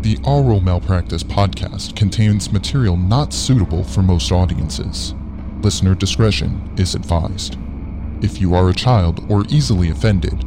The 0.00 0.18
Oral 0.24 0.60
Malpractice 0.60 1.22
podcast 1.22 1.94
contains 1.94 2.50
material 2.52 2.96
not 2.96 3.34
suitable 3.34 3.84
for 3.84 4.02
most 4.02 4.32
audiences. 4.32 5.14
Listener 5.60 5.94
discretion 5.94 6.72
is 6.78 6.94
advised. 6.94 7.58
If 8.22 8.40
you 8.40 8.54
are 8.54 8.70
a 8.70 8.74
child 8.74 9.30
or 9.30 9.44
easily 9.48 9.90
offended, 9.90 10.42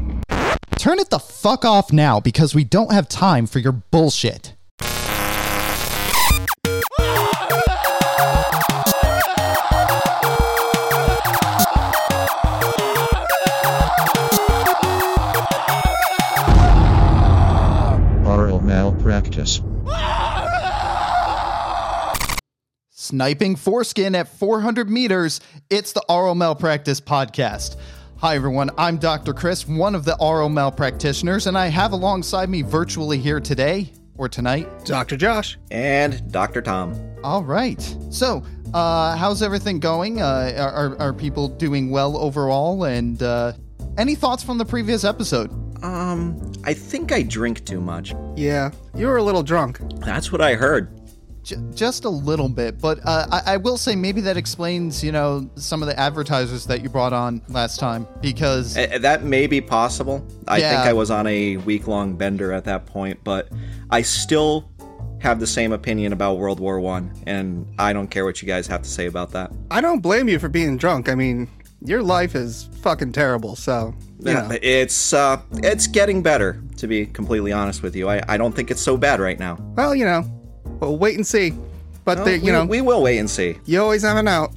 Turn 0.84 1.00
it 1.00 1.12
the 1.12 1.20
fuck 1.20 1.64
off 1.64 1.94
now 1.94 2.20
because 2.20 2.54
we 2.54 2.66
don't 2.66 2.92
have 2.92 3.08
time 3.08 3.46
for 3.48 3.60
your 3.60 3.72
bullshit. 3.72 4.54
Malpractice. 19.44 19.60
Sniping 22.92 23.56
foreskin 23.56 24.16
at 24.16 24.28
400 24.28 24.90
meters, 24.90 25.42
it's 25.70 25.92
the 25.94 26.04
Oral 26.08 26.36
Malpractice 26.36 27.02
Podcast. 27.02 27.76
Hi, 28.18 28.36
everyone. 28.36 28.70
I'm 28.78 28.98
Dr. 28.98 29.34
Chris, 29.34 29.68
one 29.68 29.96
of 29.96 30.06
the 30.06 30.18
oral 30.18 30.50
malpractitioners, 30.50 31.48
and 31.48 31.58
I 31.58 31.68
have 31.68 31.92
alongside 31.92 32.50
me 32.50 32.62
virtually 32.62 33.18
here 33.18 33.42
today 33.42 33.92
or 34.16 34.30
tonight. 34.30 34.86
Dr. 34.86 35.18
Josh. 35.18 35.58
and 35.72 36.32
Dr. 36.32 36.62
Tom. 36.62 36.96
All 37.24 37.44
right. 37.44 37.82
So, 38.10 38.44
uh, 38.74 39.18
how's 39.18 39.44
everything 39.44 39.80
going? 39.80 40.22
Uh, 40.22 40.54
are, 40.58 40.72
are, 40.72 41.02
are 41.02 41.14
people 41.14 41.50
doing 41.50 41.90
well 41.90 42.16
overall? 42.16 42.86
And 42.86 43.22
uh, 43.22 43.54
any 43.98 44.16
thoughts 44.16 44.42
from 44.44 44.58
the 44.58 44.66
previous 44.66 45.04
episode? 45.04 45.52
Um, 45.84 46.52
I 46.64 46.74
think 46.74 47.12
I 47.12 47.22
drink 47.22 47.66
too 47.66 47.82
much. 47.82 48.14
Yeah, 48.36 48.72
you 48.96 49.08
were 49.08 49.18
a 49.18 49.24
little 49.24 49.44
drunk. 49.44 49.80
That's 50.00 50.32
what 50.32 50.42
I 50.42 50.56
heard. 50.56 50.90
J- 51.44 51.58
just 51.76 52.06
a 52.06 52.10
little 52.10 52.48
bit, 52.48 52.80
but 52.80 53.00
uh, 53.04 53.28
I-, 53.30 53.54
I 53.56 53.58
will 53.58 53.76
say 53.78 53.96
maybe 53.98 54.22
that 54.22 54.38
explains, 54.38 55.04
you 55.04 55.12
know, 55.12 55.50
some 55.56 55.82
of 55.84 55.90
the 55.90 56.00
advertisers 56.00 56.66
that 56.68 56.82
you 56.82 56.88
brought 56.90 57.12
on 57.12 57.42
last 57.50 57.82
time 57.82 58.08
because 58.22 58.78
Uh, 58.78 58.98
that 59.02 59.24
may 59.26 59.46
be 59.46 59.60
possible. 59.60 60.26
I 60.48 60.60
Yeah. 60.60 60.70
think 60.70 60.88
I 60.90 60.94
was 60.94 61.12
on 61.12 61.28
a 61.28 61.58
week 61.58 61.86
long 61.86 62.16
bender 62.16 62.54
at 62.54 62.64
that 62.64 62.86
point, 62.86 63.20
but 63.26 63.50
I 63.90 64.04
still 64.04 64.70
have 65.20 65.42
the 65.42 65.48
same 65.48 65.74
opinion 65.74 66.14
about 66.14 66.38
World 66.38 66.62
War 66.62 66.80
One, 66.80 67.12
and 67.28 67.66
I 67.78 67.92
don't 67.92 68.08
care 68.08 68.24
what 68.24 68.42
you 68.42 68.48
guys 68.48 68.66
have 68.68 68.82
to 68.84 68.90
say 68.90 69.08
about 69.08 69.32
that. 69.32 69.52
I 69.70 69.82
don't 69.82 70.00
blame 70.00 70.30
you 70.30 70.40
for 70.40 70.48
being 70.48 70.78
drunk. 70.78 71.10
I 71.10 71.16
mean, 71.16 71.50
your 71.82 72.02
life 72.04 72.36
is 72.36 72.70
fucking 72.82 73.12
terrible, 73.12 73.58
so, 73.58 73.94
you 74.13 74.13
Yeah. 74.32 74.52
It's 74.62 75.14
uh, 75.14 75.42
it's 75.54 75.88
getting 75.88 76.22
better. 76.24 76.62
To 76.78 76.88
be 76.88 77.06
completely 77.06 77.52
honest 77.54 77.82
with 77.84 77.96
you, 77.96 78.10
I, 78.10 78.22
I 78.28 78.38
don't 78.38 78.54
think 78.54 78.70
it's 78.72 78.82
so 78.82 78.98
bad 78.98 79.20
right 79.22 79.40
now. 79.40 79.58
Well, 79.76 79.96
you 79.96 80.04
know, 80.06 80.24
we'll 80.80 80.98
wait 80.98 81.16
and 81.16 81.26
see. 81.26 81.54
But, 82.04 82.18
Well, 82.18 82.26
they, 82.26 82.36
you 82.38 82.44
we, 82.48 82.52
know, 82.52 82.66
we 82.66 82.82
will 82.82 83.02
wait 83.02 83.18
and 83.20 83.30
see. 83.30 83.58
you 83.66 83.82
always 83.82 84.02
have 84.04 84.18
an 84.18 84.28
out. 84.28 84.52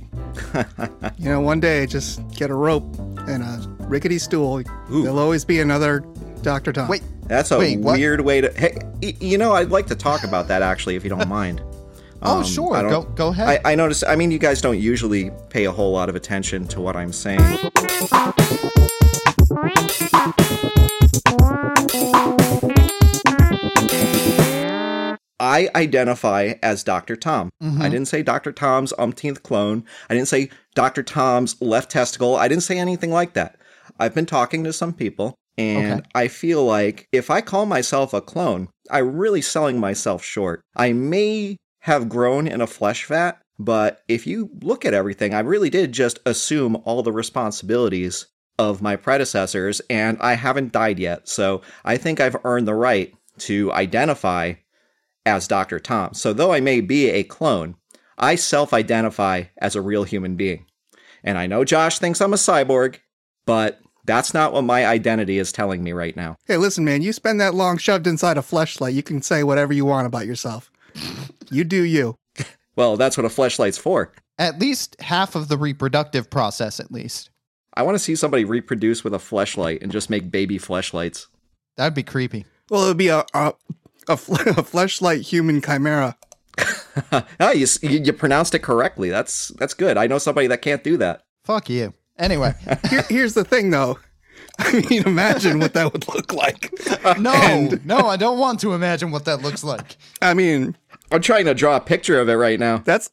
you 1.18 1.26
know, 1.30 1.40
one 1.40 1.60
day 1.60 1.86
just 1.86 2.20
get 2.30 2.50
a 2.50 2.54
rope 2.54 2.84
and 3.28 3.42
a 3.44 3.64
rickety 3.84 4.18
stool. 4.18 4.62
There'll 4.90 5.18
always 5.20 5.44
be 5.44 5.60
another 5.60 6.00
Dr. 6.42 6.72
Tom. 6.72 6.88
wait, 6.88 7.02
That's 7.28 7.50
a 7.52 7.58
Wait, 7.58 7.78
what? 7.78 7.96
weird 7.98 8.20
way 8.22 8.40
to. 8.40 8.50
Hey, 8.52 8.76
you 9.00 9.38
know, 9.38 9.52
I'd 9.52 9.70
like 9.70 9.86
to 9.88 9.94
talk 9.94 10.24
about 10.24 10.48
that 10.48 10.62
actually, 10.62 10.96
if 10.96 11.04
you 11.04 11.10
don't 11.10 11.28
mind. 11.28 11.62
Oh, 12.22 12.38
Um, 12.38 12.44
sure. 12.44 12.74
I 12.76 12.82
Go 12.82 13.02
go 13.02 13.28
ahead. 13.28 13.60
I, 13.64 13.72
I 13.72 13.74
noticed. 13.76 14.02
I 14.08 14.16
mean, 14.16 14.30
you 14.32 14.38
guys 14.38 14.60
don't 14.60 14.78
usually 14.80 15.30
pay 15.50 15.66
a 15.66 15.72
whole 15.72 15.92
lot 15.92 16.08
of 16.08 16.16
attention 16.16 16.66
to 16.68 16.80
what 16.80 16.96
I'm 16.96 17.12
saying. 17.12 17.40
I 25.38 25.68
identify 25.74 26.54
as 26.62 26.82
Dr. 26.82 27.16
Tom. 27.16 27.50
Mm-hmm. 27.62 27.80
I 27.82 27.88
didn't 27.88 28.08
say 28.08 28.22
Dr. 28.22 28.52
Tom's 28.52 28.92
umpteenth 28.98 29.42
clone. 29.42 29.84
I 30.10 30.14
didn't 30.14 30.28
say 30.28 30.50
Dr. 30.74 31.02
Tom's 31.02 31.60
left 31.62 31.90
testicle. 31.90 32.36
I 32.36 32.48
didn't 32.48 32.64
say 32.64 32.78
anything 32.78 33.10
like 33.10 33.34
that. 33.34 33.56
I've 33.98 34.14
been 34.14 34.26
talking 34.26 34.64
to 34.64 34.72
some 34.72 34.92
people, 34.92 35.34
and 35.56 36.00
Okay. 36.00 36.08
I 36.14 36.28
feel 36.28 36.64
like 36.64 37.06
if 37.12 37.30
I 37.30 37.40
call 37.40 37.64
myself 37.64 38.12
a 38.12 38.20
clone, 38.20 38.68
I'm 38.90 39.16
really 39.16 39.40
selling 39.42 39.78
myself 39.80 40.22
short. 40.24 40.60
I 40.74 40.92
may 40.92 41.56
have 41.80 42.08
grown 42.08 42.46
in 42.46 42.60
a 42.60 42.66
flesh 42.66 43.06
vat, 43.06 43.40
but 43.58 44.00
if 44.08 44.26
you 44.26 44.50
look 44.62 44.84
at 44.84 44.92
everything, 44.94 45.32
I 45.32 45.40
really 45.40 45.70
did 45.70 45.92
just 45.92 46.18
assume 46.26 46.76
all 46.84 47.02
the 47.02 47.12
responsibilities 47.12 48.26
of 48.58 48.82
my 48.82 48.96
predecessors, 48.96 49.80
and 49.90 50.18
I 50.20 50.34
haven't 50.34 50.72
died 50.72 50.98
yet. 50.98 51.28
So 51.28 51.62
I 51.84 51.96
think 51.96 52.20
I've 52.20 52.36
earned 52.44 52.66
the 52.66 52.74
right 52.74 53.14
to 53.38 53.72
identify 53.72 54.54
as 55.26 55.48
Dr. 55.48 55.78
Tom. 55.78 56.14
So 56.14 56.32
though 56.32 56.52
I 56.52 56.60
may 56.60 56.80
be 56.80 57.10
a 57.10 57.22
clone, 57.24 57.76
I 58.16 58.36
self 58.36 58.72
identify 58.72 59.44
as 59.58 59.76
a 59.76 59.82
real 59.82 60.04
human 60.04 60.36
being. 60.36 60.64
And 61.22 61.36
I 61.36 61.46
know 61.46 61.64
Josh 61.64 61.98
thinks 61.98 62.20
I'm 62.20 62.32
a 62.32 62.36
cyborg, 62.36 62.98
but 63.44 63.80
that's 64.04 64.32
not 64.32 64.52
what 64.52 64.62
my 64.62 64.86
identity 64.86 65.38
is 65.38 65.50
telling 65.50 65.82
me 65.82 65.92
right 65.92 66.16
now. 66.16 66.36
Hey, 66.46 66.56
listen, 66.56 66.84
man, 66.84 67.02
you 67.02 67.12
spend 67.12 67.40
that 67.40 67.54
long 67.54 67.76
shoved 67.76 68.06
inside 68.06 68.38
a 68.38 68.42
fleshlight, 68.42 68.94
you 68.94 69.02
can 69.02 69.20
say 69.20 69.42
whatever 69.42 69.72
you 69.72 69.84
want 69.84 70.06
about 70.06 70.26
yourself. 70.26 70.70
You 71.50 71.64
do 71.64 71.82
you. 71.82 72.16
Well, 72.76 72.96
that's 72.96 73.16
what 73.16 73.26
a 73.26 73.28
fleshlight's 73.30 73.78
for. 73.78 74.12
at 74.38 74.58
least 74.58 75.00
half 75.00 75.34
of 75.34 75.48
the 75.48 75.56
reproductive 75.58 76.30
process, 76.30 76.78
at 76.78 76.92
least. 76.92 77.30
I 77.76 77.82
want 77.82 77.94
to 77.94 77.98
see 77.98 78.16
somebody 78.16 78.44
reproduce 78.44 79.04
with 79.04 79.14
a 79.14 79.18
fleshlight 79.18 79.82
and 79.82 79.92
just 79.92 80.08
make 80.10 80.30
baby 80.30 80.58
fleshlights. 80.58 81.26
That'd 81.76 81.94
be 81.94 82.02
creepy. 82.02 82.46
Well, 82.70 82.84
it 82.84 82.88
would 82.88 82.96
be 82.96 83.08
a, 83.08 83.24
a, 83.34 83.52
a, 84.08 84.16
fl- 84.16 84.34
a 84.40 84.62
fleshlight 84.64 85.22
human 85.22 85.60
chimera. 85.60 86.16
ah, 87.12 87.50
you, 87.52 87.66
you 87.82 88.00
you 88.00 88.12
pronounced 88.14 88.54
it 88.54 88.60
correctly. 88.60 89.10
That's 89.10 89.48
that's 89.58 89.74
good. 89.74 89.98
I 89.98 90.06
know 90.06 90.16
somebody 90.16 90.46
that 90.46 90.62
can't 90.62 90.82
do 90.82 90.96
that. 90.96 91.22
Fuck 91.44 91.68
you. 91.68 91.92
Anyway, 92.18 92.54
Here, 92.88 93.04
here's 93.10 93.34
the 93.34 93.44
thing, 93.44 93.70
though. 93.70 93.98
I 94.58 94.80
mean, 94.88 95.02
imagine 95.06 95.58
what 95.58 95.74
that 95.74 95.92
would 95.92 96.08
look 96.08 96.32
like. 96.32 96.72
no, 97.18 97.68
no, 97.84 97.98
I 98.06 98.16
don't 98.16 98.38
want 98.38 98.58
to 98.60 98.72
imagine 98.72 99.10
what 99.10 99.26
that 99.26 99.42
looks 99.42 99.62
like. 99.62 99.98
I 100.22 100.32
mean, 100.32 100.74
I'm 101.12 101.20
trying 101.20 101.44
to 101.44 101.52
draw 101.52 101.76
a 101.76 101.80
picture 101.80 102.18
of 102.18 102.30
it 102.30 102.34
right 102.36 102.58
now. 102.58 102.78
that's 102.78 103.10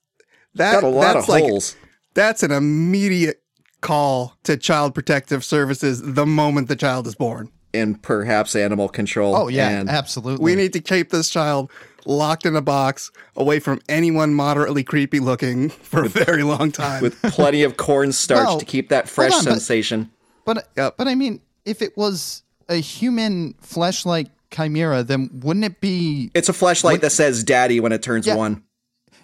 that. 0.55 0.75
Got 0.75 0.83
a 0.85 0.87
lot 0.87 1.15
that's 1.15 1.25
of 1.25 1.29
like 1.29 1.43
holes. 1.43 1.75
that's 2.13 2.43
an 2.43 2.51
immediate 2.51 3.42
call 3.83 4.35
to 4.43 4.57
Child 4.57 4.95
Protective 4.95 5.43
Services 5.43 6.01
the 6.03 6.25
moment 6.25 6.67
the 6.69 6.75
child 6.75 7.05
is 7.07 7.15
born. 7.15 7.49
and 7.75 8.01
perhaps 8.03 8.55
animal 8.55 8.87
control. 8.87 9.35
Oh 9.35 9.47
yeah, 9.47 9.69
and 9.69 9.89
absolutely. 9.89 10.43
We 10.43 10.55
need 10.55 10.73
to 10.73 10.79
keep 10.79 11.09
this 11.09 11.29
child 11.29 11.71
locked 12.05 12.45
in 12.45 12.55
a 12.55 12.61
box 12.61 13.09
away 13.35 13.59
from 13.59 13.79
anyone 13.89 14.33
moderately 14.33 14.83
creepy 14.83 15.19
looking 15.19 15.69
for 15.69 16.03
a 16.03 16.09
very 16.09 16.43
long 16.43 16.71
time. 16.71 17.01
with 17.01 17.19
plenty 17.23 17.63
of 17.63 17.77
cornstarch 17.77 18.45
Well, 18.45 18.59
to 18.59 18.65
keep 18.65 18.89
that 18.89 19.07
fresh 19.09 19.33
on, 19.33 19.41
sensation. 19.43 20.11
But 20.45 20.67
Yep. 20.77 20.95
but 20.97 21.07
I 21.07 21.15
mean, 21.15 21.39
if 21.65 21.81
it 21.81 21.97
was 21.97 22.43
a 22.69 22.75
human 22.75 23.55
fleshlight 23.65 24.29
chimera, 24.51 25.01
then 25.03 25.29
wouldn't 25.41 25.65
it 25.65 25.81
be? 25.81 26.29
It's 26.35 26.49
a 26.49 26.53
flashlight 26.53 27.01
that 27.01 27.11
says 27.11 27.43
"Daddy" 27.43 27.79
when 27.79 27.91
it 27.91 28.03
turns 28.03 28.27
Yeah. 28.27 28.35
one. 28.35 28.61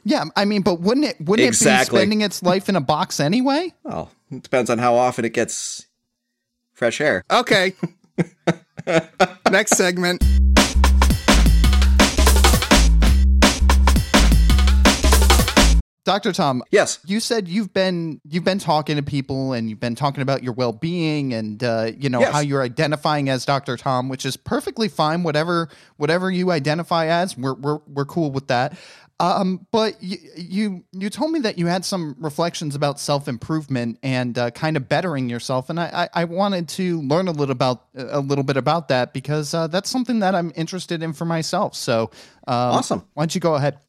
Yeah, 0.06 0.24
I 0.36 0.46
mean, 0.46 0.62
but 0.64 0.80
wouldn't 0.80 1.06
it? 1.06 1.18
Wouldn't 1.22 1.48
Exactly. 1.48 1.98
it 2.00 2.00
be 2.00 2.02
spending 2.02 2.22
its 2.22 2.42
life 2.42 2.68
in 2.70 2.76
a 2.76 2.82
box 2.82 3.20
anyway? 3.20 3.74
Well, 3.84 4.10
it 4.32 4.44
depends 4.44 4.70
on 4.70 4.78
how 4.78 4.96
often 4.96 5.26
it 5.26 5.34
gets 5.34 5.88
fresh 6.74 7.02
air. 7.02 7.24
okay. 7.32 7.74
Next 9.52 9.72
segment. 9.78 10.24
Doctor 16.06 16.32
Tom, 16.34 16.64
Yes. 16.72 16.98
you 17.06 17.20
said 17.20 17.48
you've 17.48 17.72
been 17.72 18.20
you've 18.28 18.44
been 18.46 18.58
talking 18.58 18.96
to 18.96 19.04
people 19.04 19.54
and 19.54 19.70
you've 19.70 19.80
been 19.82 19.94
talking 19.94 20.24
about 20.24 20.42
your 20.42 20.54
well-being 20.54 21.34
and 21.36 21.64
uh, 21.64 21.92
you 21.96 22.10
know 22.10 22.22
Yes. 22.22 22.34
how 22.34 22.40
you're 22.40 22.64
identifying 22.64 23.30
as 23.30 23.46
Dr. 23.46 23.78
Tom, 23.78 24.10
which 24.10 24.26
is 24.26 24.36
perfectly 24.36 24.88
fine. 24.88 25.22
Whatever 25.22 25.70
whatever 25.98 26.32
you 26.32 26.50
identify 26.50 27.06
as, 27.08 27.38
we're 27.38 27.54
we're 27.54 27.78
we're 27.86 28.06
cool 28.06 28.32
with 28.32 28.48
that. 28.48 28.76
Um, 29.22 29.68
but 29.72 30.02
you, 30.02 30.18
you 30.38 30.84
you 30.94 31.10
told 31.10 31.32
me 31.32 31.40
that 31.42 31.58
you 31.58 31.68
had 31.68 31.84
some 31.84 32.16
reflections 32.20 32.74
about 32.74 33.00
self 33.00 33.28
improvement 33.28 34.00
and 34.02 34.38
uh, 34.38 34.52
kind 34.52 34.78
of 34.78 34.88
bettering 34.88 35.30
yourself, 35.30 35.70
and 35.70 35.80
I, 35.80 36.08
I 36.14 36.22
I 36.22 36.24
wanted 36.24 36.70
to 36.70 37.02
learn 37.02 37.28
a 37.28 37.32
little 37.32 37.52
about 37.52 37.86
a 37.96 38.22
little 38.22 38.46
bit 38.46 38.56
about 38.56 38.88
that 38.88 39.14
because 39.14 39.54
uh, 39.54 39.68
that's 39.68 39.90
something 39.90 40.20
that 40.20 40.36
I'm 40.36 40.54
interested 40.56 41.04
in 41.04 41.12
for 41.12 41.26
myself. 41.26 41.76
So 41.76 42.12
um, 42.48 42.56
Awesome. 42.78 43.06
Why 43.14 43.24
don't 43.24 43.36
you 43.36 43.42
go 43.42 43.56
ahead? 43.56 43.80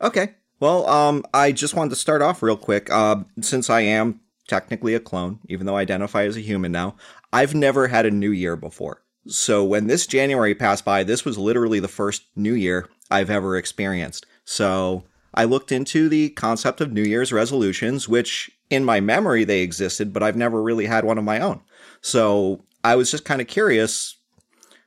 Okay. 0.00 0.34
Well, 0.58 0.86
um, 0.88 1.24
I 1.32 1.52
just 1.52 1.74
wanted 1.74 1.90
to 1.90 1.96
start 1.96 2.20
off 2.20 2.42
real 2.42 2.56
quick. 2.56 2.90
Uh, 2.90 3.22
since 3.40 3.70
I 3.70 3.80
am 3.82 4.20
technically 4.46 4.94
a 4.94 5.00
clone, 5.00 5.38
even 5.48 5.66
though 5.66 5.76
I 5.76 5.82
identify 5.82 6.24
as 6.24 6.36
a 6.36 6.40
human 6.40 6.72
now, 6.72 6.96
I've 7.32 7.54
never 7.54 7.88
had 7.88 8.06
a 8.06 8.10
new 8.10 8.30
year 8.30 8.56
before. 8.56 9.02
So 9.26 9.64
when 9.64 9.86
this 9.86 10.06
January 10.06 10.54
passed 10.54 10.84
by, 10.84 11.04
this 11.04 11.24
was 11.24 11.38
literally 11.38 11.78
the 11.78 11.88
first 11.88 12.24
new 12.34 12.54
year 12.54 12.88
I've 13.10 13.30
ever 13.30 13.56
experienced. 13.56 14.26
So 14.44 15.04
I 15.34 15.44
looked 15.44 15.70
into 15.72 16.08
the 16.08 16.30
concept 16.30 16.80
of 16.80 16.92
New 16.92 17.04
Year's 17.04 17.32
resolutions, 17.32 18.08
which 18.08 18.50
in 18.68 18.84
my 18.84 19.00
memory 19.00 19.44
they 19.44 19.60
existed, 19.62 20.12
but 20.12 20.22
I've 20.22 20.36
never 20.36 20.62
really 20.62 20.86
had 20.86 21.04
one 21.04 21.18
of 21.18 21.24
my 21.24 21.40
own. 21.40 21.60
So 22.00 22.64
I 22.82 22.96
was 22.96 23.10
just 23.10 23.24
kind 23.24 23.40
of 23.40 23.46
curious 23.46 24.16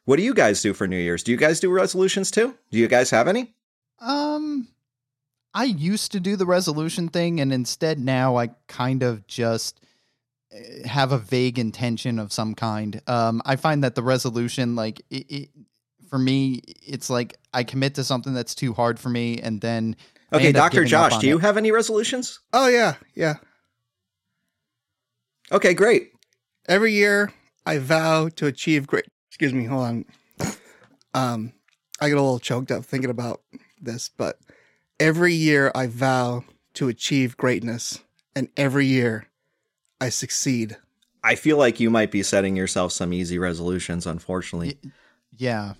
What 0.06 0.18
do 0.18 0.24
you 0.24 0.34
guys 0.34 0.62
do 0.62 0.74
for 0.74 0.88
New 0.88 0.98
Year's? 0.98 1.24
Do 1.24 1.32
you 1.32 1.38
guys 1.38 1.60
do 1.60 1.72
resolutions 1.72 2.30
too? 2.30 2.56
Do 2.72 2.78
you 2.78 2.88
guys 2.88 3.10
have 3.12 3.28
any? 3.28 3.56
Um, 4.02 4.68
I 5.54 5.64
used 5.66 6.12
to 6.12 6.20
do 6.20 6.36
the 6.36 6.46
resolution 6.46 7.08
thing, 7.08 7.40
and 7.40 7.54
instead 7.54 8.00
now 8.00 8.36
I 8.38 8.50
kind 8.68 9.02
of 9.04 9.26
just 9.28 9.80
eh, 10.52 10.86
have 10.88 11.12
a 11.14 11.18
vague 11.18 11.58
intention 11.58 12.20
of 12.20 12.34
some 12.34 12.54
kind. 12.54 13.02
Um, 13.08 13.42
I 13.46 13.56
find 13.56 13.84
that 13.84 13.96
the 13.96 14.04
resolution, 14.04 14.76
like 14.76 15.02
it, 15.10 15.32
it, 15.32 15.50
for 16.14 16.20
me, 16.20 16.62
it's 16.86 17.10
like 17.10 17.40
I 17.56 17.64
commit 17.64 17.96
to 17.96 18.04
something 18.04 18.36
that's 18.36 18.54
too 18.54 18.72
hard 18.74 19.00
for 19.00 19.10
me, 19.10 19.40
and 19.42 19.60
then 19.62 19.96
Okay, 20.32 20.52
Dr. 20.52 20.86
Josh, 20.86 21.18
do 21.18 21.28
you 21.28 21.40
it. 21.40 21.42
have 21.42 21.58
any 21.58 21.72
resolutions? 21.72 22.40
Oh 22.54 22.68
yeah, 22.68 22.98
yeah. 23.16 23.38
Okay, 25.52 25.74
great. 25.74 26.12
Every 26.68 26.94
year 26.94 27.34
I 27.66 27.80
vow 27.80 28.30
to 28.36 28.46
achieve 28.46 28.86
great. 28.86 29.06
Excuse 29.32 29.54
me, 29.54 29.66
hold 29.66 29.82
on. 29.82 30.06
Um, 31.16 31.54
I 32.00 32.10
get 32.10 32.18
a 32.20 32.22
little 32.22 32.38
choked 32.38 32.70
up 32.70 32.86
thinking 32.86 33.10
about 33.10 33.42
this, 33.82 34.08
but 34.16 34.38
every 35.00 35.34
year 35.34 35.72
I 35.74 35.88
vow 35.88 36.44
to 36.76 36.90
achieve 36.90 37.38
greatness, 37.38 38.04
and 38.36 38.50
every 38.56 38.86
year 38.86 39.30
I 40.00 40.10
succeed. 40.10 40.78
I 41.24 41.34
feel 41.34 41.58
like 41.58 41.80
you 41.80 41.90
might 41.90 42.12
be 42.12 42.22
setting 42.22 42.56
yourself 42.56 42.92
some 42.92 43.14
easy 43.14 43.40
resolutions, 43.40 44.06
unfortunately. 44.06 44.78
Yeah, 45.36 45.74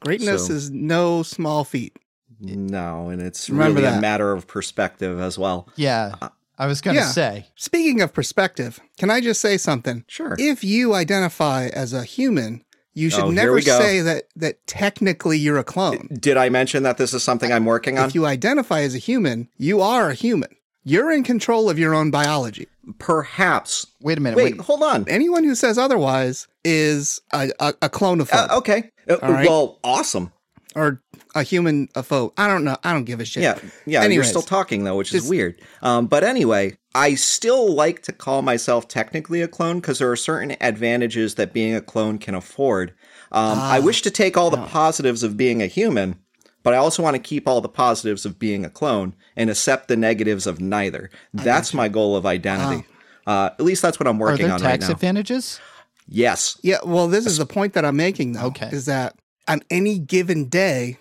Greatness 0.00 0.46
So- 0.48 0.52
is 0.54 0.70
no 0.70 1.22
small 1.22 1.64
feat. 1.64 1.96
No, 2.40 3.08
and 3.08 3.22
it's 3.22 3.48
Remember 3.48 3.80
really 3.80 3.88
a 3.88 3.92
that. 3.92 4.00
matter 4.00 4.32
of 4.32 4.46
perspective 4.46 5.18
as 5.20 5.38
well. 5.38 5.68
yeah. 5.76 6.14
I 6.58 6.66
was 6.66 6.80
gonna 6.80 7.00
Yeah. 7.00 7.10
say, 7.10 7.48
Speaking 7.54 8.00
of 8.00 8.14
perspective, 8.14 8.80
can 8.98 9.10
I 9.10 9.20
just 9.20 9.42
say 9.42 9.58
something? 9.58 10.04
Sure. 10.08 10.36
If 10.38 10.64
you 10.64 10.94
identify 10.94 11.66
as 11.66 11.92
a 11.92 12.02
human, 12.02 12.62
you 12.94 13.10
should 13.10 13.24
Oh, 13.24 13.30
never 13.30 13.60
say 13.60 14.00
that 14.00 14.24
that 14.36 14.66
technically 14.66 15.38
you're 15.38 15.58
a 15.58 15.64
clone. 15.64 16.08
Did 16.18 16.38
I 16.38 16.48
mention 16.48 16.82
that 16.82 16.96
this 16.96 17.12
is 17.12 17.22
something 17.22 17.52
I'm 17.52 17.66
working 17.66 17.98
on? 17.98 18.08
If 18.08 18.14
you 18.14 18.24
identify 18.24 18.80
as 18.80 18.94
a 18.94 18.98
human, 18.98 19.48
you 19.58 19.82
are 19.82 20.08
a 20.08 20.14
human. 20.14 20.48
You're 20.82 21.10
in 21.12 21.24
control 21.24 21.68
of 21.68 21.78
your 21.78 21.92
own 21.94 22.10
biology. 22.10 22.68
Perhaps. 22.98 23.86
wait 24.00 24.16
a 24.16 24.20
minute. 24.22 24.36
Wait, 24.36 24.56
Wait, 24.56 24.60
hold 24.62 24.82
on. 24.82 25.04
Anyone 25.08 25.44
who 25.44 25.54
says 25.54 25.76
otherwise 25.76 26.46
is 26.64 27.20
a, 27.32 27.50
a, 27.60 27.74
a 27.82 27.90
clonophobe 27.90 28.48
Uh, 28.50 28.56
okay. 28.58 28.90
Uh, 29.08 29.18
right. 29.22 29.48
Well, 29.48 29.78
awesome. 29.84 30.32
or 30.74 31.02
a 31.34 31.42
human 31.42 31.88
a 31.94 32.02
foe. 32.02 32.32
I 32.36 32.48
don't 32.48 32.64
know. 32.64 32.76
I 32.84 32.92
don't 32.92 33.04
give 33.04 33.20
a 33.20 33.24
shit. 33.24 33.42
Yeah, 33.42 33.58
yeah. 33.86 34.00
Anyways, 34.00 34.14
you're 34.14 34.24
still 34.24 34.42
talking 34.42 34.84
though, 34.84 34.96
which 34.96 35.14
is 35.14 35.28
weird. 35.28 35.60
Um, 35.82 36.06
but 36.06 36.24
anyway, 36.24 36.76
I 36.94 37.14
still 37.14 37.72
like 37.72 38.02
to 38.02 38.12
call 38.12 38.42
myself 38.42 38.88
technically 38.88 39.42
a 39.42 39.48
clone 39.48 39.80
because 39.80 39.98
there 39.98 40.10
are 40.10 40.16
certain 40.16 40.56
advantages 40.60 41.34
that 41.36 41.52
being 41.52 41.74
a 41.74 41.80
clone 41.80 42.18
can 42.18 42.34
afford. 42.34 42.90
Um, 43.32 43.58
I 43.58 43.78
Ah, 43.78 43.82
wish 43.82 44.02
to 44.02 44.10
take 44.10 44.36
all 44.36 44.50
the 44.50 44.56
positives 44.66 45.22
of 45.22 45.36
being 45.36 45.60
a 45.62 45.66
human, 45.66 46.16
but 46.62 46.72
I 46.74 46.78
also 46.78 47.02
want 47.02 47.16
to 47.16 47.22
keep 47.22 47.46
all 47.48 47.60
the 47.60 47.68
positives 47.68 48.24
of 48.24 48.38
being 48.38 48.64
a 48.64 48.70
clone 48.70 49.14
and 49.36 49.50
accept 49.50 49.88
the 49.88 49.96
negatives 49.96 50.46
of 50.46 50.60
neither. 50.60 51.10
That's 51.34 51.74
my 51.74 51.88
goal 51.88 52.16
of 52.16 52.24
identity. 52.24 52.86
Uh, 53.26 53.50
at 53.58 53.60
least 53.64 53.82
that's 53.82 53.98
what 53.98 54.06
I'm 54.06 54.18
working 54.18 54.46
on 54.46 54.60
right 54.62 54.70
tax 54.80 54.86
now. 54.88 54.92
advantages? 54.92 55.60
Yes. 56.08 56.58
Yeah. 56.62 56.78
Well, 56.84 57.08
this 57.08 57.26
is 57.26 57.38
the 57.38 57.46
point 57.46 57.72
that 57.74 57.84
I'm 57.84 57.96
making, 57.96 58.32
though. 58.32 58.46
Okay. 58.46 58.68
Is 58.72 58.86
that 58.86 59.14
on 59.48 59.62
any 59.70 59.98
given 59.98 60.48
day, 60.48 60.98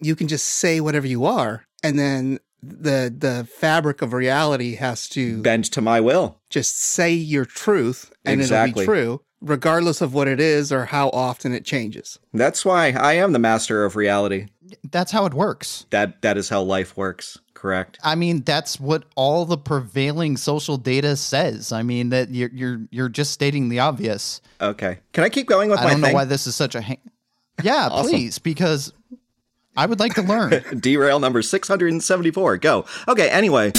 you 0.00 0.14
can 0.16 0.28
just 0.28 0.46
say 0.46 0.80
whatever 0.80 1.06
you 1.06 1.24
are, 1.24 1.64
and 1.82 1.98
then 1.98 2.38
the 2.62 3.14
the 3.16 3.46
fabric 3.58 4.02
of 4.02 4.12
reality 4.12 4.74
has 4.76 5.08
to 5.10 5.40
Bend 5.42 5.64
to 5.72 5.80
my 5.80 6.00
will. 6.00 6.40
just 6.50 6.78
say 6.80 7.12
your 7.12 7.44
truth, 7.44 8.10
and 8.24 8.40
Exactly. 8.40 8.82
it'll 8.82 8.92
be 8.94 9.00
true, 9.00 9.20
regardless 9.40 10.00
of 10.00 10.14
what 10.14 10.28
it 10.28 10.40
is 10.40 10.72
or 10.72 10.86
how 10.86 11.08
often 11.10 11.52
it 11.52 11.64
changes. 11.64 12.18
That's 12.32 12.64
why 12.64 12.90
I 12.92 13.14
am 13.14 13.32
the 13.32 13.38
master 13.38 13.84
of 13.84 13.96
reality. 13.96 14.46
That's 14.90 15.12
how 15.12 15.26
it 15.26 15.34
works. 15.34 15.86
That 15.90 16.22
that 16.22 16.36
is 16.36 16.48
how 16.48 16.62
life 16.62 16.96
works. 16.96 17.38
Correct. 17.54 17.98
I 18.04 18.16
mean, 18.16 18.42
that's 18.42 18.78
what 18.78 19.04
all 19.16 19.44
the 19.44 19.56
prevailing 19.56 20.36
social 20.36 20.76
data 20.76 21.16
says. 21.16 21.72
I 21.72 21.82
mean, 21.82 22.10
that 22.10 22.30
you're 22.30 22.50
you're 22.52 22.80
you're 22.90 23.08
just 23.08 23.30
stating 23.32 23.68
the 23.68 23.78
obvious. 23.78 24.40
Okay. 24.60 24.98
Can 25.12 25.24
I 25.24 25.28
keep 25.28 25.46
going 25.46 25.70
with 25.70 25.78
I 25.80 25.84
my 25.84 25.90
don't 25.92 26.00
know 26.00 26.06
thing? 26.08 26.14
why 26.14 26.24
this 26.24 26.46
is 26.46 26.54
such 26.56 26.74
a. 26.74 26.80
Hang- 26.80 26.98
yeah, 27.62 27.88
Awesome. 27.90 28.10
please, 28.10 28.38
because 28.38 28.92
I 29.76 29.86
would 29.86 30.00
like 30.00 30.14
to 30.14 30.22
learn. 30.22 30.62
Derail 30.80 31.18
number 31.20 31.40
674. 31.42 32.58
Go. 32.58 32.84
Okay, 33.08 33.30
anyway. 33.30 33.72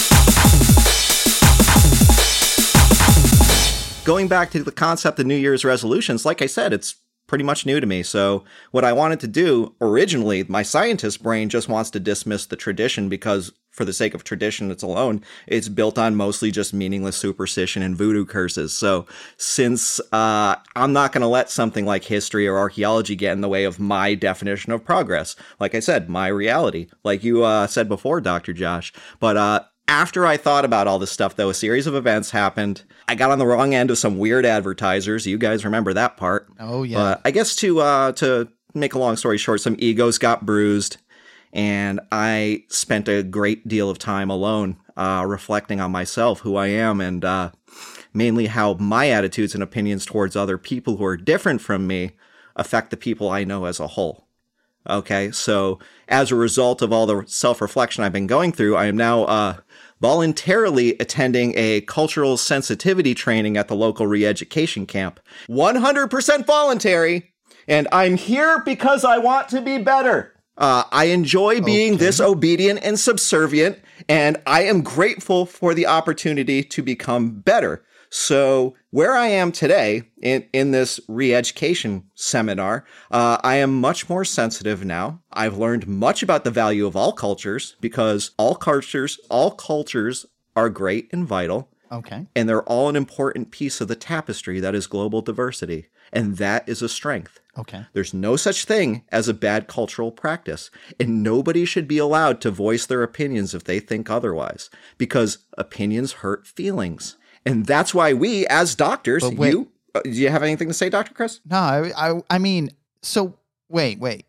Going 4.07 4.29
back 4.29 4.51
to 4.51 4.63
the 4.63 4.71
concept 4.71 5.19
of 5.19 5.25
New 5.25 5.35
Year's 5.35 5.65
resolutions, 5.65 6.25
like 6.25 6.41
I 6.41 6.45
said, 6.45 6.71
it's 6.71 6.95
pretty 7.27 7.43
much 7.43 7.65
new 7.65 7.81
to 7.81 7.85
me. 7.85 8.03
So, 8.03 8.45
what 8.71 8.85
I 8.85 8.93
wanted 8.93 9.19
to 9.19 9.27
do 9.27 9.75
originally, 9.81 10.45
my 10.47 10.63
scientist 10.63 11.21
brain 11.21 11.49
just 11.49 11.67
wants 11.67 11.89
to 11.89 11.99
dismiss 11.99 12.45
the 12.45 12.55
tradition 12.55 13.09
because, 13.09 13.51
for 13.69 13.83
the 13.83 13.91
sake 13.91 14.13
of 14.13 14.23
tradition 14.23 14.71
it's 14.71 14.81
alone, 14.81 15.25
it's 15.45 15.67
built 15.67 15.97
on 15.97 16.15
mostly 16.15 16.51
just 16.51 16.73
meaningless 16.73 17.17
superstition 17.17 17.83
and 17.83 17.97
voodoo 17.97 18.23
curses. 18.23 18.71
So, 18.71 19.07
since 19.35 19.99
uh, 20.13 20.55
I'm 20.73 20.93
not 20.93 21.11
going 21.11 21.19
to 21.23 21.27
let 21.27 21.49
something 21.49 21.85
like 21.85 22.05
history 22.05 22.47
or 22.47 22.57
archaeology 22.57 23.17
get 23.17 23.33
in 23.33 23.41
the 23.41 23.49
way 23.49 23.65
of 23.65 23.77
my 23.77 24.15
definition 24.15 24.71
of 24.71 24.85
progress, 24.85 25.35
like 25.59 25.75
I 25.75 25.81
said, 25.81 26.07
my 26.07 26.29
reality, 26.29 26.87
like 27.03 27.25
you 27.25 27.43
uh, 27.43 27.67
said 27.67 27.89
before, 27.89 28.21
Dr. 28.21 28.53
Josh. 28.53 28.93
But 29.19 29.35
uh, 29.35 29.63
after 29.87 30.25
I 30.25 30.37
thought 30.37 30.65
about 30.65 30.87
all 30.87 30.99
this 30.99 31.11
stuff, 31.11 31.35
though, 31.35 31.49
a 31.49 31.53
series 31.53 31.87
of 31.87 31.95
events 31.95 32.31
happened. 32.31 32.83
I 33.07 33.15
got 33.15 33.31
on 33.31 33.39
the 33.39 33.47
wrong 33.47 33.73
end 33.73 33.89
of 33.89 33.97
some 33.97 34.17
weird 34.17 34.45
advertisers. 34.45 35.25
You 35.25 35.37
guys 35.37 35.63
remember 35.65 35.93
that 35.93 36.17
part. 36.17 36.47
Oh 36.59 36.83
yeah, 36.83 36.97
But 36.97 37.21
I 37.25 37.31
guess 37.31 37.55
to 37.57 37.79
uh, 37.79 38.11
to 38.13 38.49
make 38.73 38.93
a 38.93 38.99
long 38.99 39.15
story 39.15 39.37
short, 39.37 39.61
some 39.61 39.75
egos 39.79 40.17
got 40.17 40.45
bruised, 40.45 40.97
and 41.53 41.99
I 42.11 42.63
spent 42.69 43.07
a 43.07 43.23
great 43.23 43.67
deal 43.67 43.89
of 43.89 43.97
time 43.97 44.29
alone, 44.29 44.77
uh, 44.95 45.25
reflecting 45.27 45.79
on 45.79 45.91
myself, 45.91 46.41
who 46.41 46.55
I 46.55 46.67
am, 46.67 46.99
and 47.01 47.23
uh, 47.23 47.51
mainly 48.13 48.47
how 48.47 48.73
my 48.75 49.09
attitudes 49.09 49.53
and 49.53 49.63
opinions 49.63 50.05
towards 50.05 50.35
other 50.35 50.57
people 50.57 50.97
who 50.97 51.05
are 51.05 51.17
different 51.17 51.61
from 51.61 51.87
me 51.87 52.11
affect 52.55 52.89
the 52.89 52.97
people 52.97 53.29
I 53.29 53.43
know 53.43 53.65
as 53.65 53.79
a 53.79 53.87
whole. 53.87 54.25
Okay, 54.89 55.31
so 55.31 55.79
as 56.07 56.31
a 56.31 56.35
result 56.35 56.81
of 56.81 56.93
all 56.93 57.05
the 57.05 57.23
self 57.27 57.61
reflection 57.61 58.03
I've 58.03 58.13
been 58.13 58.27
going 58.27 58.51
through, 58.51 58.75
I 58.75 58.85
am 58.85 58.95
now 58.97 59.23
uh, 59.23 59.57
voluntarily 60.01 60.95
attending 60.99 61.53
a 61.55 61.81
cultural 61.81 62.37
sensitivity 62.37 63.13
training 63.13 63.57
at 63.57 63.67
the 63.67 63.75
local 63.75 64.07
re 64.07 64.25
education 64.25 64.85
camp. 64.85 65.19
100% 65.49 66.45
voluntary, 66.45 67.31
and 67.67 67.87
I'm 67.91 68.17
here 68.17 68.61
because 68.63 69.03
I 69.03 69.17
want 69.17 69.49
to 69.49 69.61
be 69.61 69.77
better. 69.77 70.33
Uh, 70.57 70.83
I 70.91 71.05
enjoy 71.05 71.61
being 71.61 71.97
this 71.97 72.19
obedient 72.19 72.79
and 72.81 72.99
subservient, 72.99 73.77
and 74.09 74.41
I 74.47 74.63
am 74.63 74.81
grateful 74.81 75.45
for 75.45 75.75
the 75.75 75.85
opportunity 75.85 76.63
to 76.63 76.81
become 76.81 77.41
better. 77.41 77.83
So, 78.09 78.75
where 78.91 79.15
I 79.15 79.27
am 79.27 79.51
today 79.51 80.03
in, 80.21 80.45
in 80.53 80.71
this 80.71 80.99
re 81.07 81.33
education 81.33 82.03
seminar, 82.15 82.85
uh, 83.11 83.37
I 83.43 83.55
am 83.55 83.81
much 83.81 84.09
more 84.09 84.23
sensitive 84.23 84.85
now. 84.85 85.21
I've 85.31 85.57
learned 85.57 85.87
much 85.87 86.23
about 86.23 86.43
the 86.43 86.51
value 86.51 86.85
of 86.85 86.95
all 86.95 87.11
cultures 87.11 87.75
because 87.81 88.31
all 88.37 88.55
cultures, 88.55 89.19
all 89.29 89.51
cultures 89.51 90.25
are 90.55 90.69
great 90.69 91.09
and 91.11 91.27
vital 91.27 91.69
okay. 91.91 92.27
and 92.35 92.47
they're 92.47 92.63
all 92.63 92.89
an 92.89 92.95
important 92.95 93.51
piece 93.51 93.81
of 93.81 93.87
the 93.87 93.95
tapestry 93.95 94.59
that 94.59 94.75
is 94.75 94.87
global 94.87 95.21
diversity. 95.21 95.87
And 96.13 96.37
that 96.37 96.67
is 96.69 96.81
a 96.81 96.87
strength. 96.87 97.39
Okay. 97.57 97.85
There's 97.91 98.13
no 98.13 98.37
such 98.37 98.63
thing 98.63 99.03
as 99.11 99.27
a 99.27 99.33
bad 99.33 99.67
cultural 99.67 100.11
practice, 100.11 100.69
and 100.99 101.21
nobody 101.21 101.65
should 101.65 101.87
be 101.87 101.97
allowed 101.97 102.39
to 102.41 102.51
voice 102.51 102.85
their 102.85 103.03
opinions 103.03 103.53
if 103.53 103.65
they 103.65 103.79
think 103.81 104.09
otherwise, 104.09 104.69
because 104.97 105.39
opinions 105.57 106.13
hurt 106.13 106.47
feelings. 106.47 107.17
And 107.47 107.65
that's 107.65 107.93
why 107.93 108.13
we, 108.13 108.45
as 108.47 108.75
doctors, 108.75 109.23
wait- 109.23 109.51
you, 109.53 109.71
uh, 109.95 110.01
do 110.03 110.11
you 110.11 110.29
have 110.29 110.43
anything 110.43 110.67
to 110.67 110.73
say, 110.73 110.89
Dr. 110.89 111.13
Chris? 111.13 111.39
No, 111.49 111.57
I, 111.57 111.91
I, 111.95 112.21
I 112.29 112.37
mean, 112.37 112.71
so 113.01 113.37
wait, 113.69 113.99
wait. 113.99 114.25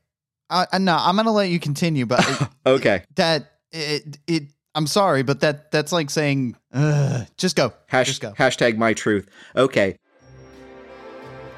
Uh, 0.51 0.65
uh, 0.73 0.79
no, 0.79 0.97
I'm 0.99 1.17
gonna 1.17 1.33
let 1.33 1.51
you 1.51 1.61
continue, 1.61 2.07
but 2.07 2.21
it- 2.27 2.49
Okay. 2.67 3.03
that 3.17 3.53
it, 3.73 4.19
it. 4.27 4.43
I'm 4.75 4.87
sorry, 4.87 5.23
but 5.23 5.41
that 5.41 5.71
that's 5.73 5.91
like 5.93 6.09
saying, 6.11 6.57
Ugh, 6.73 7.27
just 7.37 7.57
go, 7.57 7.73
Hash, 7.87 8.07
just 8.07 8.21
go. 8.21 8.33
Hashtag 8.33 8.77
my 8.79 8.95
truth. 8.95 9.27
Okay. 9.57 9.97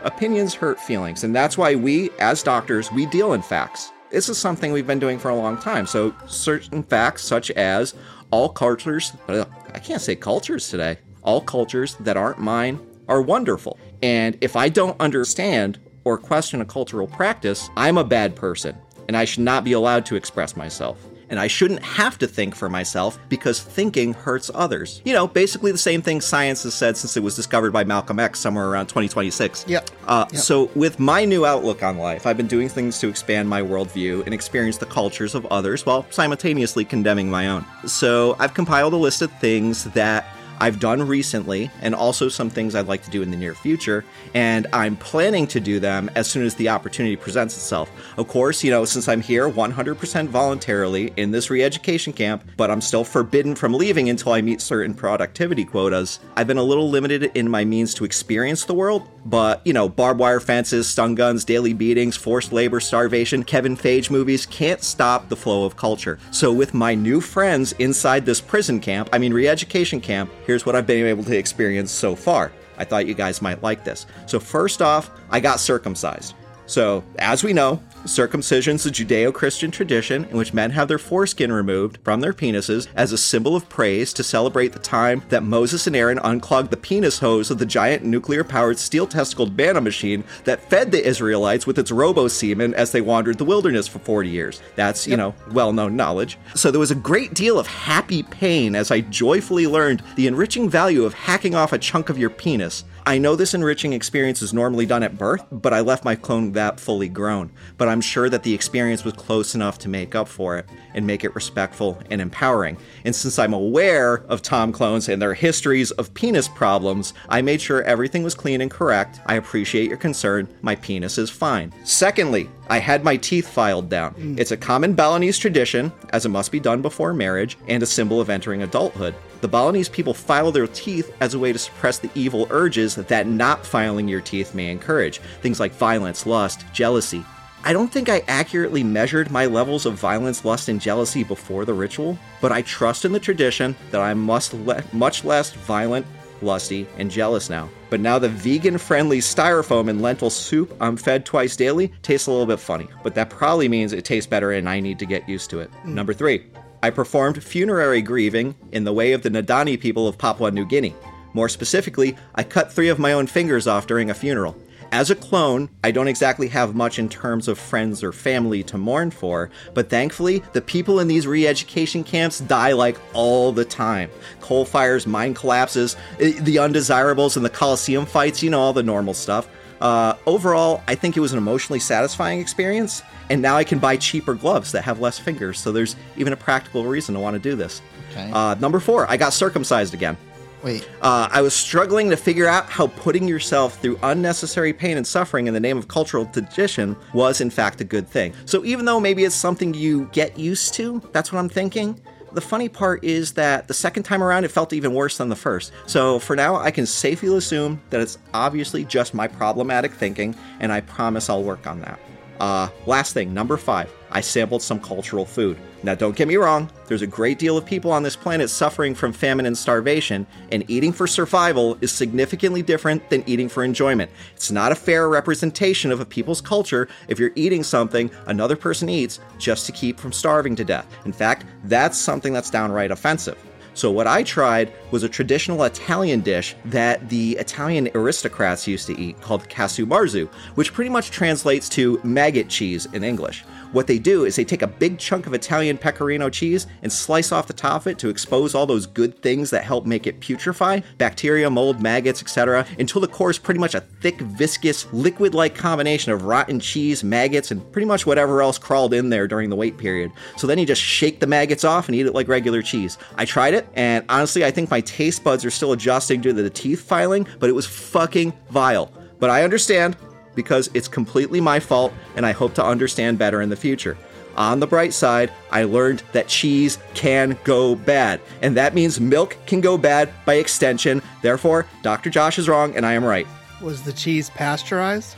Opinions 0.02 0.54
hurt 0.54 0.80
feelings, 0.80 1.24
and 1.24 1.36
that's 1.36 1.58
why 1.58 1.74
we, 1.74 2.08
as 2.18 2.42
doctors, 2.42 2.90
we 2.90 3.04
deal 3.06 3.34
in 3.34 3.42
facts. 3.42 3.90
This 4.10 4.28
is 4.30 4.38
something 4.38 4.72
we've 4.72 4.86
been 4.86 4.98
doing 4.98 5.18
for 5.18 5.28
a 5.28 5.34
long 5.36 5.58
time. 5.58 5.86
So, 5.86 6.14
certain 6.26 6.82
facts, 6.82 7.22
such 7.22 7.50
as 7.52 7.94
all 8.30 8.48
cultures, 8.48 9.12
I 9.28 9.78
can't 9.78 10.00
say 10.00 10.16
cultures 10.16 10.68
today, 10.70 10.96
all 11.22 11.40
cultures 11.40 11.96
that 12.00 12.16
aren't 12.16 12.38
mine 12.38 12.78
are 13.08 13.22
wonderful. 13.22 13.78
And 14.02 14.36
if 14.40 14.56
I 14.56 14.68
don't 14.68 14.98
understand 15.00 15.78
or 16.04 16.16
question 16.16 16.60
a 16.60 16.64
cultural 16.64 17.06
practice, 17.06 17.68
I'm 17.76 17.98
a 17.98 18.04
bad 18.04 18.34
person, 18.36 18.76
and 19.08 19.16
I 19.16 19.24
should 19.24 19.42
not 19.42 19.64
be 19.64 19.72
allowed 19.72 20.06
to 20.06 20.16
express 20.16 20.56
myself. 20.56 20.98
and 21.28 21.38
I 21.38 21.46
shouldn't 21.46 21.84
have 21.84 22.18
to 22.18 22.26
think 22.26 22.56
for 22.56 22.68
myself 22.68 23.16
because 23.28 23.62
thinking 23.62 24.14
hurts 24.14 24.50
others. 24.52 25.00
You 25.04 25.12
know, 25.12 25.28
basically 25.28 25.70
the 25.70 25.78
same 25.78 26.02
thing 26.02 26.20
science 26.20 26.64
has 26.64 26.74
said 26.74 26.96
since 26.96 27.16
it 27.16 27.22
was 27.22 27.36
discovered 27.36 27.72
by 27.72 27.84
Malcolm 27.84 28.18
X 28.18 28.40
somewhere 28.40 28.68
around 28.68 28.86
2026. 28.86 29.64
Yep. 29.68 29.90
Uh, 30.08 30.26
Yep. 30.32 30.42
So, 30.42 30.70
with 30.74 30.98
my 30.98 31.24
new 31.24 31.46
outlook 31.46 31.84
on 31.84 31.98
life, 31.98 32.26
I've 32.26 32.36
been 32.36 32.48
doing 32.48 32.68
things 32.68 32.98
to 32.98 33.08
expand 33.08 33.48
my 33.48 33.62
worldview 33.62 34.24
and 34.24 34.34
experience 34.34 34.78
the 34.78 34.86
cultures 34.86 35.36
of 35.36 35.46
others 35.52 35.86
while 35.86 36.04
simultaneously 36.10 36.84
condemning 36.84 37.30
my 37.30 37.46
own. 37.46 37.64
So, 37.86 38.34
I've 38.40 38.52
compiled 38.52 38.92
a 38.92 38.96
list 38.96 39.22
of 39.22 39.30
things 39.38 39.84
that 39.84 40.26
I've 40.60 40.78
done 40.78 41.06
recently 41.06 41.70
and 41.80 41.94
also 41.94 42.28
some 42.28 42.50
things 42.50 42.74
I'd 42.74 42.86
like 42.86 43.02
to 43.04 43.10
do 43.10 43.22
in 43.22 43.30
the 43.30 43.36
near 43.36 43.54
future, 43.54 44.04
and 44.34 44.66
I'm 44.72 44.96
planning 44.96 45.46
to 45.48 45.60
do 45.60 45.80
them 45.80 46.10
as 46.14 46.28
soon 46.28 46.44
as 46.44 46.54
the 46.54 46.68
opportunity 46.68 47.16
presents 47.16 47.56
itself. 47.56 47.90
Of 48.18 48.28
course, 48.28 48.62
you 48.62 48.70
know, 48.70 48.84
since 48.84 49.08
I'm 49.08 49.22
here 49.22 49.48
100% 49.48 50.28
voluntarily 50.28 51.12
in 51.16 51.30
this 51.30 51.48
re 51.48 51.62
education 51.62 52.12
camp, 52.12 52.44
but 52.56 52.70
I'm 52.70 52.80
still 52.80 53.04
forbidden 53.04 53.54
from 53.54 53.72
leaving 53.72 54.10
until 54.10 54.32
I 54.32 54.42
meet 54.42 54.60
certain 54.60 54.94
productivity 54.94 55.64
quotas, 55.64 56.20
I've 56.36 56.46
been 56.46 56.58
a 56.58 56.62
little 56.62 56.90
limited 56.90 57.30
in 57.34 57.48
my 57.48 57.64
means 57.64 57.94
to 57.94 58.04
experience 58.04 58.64
the 58.64 58.74
world, 58.74 59.08
but, 59.24 59.66
you 59.66 59.72
know, 59.72 59.88
barbed 59.88 60.20
wire 60.20 60.40
fences, 60.40 60.88
stun 60.88 61.14
guns, 61.14 61.44
daily 61.44 61.72
beatings, 61.72 62.16
forced 62.16 62.52
labor, 62.52 62.80
starvation, 62.80 63.44
Kevin 63.44 63.76
Feige 63.76 64.10
movies 64.10 64.46
can't 64.46 64.82
stop 64.82 65.28
the 65.28 65.36
flow 65.36 65.64
of 65.64 65.76
culture. 65.76 66.18
So, 66.30 66.52
with 66.52 66.74
my 66.74 66.94
new 66.94 67.20
friends 67.20 67.72
inside 67.72 68.26
this 68.26 68.40
prison 68.40 68.80
camp, 68.80 69.08
I 69.12 69.18
mean, 69.18 69.32
re 69.32 69.48
education 69.48 70.00
camp, 70.00 70.30
here's 70.50 70.66
what 70.66 70.74
I've 70.74 70.84
been 70.84 71.06
able 71.06 71.22
to 71.22 71.38
experience 71.38 71.92
so 71.92 72.16
far. 72.16 72.50
I 72.76 72.84
thought 72.84 73.06
you 73.06 73.14
guys 73.14 73.40
might 73.40 73.62
like 73.62 73.84
this. 73.84 74.06
So, 74.26 74.40
first 74.40 74.82
off, 74.82 75.08
I 75.30 75.38
got 75.38 75.60
circumcised. 75.60 76.34
So, 76.70 77.02
as 77.18 77.42
we 77.42 77.52
know, 77.52 77.82
circumcision 78.04 78.76
is 78.76 78.86
a 78.86 78.92
Judeo 78.92 79.34
Christian 79.34 79.72
tradition 79.72 80.24
in 80.26 80.36
which 80.36 80.54
men 80.54 80.70
have 80.70 80.86
their 80.86 81.00
foreskin 81.00 81.50
removed 81.50 81.98
from 82.04 82.20
their 82.20 82.32
penises 82.32 82.86
as 82.94 83.10
a 83.10 83.18
symbol 83.18 83.56
of 83.56 83.68
praise 83.68 84.12
to 84.12 84.22
celebrate 84.22 84.72
the 84.72 84.78
time 84.78 85.20
that 85.30 85.42
Moses 85.42 85.88
and 85.88 85.96
Aaron 85.96 86.20
unclogged 86.22 86.70
the 86.70 86.76
penis 86.76 87.18
hose 87.18 87.50
of 87.50 87.58
the 87.58 87.66
giant 87.66 88.04
nuclear 88.04 88.44
powered 88.44 88.78
steel 88.78 89.08
testicled 89.08 89.56
manna 89.56 89.80
machine 89.80 90.22
that 90.44 90.62
fed 90.70 90.92
the 90.92 91.04
Israelites 91.04 91.66
with 91.66 91.76
its 91.76 91.90
robo 91.90 92.28
semen 92.28 92.72
as 92.74 92.92
they 92.92 93.00
wandered 93.00 93.38
the 93.38 93.44
wilderness 93.44 93.88
for 93.88 93.98
40 93.98 94.28
years. 94.28 94.62
That's, 94.76 95.08
you 95.08 95.16
know, 95.16 95.34
well 95.50 95.72
known 95.72 95.96
knowledge. 95.96 96.38
So, 96.54 96.70
there 96.70 96.78
was 96.78 96.92
a 96.92 96.94
great 96.94 97.34
deal 97.34 97.58
of 97.58 97.66
happy 97.66 98.22
pain 98.22 98.76
as 98.76 98.92
I 98.92 99.00
joyfully 99.00 99.66
learned 99.66 100.04
the 100.14 100.28
enriching 100.28 100.70
value 100.70 101.02
of 101.02 101.14
hacking 101.14 101.56
off 101.56 101.72
a 101.72 101.78
chunk 101.78 102.10
of 102.10 102.18
your 102.18 102.30
penis. 102.30 102.84
I 103.06 103.18
know 103.18 103.34
this 103.34 103.54
enriching 103.54 103.92
experience 103.92 104.42
is 104.42 104.52
normally 104.52 104.84
done 104.86 105.02
at 105.02 105.16
birth, 105.16 105.44
but 105.50 105.72
I 105.72 105.80
left 105.80 106.04
my 106.04 106.14
clone 106.14 106.52
that 106.52 106.78
fully 106.78 107.08
grown. 107.08 107.50
But 107.78 107.88
I'm 107.88 108.00
sure 108.00 108.28
that 108.28 108.42
the 108.42 108.52
experience 108.52 109.04
was 109.04 109.14
close 109.14 109.54
enough 109.54 109.78
to 109.80 109.88
make 109.88 110.14
up 110.14 110.28
for 110.28 110.58
it 110.58 110.66
and 110.94 111.06
make 111.06 111.24
it 111.24 111.34
respectful 111.34 111.98
and 112.10 112.20
empowering. 112.20 112.76
And 113.04 113.14
since 113.14 113.38
I'm 113.38 113.54
aware 113.54 114.24
of 114.28 114.42
Tom 114.42 114.72
clones 114.72 115.08
and 115.08 115.20
their 115.20 115.34
histories 115.34 115.90
of 115.92 116.12
penis 116.14 116.48
problems, 116.48 117.14
I 117.28 117.42
made 117.42 117.60
sure 117.60 117.82
everything 117.82 118.22
was 118.22 118.34
clean 118.34 118.60
and 118.60 118.70
correct. 118.70 119.20
I 119.26 119.36
appreciate 119.36 119.88
your 119.88 119.98
concern. 119.98 120.48
My 120.62 120.76
penis 120.76 121.16
is 121.16 121.30
fine. 121.30 121.72
Secondly, 121.84 122.48
I 122.70 122.78
had 122.78 123.02
my 123.02 123.16
teeth 123.16 123.48
filed 123.48 123.88
down. 123.88 124.12
Hmm. 124.14 124.38
It's 124.38 124.52
a 124.52 124.56
common 124.56 124.94
Balinese 124.94 125.38
tradition, 125.38 125.92
as 126.10 126.24
it 126.24 126.28
must 126.28 126.52
be 126.52 126.60
done 126.60 126.82
before 126.82 127.12
marriage, 127.12 127.58
and 127.66 127.82
a 127.82 127.86
symbol 127.86 128.20
of 128.20 128.30
entering 128.30 128.62
adulthood. 128.62 129.16
The 129.40 129.48
Balinese 129.48 129.88
people 129.88 130.14
file 130.14 130.52
their 130.52 130.68
teeth 130.68 131.12
as 131.20 131.34
a 131.34 131.38
way 131.38 131.52
to 131.52 131.58
suppress 131.58 131.98
the 131.98 132.10
evil 132.14 132.46
urges 132.50 132.94
that 132.94 133.26
not 133.26 133.66
filing 133.66 134.06
your 134.06 134.20
teeth 134.20 134.54
may 134.54 134.70
encourage. 134.70 135.18
Things 135.42 135.58
like 135.58 135.72
violence, 135.72 136.26
lust, 136.26 136.64
jealousy. 136.72 137.24
I 137.64 137.72
don't 137.72 137.92
think 137.92 138.08
I 138.08 138.22
accurately 138.28 138.84
measured 138.84 139.30
my 139.30 139.46
levels 139.46 139.84
of 139.84 139.94
violence, 139.94 140.44
lust, 140.44 140.68
and 140.68 140.80
jealousy 140.80 141.24
before 141.24 141.64
the 141.64 141.74
ritual, 141.74 142.16
but 142.40 142.52
I 142.52 142.62
trust 142.62 143.04
in 143.04 143.12
the 143.12 143.20
tradition 143.20 143.74
that 143.90 144.00
I'm 144.00 144.18
much 144.20 145.24
less 145.24 145.52
violent, 145.52 146.06
lusty, 146.42 146.86
and 146.98 147.10
jealous 147.10 147.50
now. 147.50 147.68
But 147.88 148.00
now 148.00 148.18
the 148.18 148.28
vegan 148.28 148.78
friendly 148.78 149.18
styrofoam 149.18 149.88
and 149.90 150.00
lentil 150.00 150.30
soup 150.30 150.76
I'm 150.80 150.96
fed 150.96 151.24
twice 151.24 151.56
daily 151.56 151.92
tastes 152.02 152.26
a 152.26 152.30
little 152.30 152.46
bit 152.46 152.60
funny, 152.60 152.88
but 153.02 153.14
that 153.14 153.30
probably 153.30 153.68
means 153.68 153.92
it 153.92 154.04
tastes 154.04 154.28
better 154.28 154.52
and 154.52 154.68
I 154.68 154.80
need 154.80 154.98
to 155.00 155.06
get 155.06 155.28
used 155.28 155.50
to 155.50 155.60
it. 155.60 155.70
Mm. 155.84 155.94
Number 155.94 156.14
three, 156.14 156.46
I 156.82 156.90
performed 156.90 157.42
funerary 157.42 158.00
grieving 158.00 158.54
in 158.72 158.84
the 158.84 158.92
way 158.92 159.12
of 159.12 159.22
the 159.22 159.30
Nadani 159.30 159.78
people 159.78 160.08
of 160.08 160.16
Papua 160.16 160.50
New 160.50 160.64
Guinea. 160.64 160.94
More 161.32 161.48
specifically, 161.48 162.16
I 162.34 162.42
cut 162.42 162.72
three 162.72 162.88
of 162.88 162.98
my 162.98 163.12
own 163.12 163.26
fingers 163.26 163.66
off 163.66 163.86
during 163.86 164.10
a 164.10 164.14
funeral. 164.14 164.56
As 164.92 165.08
a 165.08 165.14
clone, 165.14 165.70
I 165.84 165.92
don't 165.92 166.08
exactly 166.08 166.48
have 166.48 166.74
much 166.74 166.98
in 166.98 167.08
terms 167.08 167.46
of 167.46 167.60
friends 167.60 168.02
or 168.02 168.10
family 168.10 168.64
to 168.64 168.76
mourn 168.76 169.12
for, 169.12 169.48
but 169.72 169.88
thankfully, 169.88 170.42
the 170.52 170.60
people 170.60 170.98
in 170.98 171.06
these 171.06 171.28
re 171.28 171.46
education 171.46 172.02
camps 172.02 172.40
die 172.40 172.72
like 172.72 172.98
all 173.14 173.52
the 173.52 173.64
time. 173.64 174.10
Coal 174.40 174.64
fires, 174.64 175.06
mine 175.06 175.32
collapses, 175.34 175.96
the 176.18 176.58
undesirables, 176.58 177.36
and 177.36 177.44
the 177.44 177.50
Coliseum 177.50 178.04
fights, 178.04 178.42
you 178.42 178.50
know, 178.50 178.58
all 178.58 178.72
the 178.72 178.82
normal 178.82 179.14
stuff. 179.14 179.48
Uh, 179.80 180.14
overall, 180.26 180.82
I 180.88 180.96
think 180.96 181.16
it 181.16 181.20
was 181.20 181.32
an 181.32 181.38
emotionally 181.38 181.80
satisfying 181.80 182.40
experience, 182.40 183.02
and 183.30 183.40
now 183.40 183.56
I 183.56 183.62
can 183.62 183.78
buy 183.78 183.96
cheaper 183.96 184.34
gloves 184.34 184.72
that 184.72 184.82
have 184.82 185.00
less 185.00 185.20
fingers, 185.20 185.60
so 185.60 185.70
there's 185.70 185.94
even 186.16 186.32
a 186.32 186.36
practical 186.36 186.84
reason 186.84 187.14
to 187.14 187.20
want 187.20 187.34
to 187.34 187.40
do 187.40 187.54
this. 187.54 187.80
Okay. 188.10 188.28
Uh, 188.32 188.56
number 188.56 188.80
four, 188.80 189.08
I 189.08 189.16
got 189.16 189.32
circumcised 189.32 189.94
again. 189.94 190.16
Wait, 190.62 190.86
Uh, 191.00 191.28
I 191.30 191.40
was 191.40 191.54
struggling 191.54 192.10
to 192.10 192.16
figure 192.16 192.46
out 192.46 192.68
how 192.68 192.88
putting 192.88 193.26
yourself 193.26 193.80
through 193.80 193.98
unnecessary 194.02 194.72
pain 194.74 194.98
and 194.98 195.06
suffering 195.06 195.46
in 195.46 195.54
the 195.54 195.60
name 195.60 195.78
of 195.78 195.88
cultural 195.88 196.26
tradition 196.26 196.96
was, 197.14 197.40
in 197.40 197.48
fact, 197.48 197.80
a 197.80 197.84
good 197.84 198.06
thing. 198.06 198.34
So, 198.44 198.64
even 198.64 198.84
though 198.84 199.00
maybe 199.00 199.24
it's 199.24 199.34
something 199.34 199.72
you 199.72 200.10
get 200.12 200.38
used 200.38 200.74
to, 200.74 201.02
that's 201.12 201.32
what 201.32 201.38
I'm 201.38 201.48
thinking. 201.48 201.98
The 202.32 202.40
funny 202.42 202.68
part 202.68 203.02
is 203.02 203.32
that 203.32 203.68
the 203.68 203.74
second 203.74 204.02
time 204.02 204.22
around, 204.22 204.44
it 204.44 204.50
felt 204.50 204.72
even 204.72 204.94
worse 204.94 205.16
than 205.16 205.30
the 205.30 205.36
first. 205.36 205.72
So, 205.86 206.18
for 206.18 206.36
now, 206.36 206.56
I 206.56 206.70
can 206.70 206.84
safely 206.84 207.34
assume 207.34 207.80
that 207.88 208.00
it's 208.00 208.18
obviously 208.34 208.84
just 208.84 209.14
my 209.14 209.26
problematic 209.28 209.92
thinking, 209.94 210.36
and 210.60 210.70
I 210.70 210.82
promise 210.82 211.30
I'll 211.30 211.42
work 211.42 211.66
on 211.66 211.80
that. 211.80 211.98
Uh, 212.40 212.70
last 212.86 213.12
thing, 213.12 213.34
number 213.34 213.58
five, 213.58 213.92
I 214.10 214.22
sampled 214.22 214.62
some 214.62 214.80
cultural 214.80 215.26
food. 215.26 215.58
Now, 215.82 215.94
don't 215.94 216.16
get 216.16 216.26
me 216.26 216.36
wrong, 216.36 216.70
there's 216.86 217.02
a 217.02 217.06
great 217.06 217.38
deal 217.38 217.58
of 217.58 217.66
people 217.66 217.92
on 217.92 218.02
this 218.02 218.16
planet 218.16 218.48
suffering 218.48 218.94
from 218.94 219.12
famine 219.12 219.44
and 219.44 219.56
starvation, 219.56 220.26
and 220.50 220.64
eating 220.68 220.90
for 220.90 221.06
survival 221.06 221.76
is 221.82 221.92
significantly 221.92 222.62
different 222.62 223.08
than 223.10 223.22
eating 223.26 223.48
for 223.48 223.62
enjoyment. 223.62 224.10
It's 224.34 224.50
not 224.50 224.72
a 224.72 224.74
fair 224.74 225.10
representation 225.10 225.92
of 225.92 226.00
a 226.00 226.04
people's 226.06 226.40
culture 226.40 226.88
if 227.08 227.18
you're 227.18 227.32
eating 227.34 227.62
something 227.62 228.10
another 228.26 228.56
person 228.56 228.88
eats 228.88 229.20
just 229.38 229.66
to 229.66 229.72
keep 229.72 230.00
from 230.00 230.12
starving 230.12 230.56
to 230.56 230.64
death. 230.64 230.86
In 231.04 231.12
fact, 231.12 231.44
that's 231.64 231.98
something 231.98 232.32
that's 232.32 232.50
downright 232.50 232.90
offensive. 232.90 233.38
So, 233.80 233.90
what 233.90 234.06
I 234.06 234.22
tried 234.22 234.74
was 234.90 235.04
a 235.04 235.08
traditional 235.08 235.64
Italian 235.64 236.20
dish 236.20 236.54
that 236.66 237.08
the 237.08 237.38
Italian 237.38 237.88
aristocrats 237.94 238.66
used 238.66 238.86
to 238.88 239.00
eat 239.00 239.18
called 239.22 239.48
casu 239.48 239.86
marzu, 239.86 240.28
which 240.54 240.74
pretty 240.74 240.90
much 240.90 241.10
translates 241.10 241.66
to 241.70 241.98
maggot 242.04 242.50
cheese 242.50 242.84
in 242.92 243.02
English. 243.02 243.42
What 243.72 243.86
they 243.86 244.00
do 244.00 244.24
is 244.24 244.34
they 244.34 244.44
take 244.44 244.62
a 244.62 244.66
big 244.66 244.98
chunk 244.98 245.28
of 245.28 245.34
Italian 245.34 245.78
pecorino 245.78 246.28
cheese 246.28 246.66
and 246.82 246.92
slice 246.92 247.30
off 247.30 247.46
the 247.46 247.52
top 247.52 247.82
of 247.82 247.86
it 247.86 247.98
to 248.00 248.08
expose 248.08 248.52
all 248.52 248.66
those 248.66 248.84
good 248.84 249.22
things 249.22 249.50
that 249.50 249.62
help 249.62 249.86
make 249.86 250.08
it 250.08 250.20
putrefy 250.20 250.82
bacteria, 250.98 251.48
mold, 251.48 251.80
maggots, 251.80 252.20
etc. 252.20 252.66
until 252.80 253.00
the 253.00 253.06
core 253.06 253.30
is 253.30 253.38
pretty 253.38 253.60
much 253.60 253.76
a 253.76 253.80
thick, 253.80 254.20
viscous, 254.20 254.92
liquid 254.92 255.34
like 255.34 255.54
combination 255.54 256.12
of 256.12 256.24
rotten 256.24 256.58
cheese, 256.58 257.04
maggots, 257.04 257.52
and 257.52 257.72
pretty 257.72 257.86
much 257.86 258.06
whatever 258.06 258.42
else 258.42 258.58
crawled 258.58 258.92
in 258.92 259.08
there 259.08 259.28
during 259.28 259.50
the 259.50 259.56
wait 259.56 259.78
period. 259.78 260.10
So 260.36 260.48
then 260.48 260.58
you 260.58 260.66
just 260.66 260.82
shake 260.82 261.20
the 261.20 261.28
maggots 261.28 261.62
off 261.62 261.88
and 261.88 261.94
eat 261.94 262.06
it 262.06 262.14
like 262.14 262.26
regular 262.26 262.62
cheese. 262.62 262.98
I 263.16 263.24
tried 263.24 263.54
it, 263.54 263.68
and 263.74 264.04
honestly, 264.08 264.44
I 264.44 264.50
think 264.50 264.70
my 264.70 264.80
taste 264.80 265.22
buds 265.22 265.44
are 265.44 265.50
still 265.50 265.72
adjusting 265.72 266.20
due 266.20 266.32
to 266.32 266.42
the 266.42 266.50
teeth 266.50 266.82
filing, 266.82 267.26
but 267.38 267.48
it 267.48 267.52
was 267.52 267.66
fucking 267.66 268.32
vile. 268.50 268.90
But 269.18 269.30
I 269.30 269.44
understand 269.44 269.96
because 270.34 270.70
it's 270.74 270.88
completely 270.88 271.40
my 271.40 271.60
fault, 271.60 271.92
and 272.16 272.24
I 272.24 272.32
hope 272.32 272.54
to 272.54 272.64
understand 272.64 273.18
better 273.18 273.42
in 273.42 273.48
the 273.48 273.56
future. 273.56 273.96
On 274.36 274.60
the 274.60 274.66
bright 274.66 274.94
side, 274.94 275.32
I 275.50 275.64
learned 275.64 276.02
that 276.12 276.28
cheese 276.28 276.78
can 276.94 277.36
go 277.44 277.74
bad, 277.74 278.20
and 278.42 278.56
that 278.56 278.74
means 278.74 279.00
milk 279.00 279.36
can 279.46 279.60
go 279.60 279.76
bad 279.76 280.10
by 280.24 280.34
extension. 280.34 281.02
Therefore, 281.20 281.66
Dr. 281.82 282.10
Josh 282.10 282.38
is 282.38 282.48
wrong, 282.48 282.74
and 282.76 282.86
I 282.86 282.94
am 282.94 283.04
right. 283.04 283.26
Was 283.60 283.82
the 283.82 283.92
cheese 283.92 284.30
pasteurized? 284.30 285.16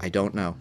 I 0.00 0.08
don't 0.08 0.34
know. 0.34 0.56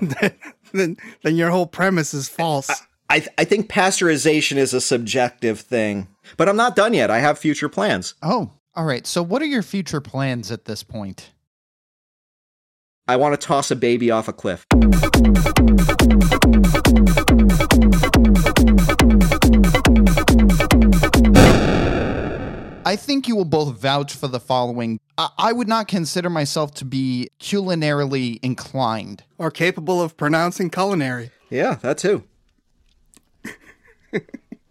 then 0.72 0.96
then 1.22 1.36
your 1.36 1.50
whole 1.50 1.66
premise 1.66 2.12
is 2.14 2.28
false. 2.28 2.70
I, 3.14 3.20
th- 3.20 3.30
I 3.38 3.44
think 3.44 3.68
pasteurization 3.68 4.56
is 4.56 4.74
a 4.74 4.80
subjective 4.80 5.60
thing, 5.60 6.08
but 6.36 6.48
I'm 6.48 6.56
not 6.56 6.74
done 6.74 6.92
yet. 6.94 7.12
I 7.12 7.20
have 7.20 7.38
future 7.38 7.68
plans. 7.68 8.14
oh, 8.22 8.50
all 8.74 8.84
right. 8.84 9.06
So, 9.06 9.22
what 9.22 9.40
are 9.40 9.44
your 9.46 9.62
future 9.62 10.00
plans 10.00 10.50
at 10.50 10.64
this 10.64 10.82
point? 10.82 11.30
I 13.06 13.14
want 13.14 13.40
to 13.40 13.46
toss 13.46 13.70
a 13.70 13.76
baby 13.76 14.10
off 14.10 14.26
a 14.26 14.32
cliff. 14.32 14.66
I 22.84 22.96
think 22.96 23.28
you 23.28 23.36
will 23.36 23.44
both 23.44 23.78
vouch 23.78 24.12
for 24.12 24.26
the 24.26 24.40
following. 24.40 24.98
I, 25.16 25.28
I 25.38 25.52
would 25.52 25.68
not 25.68 25.86
consider 25.86 26.28
myself 26.30 26.74
to 26.74 26.84
be 26.84 27.28
culinarily 27.38 28.40
inclined. 28.42 29.22
or 29.38 29.52
capable 29.52 30.02
of 30.02 30.16
pronouncing 30.16 30.68
culinary. 30.68 31.30
Yeah, 31.48 31.74
that 31.76 31.98
too. 31.98 32.24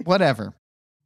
Whatever. 0.04 0.54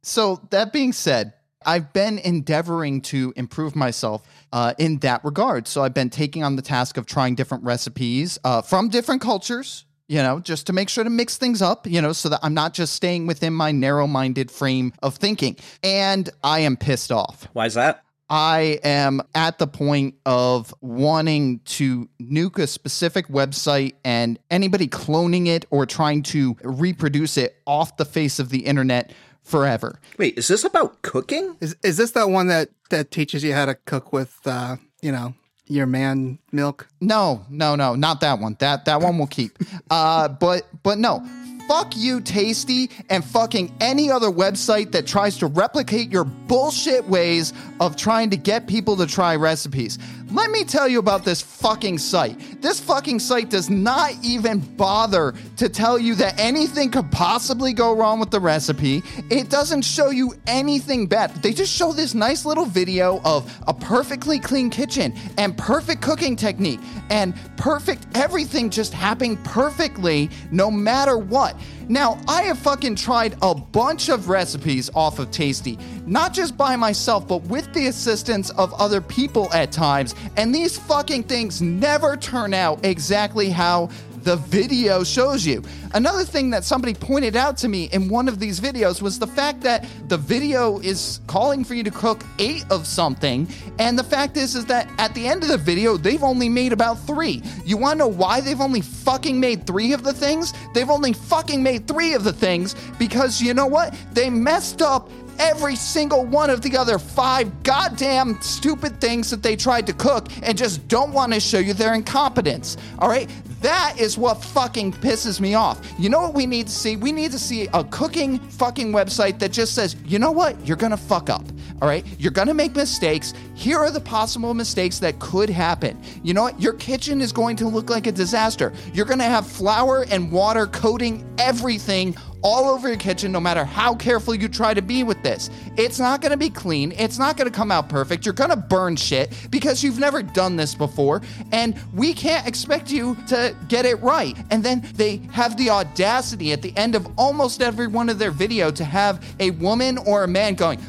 So, 0.02 0.40
that 0.50 0.72
being 0.72 0.92
said, 0.92 1.34
I've 1.66 1.92
been 1.92 2.18
endeavoring 2.18 3.00
to 3.02 3.32
improve 3.36 3.74
myself 3.74 4.22
uh, 4.52 4.74
in 4.78 4.98
that 4.98 5.24
regard. 5.24 5.66
So, 5.66 5.82
I've 5.82 5.94
been 5.94 6.10
taking 6.10 6.42
on 6.44 6.56
the 6.56 6.62
task 6.62 6.96
of 6.96 7.06
trying 7.06 7.34
different 7.34 7.64
recipes 7.64 8.38
uh, 8.44 8.62
from 8.62 8.88
different 8.88 9.20
cultures, 9.20 9.84
you 10.08 10.22
know, 10.22 10.40
just 10.40 10.66
to 10.68 10.72
make 10.72 10.88
sure 10.88 11.04
to 11.04 11.10
mix 11.10 11.36
things 11.36 11.60
up, 11.60 11.86
you 11.86 12.00
know, 12.00 12.12
so 12.12 12.28
that 12.28 12.40
I'm 12.42 12.54
not 12.54 12.74
just 12.74 12.94
staying 12.94 13.26
within 13.26 13.52
my 13.52 13.72
narrow 13.72 14.06
minded 14.06 14.50
frame 14.50 14.92
of 15.02 15.16
thinking. 15.16 15.56
And 15.82 16.30
I 16.42 16.60
am 16.60 16.76
pissed 16.76 17.12
off. 17.12 17.48
Why 17.52 17.66
is 17.66 17.74
that? 17.74 18.04
I 18.30 18.78
am 18.84 19.22
at 19.34 19.58
the 19.58 19.66
point 19.66 20.14
of 20.26 20.74
wanting 20.80 21.60
to 21.60 22.08
nuke 22.20 22.58
a 22.58 22.66
specific 22.66 23.28
website 23.28 23.94
and 24.04 24.38
anybody 24.50 24.86
cloning 24.86 25.46
it 25.46 25.64
or 25.70 25.86
trying 25.86 26.22
to 26.24 26.56
reproduce 26.62 27.36
it 27.36 27.56
off 27.66 27.96
the 27.96 28.04
face 28.04 28.38
of 28.38 28.50
the 28.50 28.66
internet 28.66 29.12
forever. 29.42 29.98
Wait, 30.18 30.36
is 30.36 30.48
this 30.48 30.64
about 30.64 31.00
cooking? 31.02 31.56
Is 31.60 31.74
is 31.82 31.96
this 31.96 32.10
that 32.12 32.28
one 32.28 32.48
that 32.48 32.68
that 32.90 33.10
teaches 33.10 33.42
you 33.42 33.54
how 33.54 33.64
to 33.64 33.74
cook 33.74 34.12
with 34.12 34.38
uh, 34.46 34.76
you 35.00 35.12
know, 35.12 35.34
your 35.66 35.86
man 35.86 36.38
milk? 36.52 36.88
No, 37.00 37.44
no, 37.48 37.76
no, 37.76 37.94
not 37.94 38.20
that 38.20 38.38
one. 38.38 38.56
That 38.60 38.84
that 38.86 39.00
one 39.00 39.18
will 39.18 39.26
keep. 39.26 39.58
Uh, 39.90 40.28
but 40.28 40.66
but 40.82 40.98
no. 40.98 41.26
Fuck 41.68 41.98
you, 41.98 42.22
Tasty, 42.22 42.90
and 43.10 43.22
fucking 43.22 43.76
any 43.78 44.10
other 44.10 44.28
website 44.28 44.92
that 44.92 45.06
tries 45.06 45.36
to 45.36 45.46
replicate 45.48 46.10
your 46.10 46.24
bullshit 46.24 47.04
ways 47.04 47.52
of 47.78 47.94
trying 47.94 48.30
to 48.30 48.38
get 48.38 48.66
people 48.66 48.96
to 48.96 49.06
try 49.06 49.36
recipes. 49.36 49.98
Let 50.30 50.50
me 50.50 50.64
tell 50.64 50.86
you 50.86 50.98
about 50.98 51.24
this 51.24 51.40
fucking 51.40 51.96
site. 51.96 52.60
This 52.60 52.80
fucking 52.80 53.18
site 53.18 53.48
does 53.48 53.70
not 53.70 54.12
even 54.22 54.58
bother 54.58 55.32
to 55.56 55.70
tell 55.70 55.98
you 55.98 56.14
that 56.16 56.38
anything 56.38 56.90
could 56.90 57.10
possibly 57.10 57.72
go 57.72 57.96
wrong 57.96 58.20
with 58.20 58.30
the 58.30 58.38
recipe. 58.38 59.02
It 59.30 59.48
doesn't 59.48 59.82
show 59.82 60.10
you 60.10 60.34
anything 60.46 61.06
bad. 61.06 61.34
They 61.42 61.54
just 61.54 61.74
show 61.74 61.92
this 61.92 62.14
nice 62.14 62.44
little 62.44 62.66
video 62.66 63.22
of 63.24 63.50
a 63.66 63.72
perfectly 63.72 64.38
clean 64.38 64.68
kitchen 64.68 65.14
and 65.38 65.56
perfect 65.56 66.02
cooking 66.02 66.36
technique 66.36 66.80
and 67.08 67.34
perfect 67.56 68.06
everything 68.14 68.68
just 68.68 68.92
happening 68.92 69.38
perfectly 69.44 70.28
no 70.50 70.70
matter 70.70 71.16
what. 71.16 71.58
Now, 71.90 72.20
I 72.28 72.42
have 72.42 72.58
fucking 72.58 72.96
tried 72.96 73.36
a 73.40 73.54
bunch 73.54 74.10
of 74.10 74.28
recipes 74.28 74.90
off 74.94 75.18
of 75.18 75.30
Tasty, 75.30 75.78
not 76.06 76.34
just 76.34 76.54
by 76.54 76.76
myself, 76.76 77.26
but 77.26 77.42
with 77.44 77.72
the 77.72 77.86
assistance 77.86 78.50
of 78.50 78.74
other 78.74 79.00
people 79.00 79.50
at 79.54 79.72
times, 79.72 80.14
and 80.36 80.54
these 80.54 80.78
fucking 80.78 81.22
things 81.22 81.62
never 81.62 82.14
turn 82.14 82.52
out 82.52 82.84
exactly 82.84 83.48
how 83.48 83.88
the 84.28 84.36
video 84.36 85.02
shows 85.02 85.46
you. 85.46 85.62
Another 85.94 86.22
thing 86.22 86.50
that 86.50 86.62
somebody 86.62 86.92
pointed 86.92 87.34
out 87.34 87.56
to 87.56 87.66
me 87.66 87.84
in 87.92 88.10
one 88.10 88.28
of 88.28 88.38
these 88.38 88.60
videos 88.60 89.00
was 89.00 89.18
the 89.18 89.26
fact 89.26 89.62
that 89.62 89.86
the 90.08 90.18
video 90.18 90.80
is 90.80 91.20
calling 91.26 91.64
for 91.64 91.72
you 91.72 91.82
to 91.82 91.90
cook 91.90 92.22
8 92.38 92.66
of 92.70 92.86
something 92.86 93.48
and 93.78 93.98
the 93.98 94.04
fact 94.04 94.36
is 94.36 94.54
is 94.54 94.66
that 94.66 94.86
at 94.98 95.14
the 95.14 95.26
end 95.26 95.44
of 95.44 95.48
the 95.48 95.56
video 95.56 95.96
they've 95.96 96.22
only 96.22 96.50
made 96.50 96.74
about 96.74 96.98
3. 97.06 97.42
You 97.64 97.78
want 97.78 97.94
to 97.94 97.98
know 98.00 98.08
why 98.08 98.42
they've 98.42 98.60
only 98.60 98.82
fucking 98.82 99.40
made 99.40 99.66
3 99.66 99.94
of 99.94 100.02
the 100.02 100.12
things? 100.12 100.52
They've 100.74 100.90
only 100.90 101.14
fucking 101.14 101.62
made 101.62 101.88
3 101.88 102.12
of 102.12 102.22
the 102.22 102.32
things 102.34 102.76
because 102.98 103.40
you 103.40 103.54
know 103.54 103.66
what? 103.66 103.96
They 104.12 104.28
messed 104.28 104.82
up 104.82 105.08
every 105.38 105.76
single 105.76 106.26
one 106.26 106.50
of 106.50 106.62
the 106.62 106.76
other 106.76 106.98
five 106.98 107.62
goddamn 107.62 108.38
stupid 108.40 109.00
things 109.00 109.30
that 109.30 109.42
they 109.42 109.56
tried 109.56 109.86
to 109.86 109.92
cook 109.92 110.28
and 110.42 110.58
just 110.58 110.86
don't 110.88 111.12
want 111.12 111.32
to 111.32 111.40
show 111.40 111.58
you 111.58 111.72
their 111.72 111.94
incompetence. 111.94 112.76
All 112.98 113.08
right? 113.08 113.30
That 113.60 113.98
is 113.98 114.16
what 114.16 114.42
fucking 114.42 114.92
pisses 114.92 115.40
me 115.40 115.54
off. 115.54 115.80
You 115.98 116.08
know 116.08 116.20
what 116.20 116.34
we 116.34 116.46
need 116.46 116.68
to 116.68 116.72
see? 116.72 116.96
We 116.96 117.10
need 117.10 117.32
to 117.32 117.38
see 117.38 117.68
a 117.74 117.82
cooking 117.84 118.38
fucking 118.38 118.92
website 118.92 119.38
that 119.40 119.50
just 119.50 119.74
says, 119.74 119.96
you 120.04 120.18
know 120.18 120.30
what? 120.30 120.64
You're 120.66 120.76
gonna 120.76 120.96
fuck 120.96 121.28
up. 121.28 121.44
All 121.82 121.88
right? 121.88 122.06
You're 122.18 122.32
gonna 122.32 122.54
make 122.54 122.76
mistakes. 122.76 123.34
Here 123.54 123.78
are 123.78 123.90
the 123.90 124.00
possible 124.00 124.54
mistakes 124.54 124.98
that 125.00 125.18
could 125.18 125.50
happen. 125.50 126.00
You 126.22 126.34
know 126.34 126.42
what? 126.42 126.60
Your 126.60 126.74
kitchen 126.74 127.20
is 127.20 127.32
going 127.32 127.56
to 127.56 127.68
look 127.68 127.90
like 127.90 128.06
a 128.06 128.12
disaster. 128.12 128.72
You're 128.92 129.06
gonna 129.06 129.24
have 129.24 129.46
flour 129.46 130.06
and 130.10 130.30
water 130.30 130.66
coating 130.66 131.28
everything 131.38 132.16
all 132.42 132.68
over 132.68 132.88
your 132.88 132.96
kitchen, 132.96 133.32
no 133.32 133.40
matter 133.40 133.64
how 133.64 133.94
careful 133.94 134.34
you 134.34 134.48
try 134.48 134.74
to 134.74 134.82
be 134.82 135.02
with 135.02 135.22
this. 135.22 135.50
It's 135.76 135.98
not 135.98 136.20
gonna 136.20 136.36
be 136.36 136.50
clean. 136.50 136.92
It's 136.92 137.18
not 137.18 137.36
gonna 137.36 137.50
come 137.50 137.70
out 137.70 137.88
perfect. 137.88 138.24
You're 138.24 138.32
gonna 138.32 138.56
burn 138.56 138.96
shit 138.96 139.32
because 139.50 139.82
you've 139.82 139.98
never 139.98 140.22
done 140.22 140.56
this 140.56 140.74
before, 140.74 141.22
and 141.52 141.74
we 141.94 142.14
can't 142.14 142.46
expect 142.46 142.90
you 142.90 143.16
to 143.28 143.54
get 143.68 143.84
it 143.84 144.00
right. 144.00 144.36
And 144.50 144.62
then 144.62 144.86
they 144.94 145.20
have 145.32 145.56
the 145.56 145.70
audacity 145.70 146.52
at 146.52 146.62
the 146.62 146.76
end 146.76 146.94
of 146.94 147.08
almost 147.16 147.62
every 147.62 147.86
one 147.86 148.08
of 148.08 148.18
their 148.18 148.30
video 148.30 148.70
to 148.70 148.84
have 148.84 149.24
a 149.40 149.50
woman 149.52 149.98
or 149.98 150.24
a 150.24 150.28
man 150.28 150.54
going, 150.54 150.80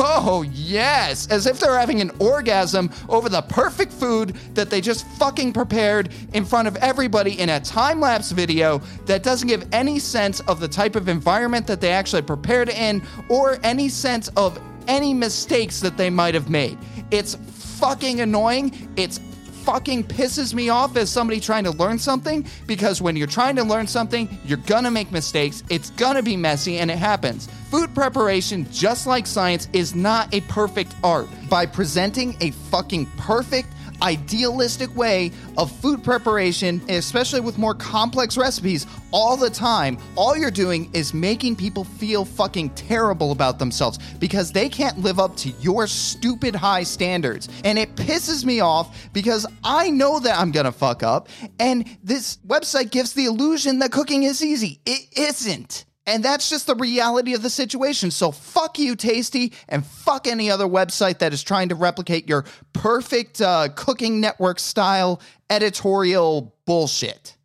Oh, 0.00 0.44
yes, 0.52 1.28
as 1.28 1.46
if 1.46 1.60
they're 1.60 1.78
having 1.78 2.00
an 2.00 2.10
orgasm 2.18 2.90
over 3.08 3.28
the 3.28 3.42
perfect 3.42 3.92
food 3.92 4.34
that 4.54 4.70
they 4.70 4.80
just 4.80 5.06
fucking 5.18 5.52
prepared 5.52 6.12
in 6.32 6.44
front 6.44 6.68
of 6.68 6.76
everybody 6.76 7.38
in 7.38 7.48
a 7.50 7.60
time 7.60 8.00
lapse 8.00 8.30
video 8.30 8.78
that 9.06 9.22
doesn't 9.22 9.48
give 9.48 9.66
any 9.72 9.98
sense 9.98 10.40
of 10.40 10.60
the 10.60 10.68
type 10.68 10.96
of 10.96 11.08
environment 11.08 11.66
that 11.66 11.80
they 11.80 11.90
actually 11.90 12.22
prepared 12.22 12.68
in 12.68 13.02
or 13.28 13.58
any 13.62 13.88
sense 13.88 14.28
of 14.36 14.60
any 14.88 15.14
mistakes 15.14 15.80
that 15.80 15.96
they 15.96 16.10
might 16.10 16.34
have 16.34 16.50
made. 16.50 16.78
It's 17.10 17.34
fucking 17.78 18.20
annoying. 18.20 18.88
It's 18.96 19.20
fucking 19.68 20.02
pisses 20.02 20.54
me 20.54 20.70
off 20.70 20.96
as 20.96 21.10
somebody 21.10 21.38
trying 21.38 21.62
to 21.62 21.70
learn 21.72 21.98
something 21.98 22.42
because 22.66 23.02
when 23.02 23.16
you're 23.16 23.26
trying 23.26 23.54
to 23.54 23.62
learn 23.62 23.86
something, 23.86 24.26
you're 24.46 24.56
gonna 24.56 24.90
make 24.90 25.12
mistakes, 25.12 25.62
it's 25.68 25.90
gonna 25.90 26.22
be 26.22 26.38
messy, 26.38 26.78
and 26.78 26.90
it 26.90 26.96
happens. 26.96 27.48
Food 27.70 27.94
preparation, 27.94 28.66
just 28.72 29.06
like 29.06 29.26
science, 29.26 29.68
is 29.74 29.94
not 29.94 30.32
a 30.32 30.40
perfect 30.42 30.94
art. 31.04 31.28
By 31.50 31.66
presenting 31.66 32.34
a 32.40 32.52
fucking 32.70 33.04
perfect, 33.18 33.68
idealistic 34.02 34.94
way 34.96 35.32
of 35.56 35.70
food 35.80 36.04
preparation, 36.04 36.80
especially 36.88 37.40
with 37.40 37.58
more 37.58 37.74
complex 37.74 38.36
recipes, 38.36 38.86
all 39.12 39.36
the 39.36 39.50
time, 39.50 39.98
all 40.16 40.36
you're 40.36 40.50
doing 40.50 40.90
is 40.94 41.14
making 41.14 41.56
people 41.56 41.84
feel 41.84 42.24
fucking 42.24 42.70
terrible 42.70 43.32
about 43.32 43.58
themselves 43.58 43.98
because 44.18 44.52
they 44.52 44.68
can't 44.68 44.98
live 44.98 45.18
up 45.18 45.36
to 45.36 45.50
your 45.60 45.86
stupid 45.86 46.54
high 46.54 46.82
standards. 46.82 47.48
And 47.64 47.78
it 47.78 47.94
pisses 47.96 48.44
me 48.44 48.60
off 48.60 49.08
because 49.12 49.46
I 49.64 49.90
know 49.90 50.20
that 50.20 50.38
I'm 50.38 50.52
gonna 50.52 50.72
fuck 50.72 51.02
up, 51.02 51.28
and 51.58 51.88
this 52.02 52.38
website 52.46 52.90
gives 52.90 53.12
the 53.12 53.24
illusion 53.24 53.78
that 53.80 53.92
cooking 53.92 54.24
is 54.24 54.44
easy. 54.44 54.80
It 54.84 55.06
isn't. 55.16 55.84
And 56.08 56.24
that's 56.24 56.48
just 56.48 56.66
the 56.66 56.74
reality 56.74 57.34
of 57.34 57.42
the 57.42 57.50
situation. 57.50 58.10
So 58.10 58.32
fuck 58.32 58.78
you, 58.78 58.96
Tasty, 58.96 59.52
and 59.68 59.84
fuck 59.84 60.26
any 60.26 60.50
other 60.50 60.64
website 60.64 61.18
that 61.18 61.34
is 61.34 61.42
trying 61.42 61.68
to 61.68 61.74
replicate 61.74 62.26
your 62.26 62.46
perfect 62.72 63.42
uh, 63.42 63.68
cooking 63.76 64.18
network 64.18 64.58
style 64.58 65.20
editorial 65.50 66.56
bullshit. 66.64 67.36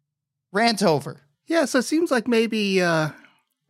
Rant 0.53 0.81
over. 0.81 1.19
Yeah, 1.45 1.65
so 1.65 1.79
it 1.79 1.83
seems 1.83 2.09
like 2.09 2.25
maybe 2.25 2.81
uh, 2.81 3.09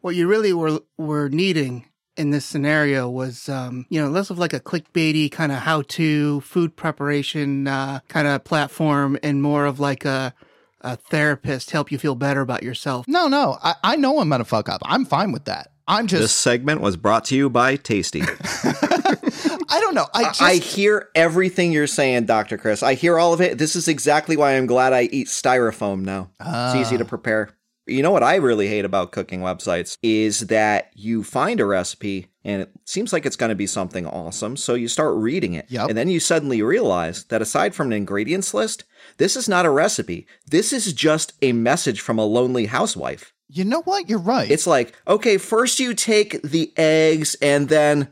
what 0.02 0.16
you 0.16 0.28
really 0.28 0.54
were 0.54 0.80
were 1.00 1.28
needing 1.28 1.90
in 2.16 2.30
this 2.30 2.46
scenario 2.46 3.10
was, 3.10 3.50
um, 3.50 3.88
you 3.90 4.00
know, 4.00 4.10
less 4.10 4.30
of 4.30 4.38
like 4.38 4.54
a 4.54 4.60
clickbaity 4.60 5.32
kind 5.32 5.52
of 5.52 5.58
how-to 5.58 6.42
food 6.42 6.76
preparation 6.76 7.68
uh, 7.68 8.00
kind 8.10 8.28
of 8.28 8.44
platform, 8.44 9.18
and 9.24 9.42
more 9.42 9.66
of 9.66 9.80
like 9.80 10.06
a 10.06 10.36
a 10.84 10.96
therapist 10.96 11.72
help 11.72 11.92
you 11.92 11.98
feel 11.98 12.16
better 12.16 12.42
about 12.42 12.64
yourself. 12.64 13.08
No, 13.08 13.28
no, 13.28 13.58
I, 13.64 13.76
I 13.84 13.96
know 13.96 14.20
I'm 14.20 14.30
gonna 14.30 14.46
fuck 14.46 14.70
up. 14.70 14.82
I'm 14.86 15.06
fine 15.06 15.32
with 15.32 15.46
that. 15.46 15.72
I'm 15.88 16.08
just. 16.08 16.22
This 16.22 16.34
segment 16.34 16.82
was 16.82 16.96
brought 16.96 17.26
to 17.26 17.36
you 17.36 17.50
by 17.50 17.76
Tasty. 17.76 18.22
I 18.24 19.80
don't 19.82 19.96
know. 19.96 20.08
I 20.14 20.24
just. 20.26 20.42
I 20.42 20.56
hear 20.56 21.10
everything 21.16 21.72
you're 21.72 21.88
saying, 21.88 22.26
Dr. 22.26 22.58
Chris. 22.58 22.84
I 22.84 22.94
hear 22.94 23.20
all 23.20 23.34
of 23.34 23.42
it. 23.42 23.58
This 23.58 23.76
is 23.76 23.88
exactly 23.88 24.38
why 24.38 24.56
I'm 24.56 24.66
glad 24.66 24.94
I 24.94 25.04
eat 25.04 25.28
styrofoam 25.28 26.04
now. 26.04 26.30
It's 26.40 26.76
easy 26.76 26.98
to 26.98 27.04
ah. 27.04 27.08
prepare. 27.08 27.50
You 27.86 28.02
know 28.02 28.12
what 28.12 28.24
I 28.24 28.36
really 28.36 28.68
hate 28.68 28.86
about 28.86 29.12
cooking 29.12 29.42
websites 29.42 29.98
is 30.02 30.48
that 30.48 30.92
you 30.94 31.24
find 31.24 31.60
a 31.60 31.66
recipe 31.66 32.28
and 32.46 32.62
it 32.62 32.72
seems 32.86 33.12
like 33.12 33.26
it's 33.26 33.36
going 33.36 33.50
to 33.50 33.56
be 33.56 33.68
something 33.68 34.06
awesome, 34.06 34.58
so 34.58 34.74
you 34.74 34.88
start 34.88 35.16
reading 35.16 35.54
it. 35.54 35.66
Yep. 35.70 35.90
And 35.90 35.98
then 35.98 36.10
you 36.10 36.20
suddenly 36.20 36.62
realize 36.62 37.24
that 37.26 37.42
aside 37.42 37.74
from 37.74 37.88
an 37.88 37.94
ingredients 37.94 38.54
list, 38.54 38.84
this 39.18 39.36
is 39.36 39.48
not 39.48 39.66
a 39.66 39.70
recipe. 39.70 40.28
This 40.48 40.74
is 40.74 40.94
just 40.94 41.34
a 41.42 41.54
message 41.54 42.02
from 42.02 42.20
a 42.20 42.26
lonely 42.26 42.66
housewife. 42.66 43.34
you 43.50 43.64
know 43.64 43.82
what? 43.84 44.10
You're 44.10 44.20
right. 44.20 44.50
It's 44.50 44.68
like, 44.68 44.94
okay, 45.08 45.38
first 45.38 45.80
you 45.80 45.94
take 45.94 46.42
the 46.42 46.74
eggs 46.78 47.36
and 47.42 47.70
then 47.70 48.10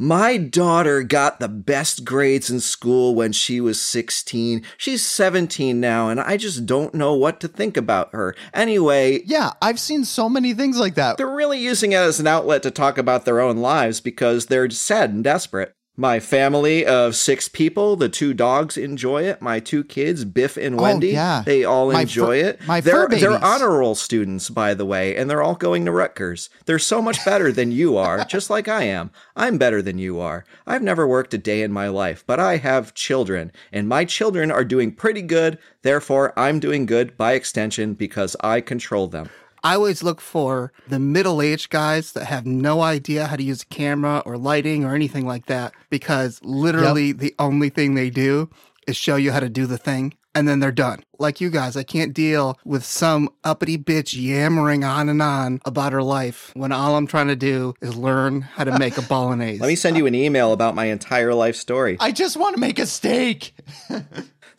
my 0.00 0.38
daughter 0.38 1.02
got 1.02 1.40
the 1.40 1.48
best 1.48 2.06
grades 2.06 2.48
in 2.48 2.58
school 2.58 3.14
when 3.14 3.32
she 3.32 3.60
was 3.60 3.78
16. 3.82 4.64
She's 4.78 5.04
17 5.04 5.78
now 5.78 6.08
and 6.08 6.18
I 6.18 6.38
just 6.38 6.64
don't 6.64 6.94
know 6.94 7.12
what 7.12 7.38
to 7.40 7.48
think 7.48 7.76
about 7.76 8.12
her. 8.12 8.34
Anyway, 8.54 9.20
yeah, 9.26 9.52
I've 9.60 9.78
seen 9.78 10.06
so 10.06 10.30
many 10.30 10.54
things 10.54 10.78
like 10.78 10.94
that. 10.94 11.18
they're 11.18 11.28
really 11.28 11.58
using 11.58 11.92
it 11.92 11.96
as 11.96 12.18
an 12.18 12.26
outlet 12.26 12.62
to 12.62 12.70
talk 12.70 12.96
about 12.96 13.26
their 13.26 13.40
own 13.40 13.58
lives 13.58 14.00
because 14.00 14.46
they're 14.46 14.70
sad 14.70 15.10
and 15.10 15.22
desperate. 15.22 15.74
My 16.00 16.18
family 16.18 16.86
of 16.86 17.14
six 17.14 17.46
people, 17.46 17.94
the 17.94 18.08
two 18.08 18.32
dogs 18.32 18.78
enjoy 18.78 19.24
it. 19.24 19.42
My 19.42 19.60
two 19.60 19.84
kids, 19.84 20.24
Biff 20.24 20.56
and 20.56 20.80
oh, 20.80 20.82
Wendy, 20.82 21.10
Oh, 21.10 21.12
yeah. 21.12 21.42
they 21.44 21.62
all 21.62 21.92
My 21.92 22.00
enjoy 22.00 22.40
fur- 22.40 22.48
it. 22.48 22.66
my 22.66 22.80
they're, 22.80 23.06
they're 23.06 23.44
honor 23.44 23.68
roll 23.80 23.94
students, 23.94 24.48
by 24.48 24.72
the 24.72 24.86
way, 24.86 25.14
and 25.14 25.28
they're 25.28 25.42
all 25.42 25.56
going 25.56 25.84
to 25.84 25.92
Rutgers. 25.92 26.48
They're 26.64 26.78
so 26.78 27.02
much 27.02 27.22
better 27.26 27.52
than 27.52 27.70
you 27.70 27.98
are, 27.98 28.24
just 28.28 28.48
like 28.48 28.66
I 28.66 28.84
am. 28.84 29.10
I'm 29.36 29.58
better 29.58 29.82
than 29.82 29.98
you 29.98 30.18
are. 30.20 30.46
I've 30.66 30.80
never 30.80 31.06
worked 31.06 31.34
a 31.34 31.38
day 31.38 31.60
in 31.60 31.70
my 31.70 31.88
life, 31.88 32.24
but 32.26 32.40
I 32.40 32.56
have 32.56 32.94
children, 32.94 33.52
and 33.70 33.86
my 33.86 34.06
children 34.06 34.50
are 34.50 34.64
doing 34.64 34.92
pretty 34.92 35.20
good. 35.20 35.58
Therefore, 35.82 36.32
I'm 36.34 36.60
doing 36.60 36.86
good 36.86 37.14
by 37.18 37.34
extension 37.34 37.92
because 37.92 38.36
I 38.40 38.62
control 38.62 39.06
them. 39.06 39.28
I 39.62 39.74
always 39.74 40.02
look 40.02 40.20
for 40.20 40.72
the 40.88 40.98
middle 40.98 41.42
aged 41.42 41.70
guys 41.70 42.12
that 42.12 42.26
have 42.26 42.46
no 42.46 42.80
idea 42.82 43.26
how 43.26 43.36
to 43.36 43.42
use 43.42 43.62
a 43.62 43.66
camera 43.66 44.22
or 44.24 44.38
lighting 44.38 44.84
or 44.84 44.94
anything 44.94 45.26
like 45.26 45.46
that 45.46 45.72
because 45.90 46.40
literally 46.42 47.12
the 47.12 47.34
only 47.38 47.68
thing 47.68 47.94
they 47.94 48.10
do 48.10 48.50
is 48.86 48.96
show 48.96 49.16
you 49.16 49.32
how 49.32 49.40
to 49.40 49.48
do 49.48 49.66
the 49.66 49.78
thing 49.78 50.14
and 50.34 50.48
then 50.48 50.60
they're 50.60 50.72
done. 50.72 51.02
Like 51.18 51.40
you 51.40 51.50
guys, 51.50 51.76
I 51.76 51.82
can't 51.82 52.14
deal 52.14 52.58
with 52.64 52.84
some 52.84 53.28
uppity 53.44 53.76
bitch 53.76 54.20
yammering 54.20 54.84
on 54.84 55.08
and 55.08 55.20
on 55.20 55.60
about 55.64 55.92
her 55.92 56.02
life 56.02 56.52
when 56.54 56.72
all 56.72 56.96
I'm 56.96 57.06
trying 57.06 57.28
to 57.28 57.36
do 57.36 57.74
is 57.80 57.96
learn 57.96 58.42
how 58.42 58.64
to 58.64 58.78
make 58.78 58.96
a 58.96 59.02
bolognese. 59.08 59.60
Let 59.60 59.68
me 59.68 59.76
send 59.76 59.96
you 59.96 60.06
an 60.06 60.14
email 60.14 60.52
about 60.52 60.74
my 60.74 60.86
entire 60.86 61.34
life 61.34 61.56
story. 61.56 61.96
I 62.00 62.12
just 62.12 62.36
want 62.36 62.54
to 62.54 62.60
make 62.60 62.78
a 62.78 62.86
steak. 62.86 63.54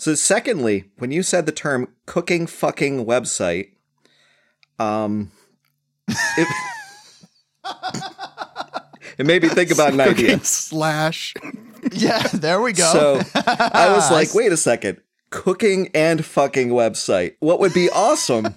So, 0.01 0.15
secondly, 0.15 0.85
when 0.97 1.11
you 1.11 1.21
said 1.21 1.45
the 1.45 1.51
term 1.51 1.87
cooking 2.07 2.47
fucking 2.47 3.05
website, 3.05 3.73
um, 4.81 5.31
it, 6.07 6.47
it 9.17 9.25
made 9.25 9.43
me 9.43 9.49
think 9.49 9.71
about 9.71 9.93
an 9.93 10.01
idea. 10.01 10.13
Cooking 10.15 10.39
slash. 10.43 11.33
Yeah, 11.91 12.27
there 12.33 12.61
we 12.61 12.73
go. 12.73 12.91
So, 12.91 13.21
I 13.35 13.91
was 13.93 14.11
like, 14.11 14.33
wait 14.33 14.51
a 14.51 14.57
second. 14.57 15.01
Cooking 15.29 15.89
and 15.93 16.25
fucking 16.25 16.69
website. 16.69 17.35
What 17.39 17.61
would 17.61 17.73
be 17.73 17.89
awesome? 17.89 18.53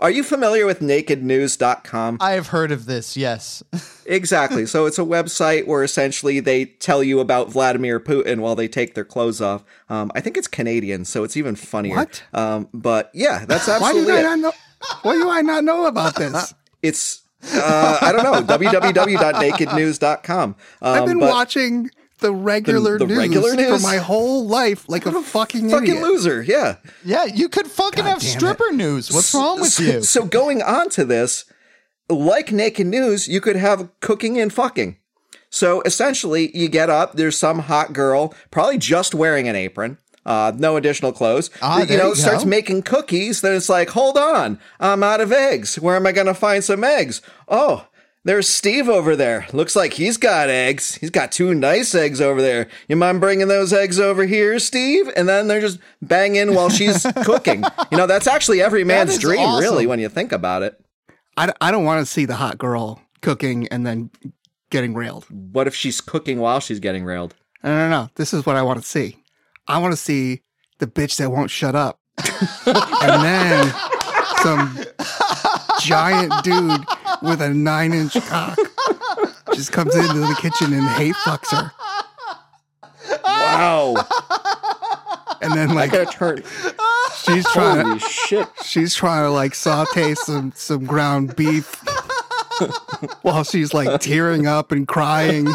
Are 0.00 0.10
you 0.10 0.24
familiar 0.24 0.66
with 0.66 0.80
nakednews.com? 0.80 2.18
I 2.20 2.32
have 2.32 2.48
heard 2.48 2.72
of 2.72 2.86
this. 2.86 3.16
Yes. 3.16 3.62
Exactly. 4.04 4.66
So 4.66 4.86
it's 4.86 4.98
a 4.98 5.02
website 5.02 5.66
where 5.68 5.84
essentially 5.84 6.40
they 6.40 6.64
tell 6.64 7.04
you 7.04 7.20
about 7.20 7.50
Vladimir 7.50 8.00
Putin 8.00 8.40
while 8.40 8.56
they 8.56 8.66
take 8.66 8.94
their 8.94 9.04
clothes 9.04 9.40
off. 9.40 9.62
Um, 9.88 10.10
I 10.14 10.20
think 10.20 10.36
it's 10.36 10.48
Canadian, 10.48 11.04
so 11.04 11.22
it's 11.22 11.36
even 11.36 11.54
funnier. 11.54 11.94
What? 11.96 12.24
Um, 12.32 12.68
but 12.74 13.12
yeah, 13.14 13.44
that's 13.44 13.68
Why 13.68 13.74
absolutely 13.74 14.14
did 14.14 14.24
I 14.24 14.34
not 14.34 14.38
know? 14.40 14.52
Why 15.02 15.14
do 15.14 15.28
I 15.30 15.42
not 15.42 15.64
know 15.64 15.86
about 15.86 16.14
this? 16.16 16.54
It's 16.82 17.22
uh, 17.54 17.98
I 18.00 18.12
don't 18.12 18.22
know 18.22 18.40
www.nakednews.com. 18.56 20.50
Um, 20.50 20.56
I've 20.80 21.06
been 21.06 21.18
but 21.18 21.30
watching 21.30 21.90
the 22.20 22.32
regular, 22.32 22.98
the 22.98 23.06
news, 23.06 23.18
regular 23.18 23.50
for 23.50 23.56
news? 23.56 23.82
my 23.82 23.96
whole 23.96 24.46
life 24.46 24.88
like 24.88 25.06
a 25.06 25.22
fucking 25.22 25.70
fucking 25.70 25.88
idiot. 25.88 26.02
loser. 26.02 26.42
Yeah. 26.42 26.76
Yeah, 27.04 27.24
you 27.24 27.48
could 27.48 27.66
fucking 27.66 28.04
have 28.04 28.20
damn 28.20 28.28
it. 28.28 28.32
stripper 28.32 28.72
news. 28.72 29.10
What's 29.12 29.34
wrong 29.34 29.60
with 29.60 29.70
So- 29.72 29.82
you? 29.82 30.02
So 30.04 30.24
going 30.24 30.62
on 30.62 30.88
to 30.90 31.04
this, 31.04 31.44
like 32.08 32.52
Naked 32.52 32.86
News, 32.86 33.28
you 33.28 33.40
could 33.40 33.56
have 33.56 33.88
cooking 34.00 34.38
and 34.38 34.52
fucking. 34.52 34.96
So 35.50 35.80
essentially, 35.82 36.56
you 36.56 36.68
get 36.68 36.90
up, 36.90 37.14
there's 37.14 37.36
some 37.38 37.60
hot 37.60 37.92
girl, 37.92 38.34
probably 38.50 38.78
just 38.78 39.14
wearing 39.14 39.48
an 39.48 39.56
apron. 39.56 39.98
Uh, 40.28 40.52
no 40.58 40.76
additional 40.76 41.10
clothes. 41.10 41.48
Ah, 41.62 41.82
you 41.84 41.96
know, 41.96 42.08
you 42.08 42.14
starts 42.14 42.44
go. 42.44 42.50
making 42.50 42.82
cookies. 42.82 43.40
Then 43.40 43.54
it's 43.54 43.70
like, 43.70 43.88
hold 43.88 44.18
on, 44.18 44.60
I'm 44.78 45.02
out 45.02 45.22
of 45.22 45.32
eggs. 45.32 45.78
Where 45.78 45.96
am 45.96 46.06
I 46.06 46.12
going 46.12 46.26
to 46.26 46.34
find 46.34 46.62
some 46.62 46.84
eggs? 46.84 47.22
Oh, 47.48 47.86
there's 48.24 48.46
Steve 48.46 48.90
over 48.90 49.16
there. 49.16 49.46
Looks 49.54 49.74
like 49.74 49.94
he's 49.94 50.18
got 50.18 50.50
eggs. 50.50 50.96
He's 50.96 51.08
got 51.08 51.32
two 51.32 51.54
nice 51.54 51.94
eggs 51.94 52.20
over 52.20 52.42
there. 52.42 52.68
You 52.88 52.96
mind 52.96 53.22
bringing 53.22 53.48
those 53.48 53.72
eggs 53.72 53.98
over 53.98 54.26
here, 54.26 54.58
Steve? 54.58 55.08
And 55.16 55.26
then 55.26 55.48
they're 55.48 55.62
just 55.62 55.78
banging 56.02 56.54
while 56.54 56.68
she's 56.68 57.06
cooking. 57.24 57.64
You 57.90 57.96
know, 57.96 58.06
that's 58.06 58.26
actually 58.26 58.60
every 58.60 58.84
man's 58.84 59.16
dream, 59.18 59.40
awesome. 59.40 59.62
really, 59.62 59.86
when 59.86 59.98
you 59.98 60.10
think 60.10 60.32
about 60.32 60.62
it. 60.62 60.78
I, 61.38 61.54
I 61.62 61.70
don't 61.70 61.86
want 61.86 62.04
to 62.04 62.12
see 62.12 62.26
the 62.26 62.34
hot 62.36 62.58
girl 62.58 63.00
cooking 63.22 63.66
and 63.68 63.86
then 63.86 64.10
getting 64.68 64.92
railed. 64.92 65.24
What 65.30 65.66
if 65.66 65.74
she's 65.74 66.02
cooking 66.02 66.38
while 66.38 66.60
she's 66.60 66.80
getting 66.80 67.06
railed? 67.06 67.34
No, 67.64 67.70
no, 67.70 67.88
no. 67.88 68.10
This 68.16 68.34
is 68.34 68.44
what 68.44 68.56
I 68.56 68.62
want 68.62 68.82
to 68.82 68.86
see. 68.86 69.16
I 69.68 69.78
want 69.78 69.92
to 69.92 69.96
see 69.96 70.42
the 70.78 70.86
bitch 70.86 71.16
that 71.18 71.30
won't 71.30 71.50
shut 71.50 71.74
up. 71.74 72.00
and 72.66 73.22
then 73.22 73.74
some 74.42 74.78
giant 75.80 76.32
dude 76.42 76.84
with 77.22 77.40
a 77.40 77.52
nine 77.54 77.92
inch 77.92 78.14
cock 78.26 78.58
just 79.54 79.72
comes 79.72 79.94
into 79.94 80.14
the 80.14 80.36
kitchen 80.40 80.72
and 80.72 80.86
hate 80.88 81.14
fucks 81.16 81.50
her. 81.50 81.72
Wow. 83.24 83.94
And 85.40 85.52
then 85.52 85.74
like 85.74 85.92
gotta 85.92 86.42
she's 87.14 87.46
trying 87.52 87.86
Holy 87.86 88.00
to 88.00 88.08
shit. 88.08 88.48
she's 88.64 88.94
trying 88.94 89.24
to 89.24 89.30
like 89.30 89.54
saute 89.54 90.14
some 90.14 90.52
some 90.54 90.84
ground 90.84 91.36
beef 91.36 91.74
while 93.22 93.44
she's 93.44 93.72
like 93.72 94.00
tearing 94.00 94.46
up 94.46 94.72
and 94.72 94.88
crying. 94.88 95.46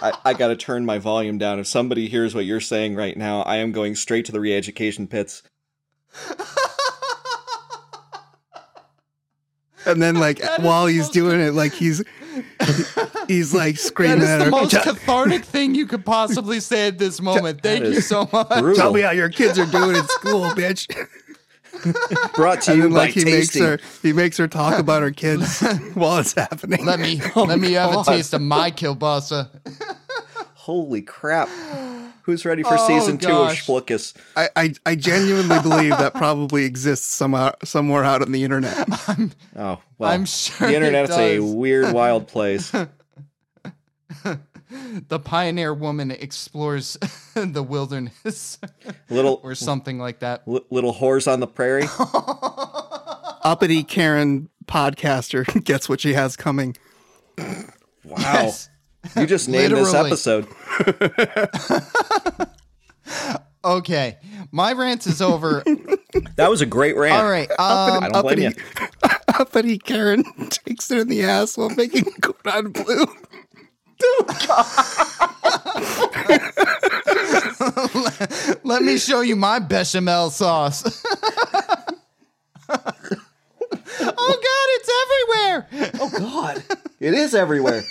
I, 0.00 0.12
I 0.26 0.34
gotta 0.34 0.56
turn 0.56 0.84
my 0.86 0.98
volume 0.98 1.38
down. 1.38 1.58
If 1.58 1.66
somebody 1.66 2.08
hears 2.08 2.34
what 2.34 2.44
you're 2.44 2.60
saying 2.60 2.94
right 2.94 3.16
now, 3.16 3.42
I 3.42 3.56
am 3.56 3.72
going 3.72 3.94
straight 3.96 4.24
to 4.26 4.32
the 4.32 4.40
re 4.40 4.54
education 4.56 5.06
pits. 5.06 5.42
And 9.86 10.02
then 10.02 10.16
like 10.16 10.40
while 10.58 10.86
he's 10.86 11.08
doing 11.08 11.40
it, 11.40 11.54
like 11.54 11.72
he's 11.72 12.02
he's 13.26 13.54
like 13.54 13.78
screaming 13.78 14.18
is 14.18 14.28
at 14.28 14.38
the 14.38 14.44
her. 14.46 14.50
most 14.50 14.72
cathartic 14.82 15.44
thing 15.44 15.74
you 15.74 15.86
could 15.86 16.04
possibly 16.04 16.60
say 16.60 16.88
at 16.88 16.98
this 16.98 17.20
moment. 17.22 17.62
Thank 17.62 17.84
you 17.84 18.00
so 18.00 18.28
much. 18.32 18.76
Tell 18.76 18.92
me 18.92 19.00
how 19.00 19.12
your 19.12 19.30
kids 19.30 19.58
are 19.58 19.66
doing 19.66 19.96
in 19.96 20.04
school, 20.08 20.42
bitch. 20.50 20.88
Brought 22.34 22.62
to 22.62 22.72
And 22.72 22.78
you 22.78 22.82
then 22.84 22.92
by 22.92 22.96
like 22.98 23.10
he 23.14 23.24
makes 23.24 23.56
her 23.56 23.78
he 24.02 24.12
makes 24.12 24.36
her 24.36 24.48
talk 24.48 24.78
about 24.78 25.00
her 25.02 25.12
kids 25.12 25.62
while 25.94 26.18
it's 26.18 26.34
happening. 26.34 26.84
Let 26.84 26.98
me 26.98 27.20
oh 27.36 27.44
let 27.44 27.60
me 27.60 27.72
have 27.74 27.94
a 27.94 28.02
taste 28.04 28.34
of 28.34 28.42
my 28.42 28.70
kielbasa. 28.70 29.48
Holy 30.68 31.00
crap. 31.00 31.48
Who's 32.24 32.44
ready 32.44 32.62
for 32.62 32.74
Oh, 32.78 32.86
season 32.86 33.16
two 33.16 33.28
of 33.28 33.34
oh, 33.34 33.44
gosh. 33.46 33.66
Spluckus? 33.66 34.14
I, 34.36 34.50
I, 34.54 34.74
I 34.84 34.94
genuinely 34.96 35.58
believe 35.62 35.92
that 35.92 36.12
probably 36.12 36.66
exists 36.66 37.06
somewhere 37.06 37.54
somewhere 37.64 38.04
out 38.04 38.20
on 38.20 38.32
the 38.32 38.44
internet. 38.44 38.86
Oh, 39.56 39.80
well. 39.96 40.10
I'm 40.10 40.26
sure 40.26 40.68
The 40.68 40.74
it 40.74 40.76
internet's 40.82 41.10
a 41.12 41.40
weird, 41.40 41.92
wild 41.94 42.28
place. 42.28 42.70
The 44.20 45.18
pioneer 45.18 45.72
woman 45.72 46.10
explores 46.10 46.98
the 47.34 47.62
wilderness 47.62 48.58
Little 49.08 49.40
or 49.42 49.54
something 49.54 49.98
like 49.98 50.18
that. 50.18 50.46
li- 50.46 50.60
little 50.68 50.92
whores 50.94 51.32
on 51.32 51.40
the 51.40 51.46
prairie. 51.46 51.86
Uppity 53.42 53.82
Karen 53.84 54.50
podcaster 54.66 55.64
gets 55.64 55.88
what 55.88 56.02
she 56.02 56.12
has 56.12 56.36
coming. 56.36 56.76
Wow. 58.04 58.52
You 59.16 59.26
just 59.26 59.48
named 59.48 59.76
this 59.76 59.94
episode. 59.94 60.46
Okay, 63.64 64.18
my 64.52 64.72
rant 64.72 65.06
is 65.06 65.20
over. 65.20 65.64
That 66.36 66.48
was 66.50 66.62
a 66.62 66.66
great 66.66 66.96
rant. 66.96 67.22
All 67.22 67.30
right. 67.30 67.50
Um, 67.50 68.02
I 68.02 68.08
don't 68.08 68.22
blame 68.22 68.38
you. 68.38 68.52
Uppity 69.38 69.76
Karen 69.78 70.24
takes 70.48 70.90
it 70.90 70.98
in 70.98 71.08
the 71.08 71.22
ass 71.22 71.58
while 71.58 71.68
making 71.68 72.04
cordon 72.22 72.72
bleu. 72.72 73.04
let 78.64 78.82
me 78.82 78.96
show 78.96 79.20
you 79.20 79.36
my 79.36 79.58
bechamel 79.58 80.30
sauce. 80.30 80.82
oh 82.70 82.78
God, 84.00 84.68
it's 84.78 84.90
everywhere. 85.02 85.68
Oh, 86.00 86.10
God. 86.18 86.62
It 87.00 87.12
is 87.14 87.34
everywhere. 87.34 87.82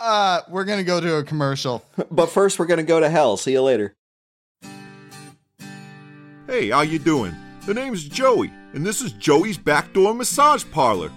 Uh, 0.00 0.40
we're 0.48 0.64
gonna 0.64 0.82
go 0.82 0.98
to 0.98 1.16
a 1.16 1.22
commercial. 1.22 1.84
But 2.10 2.26
first, 2.30 2.58
we're 2.58 2.66
going 2.66 2.78
to 2.78 2.82
go 2.82 2.98
to 2.98 3.08
hell. 3.08 3.36
See 3.36 3.52
you 3.52 3.62
later. 3.62 3.94
Hey, 6.46 6.70
how 6.70 6.80
you 6.80 6.98
doing? 6.98 7.36
The 7.66 7.74
name's 7.74 8.02
Joey, 8.02 8.50
and 8.72 8.84
this 8.84 9.00
is 9.00 9.12
Joey's 9.12 9.56
Backdoor 9.56 10.14
Massage 10.14 10.64
Parlor. 10.72 11.12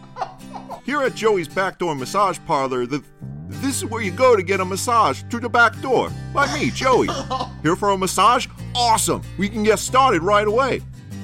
Here 0.86 1.02
at 1.02 1.16
Joey's 1.16 1.48
Backdoor 1.48 1.96
Massage 1.96 2.38
Parlor, 2.46 2.86
the, 2.86 3.04
this 3.48 3.78
is 3.78 3.86
where 3.86 4.04
you 4.04 4.12
go 4.12 4.36
to 4.36 4.44
get 4.44 4.60
a 4.60 4.66
massage 4.66 5.24
through 5.30 5.40
the 5.40 5.50
back 5.50 5.80
door. 5.82 6.12
By 6.34 6.54
me, 6.54 6.70
Joey. 6.70 7.08
Here 7.64 7.76
for 7.76 7.90
a 7.90 7.98
massage? 7.98 8.48
Awesome! 8.76 9.22
We 9.38 9.50
can 9.50 9.64
get 9.64 9.80
started 9.80 10.22
right 10.22 10.48
away. 10.48 10.82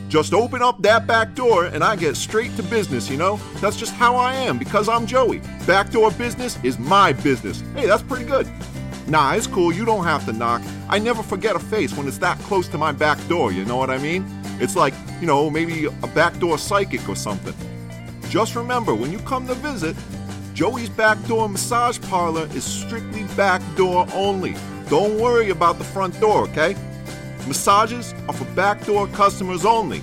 Just 0.09 0.33
open 0.33 0.63
up 0.63 0.81
that 0.81 1.05
back 1.05 1.35
door 1.35 1.65
and 1.65 1.83
I 1.83 1.95
get 1.95 2.17
straight 2.17 2.55
to 2.55 2.63
business, 2.63 3.11
you 3.11 3.15
know? 3.15 3.37
That's 3.61 3.77
just 3.77 3.93
how 3.93 4.15
I 4.15 4.33
am 4.33 4.57
because 4.57 4.89
I'm 4.89 5.05
Joey. 5.05 5.39
Backdoor 5.67 6.09
business 6.11 6.57
is 6.63 6.79
my 6.79 7.13
business. 7.13 7.61
Hey, 7.75 7.85
that's 7.85 8.01
pretty 8.01 8.25
good. 8.25 8.47
Nah, 9.07 9.33
it's 9.33 9.45
cool. 9.45 9.71
You 9.71 9.85
don't 9.85 10.03
have 10.03 10.25
to 10.25 10.33
knock. 10.33 10.63
I 10.89 10.97
never 10.97 11.21
forget 11.21 11.55
a 11.55 11.59
face 11.59 11.95
when 11.95 12.07
it's 12.07 12.17
that 12.17 12.39
close 12.39 12.67
to 12.69 12.77
my 12.79 12.91
back 12.91 13.19
door, 13.27 13.51
you 13.51 13.65
know 13.65 13.77
what 13.77 13.91
I 13.91 13.99
mean? 13.99 14.25
It's 14.59 14.75
like, 14.75 14.95
you 15.21 15.27
know, 15.27 15.47
maybe 15.47 15.85
a 15.85 16.07
backdoor 16.07 16.57
psychic 16.57 17.07
or 17.07 17.15
something. 17.15 17.53
Just 18.29 18.55
remember, 18.55 18.95
when 18.95 19.11
you 19.11 19.19
come 19.19 19.45
to 19.45 19.53
visit, 19.53 19.95
Joey's 20.55 20.89
Backdoor 20.89 21.49
Massage 21.49 21.99
Parlor 22.09 22.47
is 22.55 22.63
strictly 22.63 23.25
backdoor 23.37 24.07
only. 24.13 24.55
Don't 24.89 25.19
worry 25.19 25.51
about 25.51 25.77
the 25.77 25.83
front 25.83 26.19
door, 26.19 26.47
okay? 26.49 26.75
Massages 27.47 28.13
are 28.27 28.33
for 28.33 28.45
backdoor 28.55 29.07
customers 29.07 29.65
only. 29.65 30.01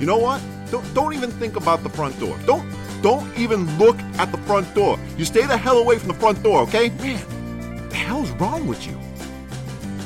You 0.00 0.06
know 0.06 0.18
what? 0.18 0.42
Don't, 0.70 0.94
don't 0.94 1.14
even 1.14 1.30
think 1.30 1.56
about 1.56 1.82
the 1.82 1.88
front 1.88 2.18
door. 2.20 2.38
Don't 2.46 2.68
don't 3.00 3.38
even 3.38 3.78
look 3.78 3.96
at 4.18 4.32
the 4.32 4.38
front 4.38 4.74
door. 4.74 4.98
You 5.16 5.24
stay 5.24 5.46
the 5.46 5.56
hell 5.56 5.78
away 5.78 5.98
from 5.98 6.08
the 6.08 6.14
front 6.14 6.42
door, 6.42 6.62
okay? 6.62 6.88
Man, 6.88 7.88
the 7.88 7.94
hell's 7.94 8.30
wrong 8.32 8.66
with 8.66 8.84
you? 8.86 8.94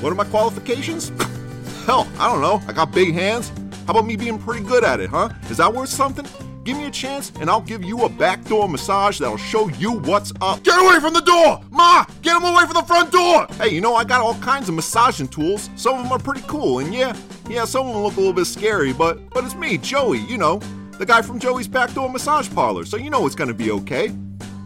What 0.02 0.12
are 0.12 0.16
my 0.16 0.24
qualifications? 0.24 1.08
Hell, 1.86 2.08
I 2.18 2.30
don't 2.30 2.40
know. 2.40 2.60
I 2.68 2.72
got 2.72 2.92
big 2.92 3.14
hands. 3.14 3.50
How 3.86 3.92
about 3.92 4.06
me 4.06 4.14
being 4.16 4.38
pretty 4.38 4.64
good 4.64 4.84
at 4.84 5.00
it, 5.00 5.10
huh? 5.10 5.30
Is 5.48 5.56
that 5.56 5.72
worth 5.72 5.88
something? 5.88 6.26
Give 6.64 6.76
me 6.76 6.86
a 6.86 6.90
chance 6.90 7.32
and 7.40 7.50
I'll 7.50 7.60
give 7.60 7.82
you 7.82 8.04
a 8.04 8.08
backdoor 8.08 8.68
massage 8.68 9.18
that'll 9.18 9.36
show 9.36 9.68
you 9.70 9.92
what's 9.92 10.32
up. 10.40 10.62
Get 10.62 10.80
away 10.80 11.00
from 11.00 11.12
the 11.12 11.20
door! 11.20 11.60
Ma! 11.70 12.04
Get 12.22 12.36
him 12.36 12.44
away 12.44 12.64
from 12.64 12.74
the 12.74 12.82
front 12.82 13.10
door! 13.10 13.46
Hey, 13.58 13.70
you 13.70 13.80
know, 13.80 13.96
I 13.96 14.04
got 14.04 14.20
all 14.20 14.34
kinds 14.36 14.68
of 14.68 14.76
massaging 14.76 15.28
tools. 15.28 15.70
Some 15.74 15.96
of 15.96 16.04
them 16.04 16.12
are 16.12 16.20
pretty 16.20 16.42
cool, 16.46 16.78
and 16.78 16.94
yeah, 16.94 17.16
yeah, 17.48 17.64
some 17.64 17.88
of 17.88 17.94
them 17.94 18.02
look 18.02 18.14
a 18.14 18.20
little 18.20 18.32
bit 18.32 18.44
scary, 18.44 18.92
but 18.92 19.28
but 19.30 19.44
it's 19.44 19.56
me, 19.56 19.76
Joey, 19.76 20.20
you 20.20 20.38
know, 20.38 20.58
the 20.98 21.06
guy 21.06 21.20
from 21.22 21.40
Joey's 21.40 21.66
Backdoor 21.66 22.08
Massage 22.08 22.48
Parlor, 22.54 22.84
so 22.84 22.96
you 22.96 23.10
know 23.10 23.26
it's 23.26 23.34
gonna 23.34 23.54
be 23.54 23.70
okay. 23.72 24.12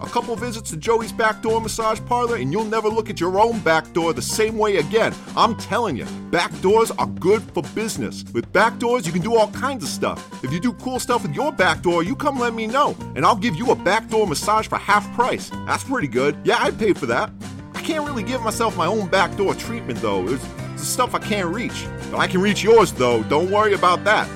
A 0.00 0.06
couple 0.06 0.36
visits 0.36 0.70
to 0.70 0.76
Joey's 0.76 1.12
Backdoor 1.12 1.60
Massage 1.60 2.00
Parlor, 2.06 2.36
and 2.36 2.52
you'll 2.52 2.64
never 2.64 2.88
look 2.88 3.08
at 3.08 3.18
your 3.18 3.40
own 3.40 3.60
back 3.60 3.90
door 3.94 4.12
the 4.12 4.20
same 4.20 4.58
way 4.58 4.76
again. 4.76 5.14
I'm 5.36 5.56
telling 5.56 5.96
you, 5.96 6.04
back 6.30 6.52
doors 6.60 6.90
are 6.92 7.06
good 7.06 7.42
for 7.54 7.62
business. 7.74 8.22
With 8.34 8.52
back 8.52 8.78
doors, 8.78 9.06
you 9.06 9.12
can 9.12 9.22
do 9.22 9.36
all 9.36 9.50
kinds 9.52 9.82
of 9.82 9.88
stuff. 9.88 10.44
If 10.44 10.52
you 10.52 10.60
do 10.60 10.74
cool 10.74 11.00
stuff 11.00 11.22
with 11.22 11.34
your 11.34 11.50
back 11.50 11.80
door, 11.82 12.02
you 12.02 12.14
come 12.14 12.38
let 12.38 12.52
me 12.52 12.66
know, 12.66 12.94
and 13.14 13.24
I'll 13.24 13.36
give 13.36 13.56
you 13.56 13.70
a 13.70 13.74
backdoor 13.74 14.26
massage 14.26 14.68
for 14.68 14.76
half 14.76 15.10
price. 15.14 15.50
That's 15.66 15.84
pretty 15.84 16.08
good. 16.08 16.36
Yeah, 16.44 16.58
I'd 16.60 16.78
pay 16.78 16.92
for 16.92 17.06
that. 17.06 17.30
I 17.74 17.80
can't 17.80 18.06
really 18.06 18.22
give 18.22 18.42
myself 18.42 18.76
my 18.76 18.86
own 18.86 19.08
backdoor 19.08 19.54
treatment 19.54 20.00
though. 20.00 20.28
It's, 20.28 20.44
it's 20.74 20.86
stuff 20.86 21.14
I 21.14 21.20
can't 21.20 21.48
reach. 21.54 21.86
But 22.10 22.18
I 22.18 22.26
can 22.26 22.40
reach 22.42 22.62
yours 22.62 22.92
though. 22.92 23.22
Don't 23.24 23.50
worry 23.50 23.72
about 23.72 24.04
that. 24.04 24.28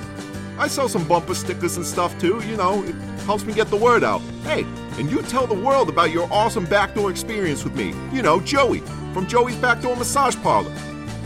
I 0.57 0.67
sell 0.67 0.89
some 0.89 1.07
bumper 1.07 1.35
stickers 1.35 1.77
and 1.77 1.85
stuff 1.85 2.17
too, 2.19 2.41
you 2.47 2.57
know, 2.57 2.83
it 2.83 2.93
helps 3.25 3.45
me 3.45 3.53
get 3.53 3.69
the 3.69 3.77
word 3.77 4.03
out. 4.03 4.21
Hey, 4.43 4.65
and 4.97 5.09
you 5.11 5.21
tell 5.23 5.47
the 5.47 5.53
world 5.55 5.89
about 5.89 6.11
your 6.11 6.27
awesome 6.31 6.65
backdoor 6.65 7.09
experience 7.11 7.63
with 7.63 7.75
me. 7.75 7.93
You 8.13 8.21
know, 8.21 8.39
Joey, 8.39 8.79
from 9.13 9.27
Joey's 9.27 9.55
Backdoor 9.57 9.95
Massage 9.95 10.35
Parlor. 10.37 10.73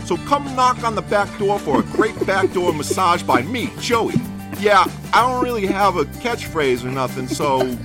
So 0.04 0.16
come 0.18 0.44
knock 0.56 0.82
on 0.84 0.94
the 0.94 1.02
back 1.02 1.36
door 1.38 1.58
for 1.58 1.80
a 1.80 1.82
great 1.82 2.14
backdoor 2.26 2.72
massage 2.72 3.22
by 3.22 3.42
me, 3.42 3.70
Joey. 3.80 4.14
Yeah, 4.60 4.84
I 5.12 5.20
don't 5.28 5.42
really 5.42 5.66
have 5.66 5.96
a 5.96 6.04
catchphrase 6.04 6.84
or 6.84 6.88
nothing, 6.90 7.26
so 7.28 7.60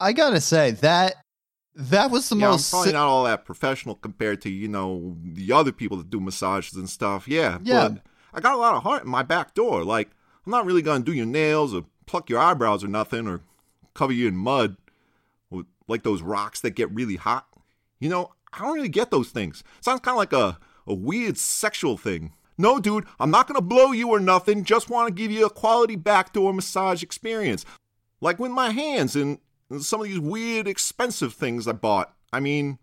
I 0.00 0.12
gotta 0.12 0.40
say 0.40 0.72
that 0.72 1.14
that 1.74 2.10
was 2.10 2.28
the 2.28 2.36
yeah, 2.36 2.46
I'm 2.46 2.50
most. 2.52 2.70
probably 2.70 2.88
si- 2.90 2.94
not 2.94 3.06
all 3.06 3.24
that 3.24 3.44
professional 3.44 3.94
compared 3.94 4.42
to, 4.42 4.50
you 4.50 4.68
know, 4.68 5.16
the 5.22 5.52
other 5.52 5.72
people 5.72 5.96
that 5.98 6.10
do 6.10 6.20
massages 6.20 6.74
and 6.74 6.90
stuff. 6.90 7.26
Yeah, 7.28 7.58
Yeah. 7.62 7.88
but 7.88 8.02
I 8.34 8.40
got 8.40 8.54
a 8.54 8.58
lot 8.58 8.74
of 8.74 8.82
heart 8.82 9.04
in 9.04 9.08
my 9.10 9.22
back 9.22 9.54
door. 9.54 9.84
Like, 9.84 10.10
I'm 10.44 10.50
not 10.50 10.66
really 10.66 10.82
gonna 10.82 11.04
do 11.04 11.12
your 11.12 11.26
nails 11.26 11.74
or 11.74 11.84
pluck 12.06 12.28
your 12.28 12.40
eyebrows 12.40 12.82
or 12.82 12.88
nothing 12.88 13.26
or 13.26 13.40
cover 13.94 14.12
you 14.12 14.28
in 14.28 14.36
mud 14.36 14.76
like 15.88 16.02
those 16.02 16.22
rocks 16.22 16.60
that 16.60 16.70
get 16.70 16.90
really 16.92 17.16
hot. 17.16 17.46
You 18.00 18.08
know, 18.08 18.32
I 18.52 18.60
don't 18.60 18.74
really 18.74 18.88
get 18.88 19.10
those 19.10 19.30
things. 19.30 19.62
Sounds 19.80 20.00
kind 20.00 20.14
of 20.14 20.18
like 20.18 20.32
a, 20.32 20.58
a 20.86 20.94
weird 20.94 21.38
sexual 21.38 21.96
thing. 21.96 22.32
No, 22.58 22.78
dude, 22.78 23.06
I'm 23.18 23.30
not 23.30 23.46
gonna 23.46 23.60
blow 23.60 23.92
you 23.92 24.08
or 24.08 24.20
nothing. 24.20 24.64
Just 24.64 24.90
want 24.90 25.08
to 25.08 25.14
give 25.14 25.30
you 25.30 25.46
a 25.46 25.50
quality 25.50 25.96
backdoor 25.96 26.52
massage 26.52 27.02
experience. 27.02 27.64
Like 28.20 28.38
with 28.38 28.50
my 28.50 28.70
hands 28.70 29.16
and 29.16 29.38
and 29.70 29.82
some 29.82 30.00
of 30.00 30.06
these 30.06 30.18
weird 30.20 30.68
expensive 30.68 31.32
things 31.32 31.66
I 31.66 31.72
bought. 31.72 32.14
I 32.30 32.40
mean, 32.40 32.78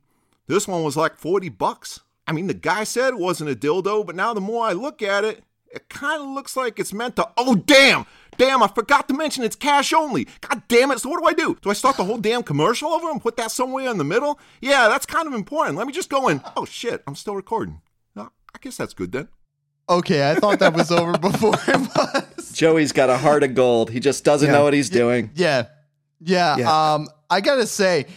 this 0.47 0.67
one 0.67 0.83
was 0.83 0.97
like 0.97 1.15
40 1.15 1.49
bucks. 1.49 1.99
I 2.25 2.31
mean, 2.31 2.47
the 2.47 2.55
guy 2.55 2.83
said 2.83 3.13
it 3.13 3.19
wasn't 3.19 3.51
a 3.51 3.55
dildo, 3.55 4.05
but 4.05 4.15
now 4.15 4.33
the 4.33 4.41
more 4.41 4.65
I 4.65 4.73
look 4.73 5.03
at 5.03 5.23
it, 5.23 5.43
it 5.71 5.89
kind 5.89 6.21
of 6.21 6.27
looks 6.29 6.55
like 6.55 6.79
it's 6.79 6.93
meant 6.93 7.15
to. 7.17 7.29
Oh, 7.37 7.55
damn! 7.55 8.05
Damn, 8.37 8.63
I 8.63 8.67
forgot 8.67 9.07
to 9.09 9.13
mention 9.13 9.43
it's 9.43 9.55
cash 9.55 9.91
only. 9.93 10.27
God 10.41 10.63
damn 10.69 10.91
it. 10.91 10.99
So, 10.99 11.09
what 11.09 11.19
do 11.19 11.25
I 11.27 11.33
do? 11.33 11.57
Do 11.61 11.69
I 11.69 11.73
start 11.73 11.97
the 11.97 12.05
whole 12.05 12.17
damn 12.17 12.41
commercial 12.43 12.89
over 12.89 13.09
and 13.11 13.21
put 13.21 13.35
that 13.37 13.51
somewhere 13.51 13.89
in 13.91 13.97
the 13.97 14.03
middle? 14.05 14.39
Yeah, 14.61 14.87
that's 14.87 15.05
kind 15.05 15.27
of 15.27 15.33
important. 15.33 15.77
Let 15.77 15.87
me 15.87 15.93
just 15.93 16.09
go 16.09 16.27
in. 16.29 16.41
Oh, 16.55 16.65
shit, 16.65 17.03
I'm 17.07 17.15
still 17.15 17.35
recording. 17.35 17.81
I 18.17 18.57
guess 18.61 18.77
that's 18.77 18.93
good 18.95 19.11
then. 19.11 19.27
okay, 19.87 20.31
I 20.31 20.35
thought 20.35 20.57
that 20.59 20.73
was 20.73 20.91
over 20.91 21.17
before 21.19 21.53
it 21.67 22.25
was. 22.35 22.51
Joey's 22.51 22.91
got 22.91 23.09
a 23.11 23.17
heart 23.17 23.43
of 23.43 23.53
gold. 23.53 23.91
He 23.91 23.99
just 23.99 24.23
doesn't 24.23 24.47
Yeah. 24.47 24.53
know 24.53 24.63
what 24.63 24.73
he's 24.73 24.89
doing. 24.89 25.29
Yeah. 25.35 25.67
Yeah. 26.19 26.57
Yeah. 26.57 26.93
Um, 26.93 27.07
I 27.29 27.41
gotta 27.41 27.67
say, 27.67 28.07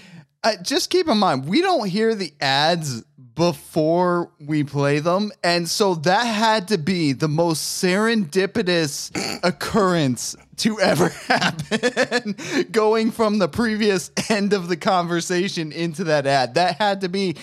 uh, 0.42 0.54
just 0.62 0.88
keep 0.90 1.06
in 1.06 1.18
mind, 1.18 1.46
we 1.48 1.60
don't 1.60 1.86
hear 1.86 2.14
the 2.14 2.32
ads 2.40 3.04
before 3.34 4.30
we 4.40 4.64
play 4.64 4.98
them. 4.98 5.32
And 5.42 5.68
so 5.68 5.94
that 5.94 6.24
had 6.24 6.68
to 6.68 6.78
be 6.78 7.12
the 7.12 7.28
most 7.28 7.82
serendipitous 7.82 9.10
occurrence 9.42 10.36
to 10.58 10.78
ever 10.80 11.08
happen. 11.26 12.36
Going 12.70 13.10
from 13.10 13.38
the 13.38 13.48
previous 13.48 14.10
end 14.28 14.52
of 14.52 14.68
the 14.68 14.76
conversation 14.76 15.72
into 15.72 16.04
that 16.04 16.26
ad. 16.26 16.54
That 16.54 16.76
had 16.76 17.00
to 17.02 17.08
be 17.08 17.36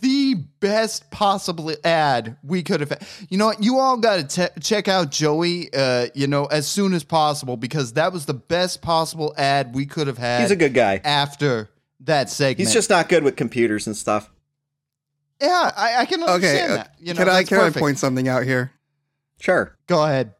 the 0.00 0.34
best 0.60 1.10
possible 1.10 1.72
ad 1.84 2.36
we 2.42 2.62
could 2.62 2.80
have. 2.80 3.26
You 3.30 3.38
know 3.38 3.46
what? 3.46 3.62
You 3.62 3.78
all 3.78 3.96
got 3.96 4.28
to 4.30 4.52
check 4.60 4.88
out 4.88 5.10
Joey, 5.10 5.72
uh, 5.72 6.08
you 6.14 6.26
know, 6.26 6.44
as 6.46 6.66
soon 6.66 6.92
as 6.92 7.02
possible 7.02 7.56
because 7.56 7.94
that 7.94 8.12
was 8.12 8.26
the 8.26 8.34
best 8.34 8.82
possible 8.82 9.34
ad 9.38 9.74
we 9.74 9.86
could 9.86 10.06
have 10.06 10.18
had. 10.18 10.42
He's 10.42 10.50
a 10.50 10.56
good 10.56 10.74
guy. 10.74 11.00
after 11.02 11.70
that 12.00 12.30
segment. 12.30 12.58
He's 12.58 12.72
just 12.72 12.90
not 12.90 13.08
good 13.08 13.24
with 13.24 13.36
computers 13.36 13.86
and 13.86 13.96
stuff. 13.96 14.30
Yeah, 15.40 15.70
I, 15.76 15.96
I 16.00 16.04
can 16.06 16.22
understand 16.22 16.72
uh, 16.72 16.76
that. 16.76 16.94
You 16.98 17.14
know, 17.14 17.18
can 17.20 17.28
I 17.28 17.42
can 17.44 17.58
perfect. 17.58 17.76
I 17.76 17.80
point 17.80 17.98
something 17.98 18.28
out 18.28 18.44
here? 18.44 18.72
Sure. 19.40 19.76
Go 19.86 20.04
ahead. 20.04 20.34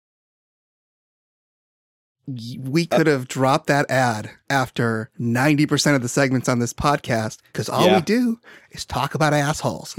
We 2.60 2.86
could 2.86 3.08
have 3.08 3.26
dropped 3.26 3.66
that 3.66 3.90
ad 3.90 4.30
after 4.48 5.10
90% 5.18 5.96
of 5.96 6.02
the 6.02 6.08
segments 6.08 6.48
on 6.48 6.60
this 6.60 6.72
podcast 6.72 7.38
because 7.52 7.68
all 7.68 7.86
Yeah. 7.86 7.96
we 7.96 8.02
do 8.02 8.38
is 8.70 8.84
talk 8.84 9.16
about 9.16 9.32
assholes. 9.32 9.96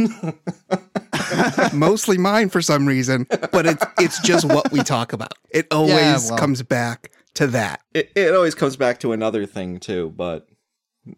Mostly 1.73 2.17
mine 2.17 2.49
for 2.49 2.61
some 2.61 2.87
reason, 2.87 3.27
but 3.51 3.65
it's 3.65 3.85
it's 3.99 4.19
just 4.21 4.45
what 4.45 4.71
we 4.71 4.79
talk 4.81 5.11
about. 5.11 5.33
It 5.49 5.67
always 5.71 6.29
well. 6.29 6.37
comes 6.39 6.61
back 6.63 7.11
to 7.33 7.47
that. 7.47 7.81
It, 7.93 8.11
it 8.15 8.33
always 8.33 8.55
comes 8.55 8.77
back 8.77 8.99
to 9.01 9.11
another 9.11 9.45
thing 9.45 9.79
too, 9.81 10.13
but 10.15 10.47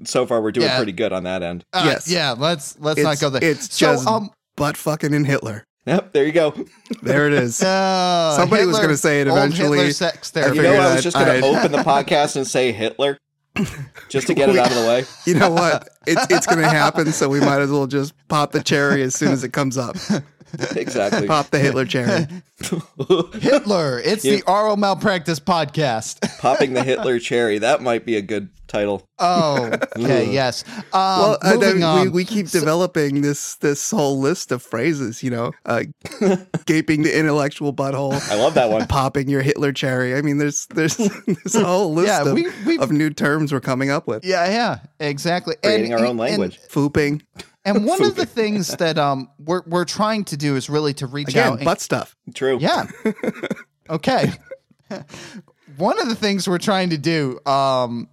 so 0.03 0.25
far 0.25 0.41
we're 0.41 0.51
doing 0.51 0.67
Yeah. 0.67 0.77
pretty 0.77 0.91
good 0.93 1.11
on 1.13 1.23
that 1.23 1.43
end. 1.43 1.65
Uh, 1.73 1.83
Yes. 1.85 2.07
Yeah, 2.09 2.31
let's 2.37 2.75
let's 2.79 3.01
not 3.01 3.19
go 3.19 3.29
there. 3.29 3.43
it's 3.43 3.73
So, 3.75 3.93
just 3.93 4.07
um, 4.07 4.29
butt 4.55 4.77
fucking 4.77 5.13
in 5.13 5.25
Hitler. 5.25 5.65
Yep, 5.85 6.13
there 6.13 6.25
you 6.25 6.31
go. 6.31 6.53
There 7.01 7.27
it 7.27 7.33
is. 7.33 7.61
uh, 7.63 8.35
Somebody 8.37 8.65
was 8.65 8.79
gonna 8.79 8.95
say 8.95 9.19
it 9.21 9.27
old 9.27 9.37
eventually. 9.37 9.77
Hitler 9.79 9.91
sex 9.93 10.31
I 10.35 10.39
You 10.41 10.45
know, 10.47 10.53
figured 10.53 10.79
I 10.79 10.93
was 10.95 11.03
just 11.03 11.17
going 11.17 11.41
to 11.41 11.45
open 11.47 11.71
the 11.73 11.77
podcast 11.83 12.37
and 12.37 12.47
say 12.47 12.71
Hitler, 12.71 13.17
just 14.07 14.27
to 14.27 14.33
get 14.33 14.47
it 14.49 14.57
out 14.57 14.71
of 14.71 14.77
the 14.77 14.87
way. 14.87 15.03
You 15.25 15.35
know 15.35 15.49
what? 15.51 15.89
It's 16.07 16.25
it's 16.29 16.45
gonna 16.47 16.69
happen, 16.69 17.11
so 17.11 17.27
we 17.27 17.39
might 17.41 17.59
as 17.59 17.69
well 17.69 17.87
just 17.87 18.13
pop 18.29 18.53
the 18.53 18.63
cherry 18.63 19.01
as 19.03 19.13
soon 19.15 19.31
as 19.33 19.43
it 19.43 19.49
comes 19.51 19.77
up. 19.77 19.97
Exactly. 20.75 21.27
Pop 21.27 21.49
the 21.49 21.59
Hitler 21.59 21.83
cherry. 21.85 22.27
Hitler. 23.39 23.99
It's 23.99 24.23
Yeah. 24.23 24.35
the 24.37 24.43
Oral 24.43 24.77
Malpractice 24.77 25.39
Podcast. 25.39 26.19
Popping 26.39 26.73
the 26.73 26.83
Hitler 26.83 27.19
cherry. 27.19 27.57
That 27.57 27.81
might 27.81 28.05
be 28.05 28.15
a 28.15 28.21
good 28.21 28.49
title. 28.73 29.07
Oh, 29.19 29.71
okay, 29.97 30.29
yes. 30.33 30.63
Um, 30.67 30.81
well, 30.93 31.37
uh, 31.41 31.53
moving 31.53 31.79
then 31.79 31.83
on. 31.83 32.01
we, 32.05 32.09
we 32.09 32.25
keep 32.25 32.47
developing 32.47 33.21
this 33.21 33.55
this 33.57 33.91
whole 33.91 34.19
list 34.19 34.51
of 34.51 34.61
phrases. 34.61 35.21
You 35.23 35.29
know, 35.29 35.51
uh, 35.65 35.83
gaping 36.65 37.03
the 37.03 37.17
intellectual 37.17 37.73
butthole, 37.73 38.13
I 38.31 38.35
love 38.35 38.55
that 38.55 38.69
one. 38.69 38.87
popping 38.87 39.29
your 39.29 39.41
Hitler 39.41 39.71
cherry. 39.71 40.15
I 40.15 40.21
mean, 40.21 40.39
there's 40.39 40.65
there's 40.67 40.97
this 41.43 41.55
whole 41.55 41.93
list 41.93 42.07
Yeah, 42.07 42.23
of, 42.23 42.33
we- 42.33 42.47
we- 42.65 42.79
of 42.79 42.91
new 42.91 43.09
terms 43.11 43.53
we're 43.53 43.59
coming 43.61 43.89
up 43.91 44.07
with. 44.07 44.25
yeah, 44.25 44.49
yeah, 44.49 44.79
exactly. 44.99 45.55
Creating 45.63 45.93
our 45.93 45.99
own 45.99 46.05
and- 46.11 46.19
language. 46.19 46.59
Fooping 46.69 47.21
And, 47.65 47.85
one 47.85 48.03
of 48.03 48.15
the 48.15 48.25
things 48.25 48.75
that 48.77 48.97
um 48.97 49.29
we're 49.39 49.61
we're 49.67 49.85
trying 49.85 50.25
to 50.25 50.37
do 50.37 50.55
is 50.55 50.69
really 50.69 50.93
to 50.95 51.07
reach 51.07 51.29
again, 51.29 51.47
out. 51.47 51.53
and- 51.59 51.65
butt 51.65 51.79
stuff. 51.79 52.15
True. 52.33 52.57
yeah. 52.59 52.85
okay. 53.89 54.31
one 55.77 55.99
of 55.99 56.09
the 56.09 56.15
things 56.15 56.47
we're 56.47 56.57
trying 56.57 56.89
to 56.91 56.97
do, 56.97 57.39
um, 57.45 58.07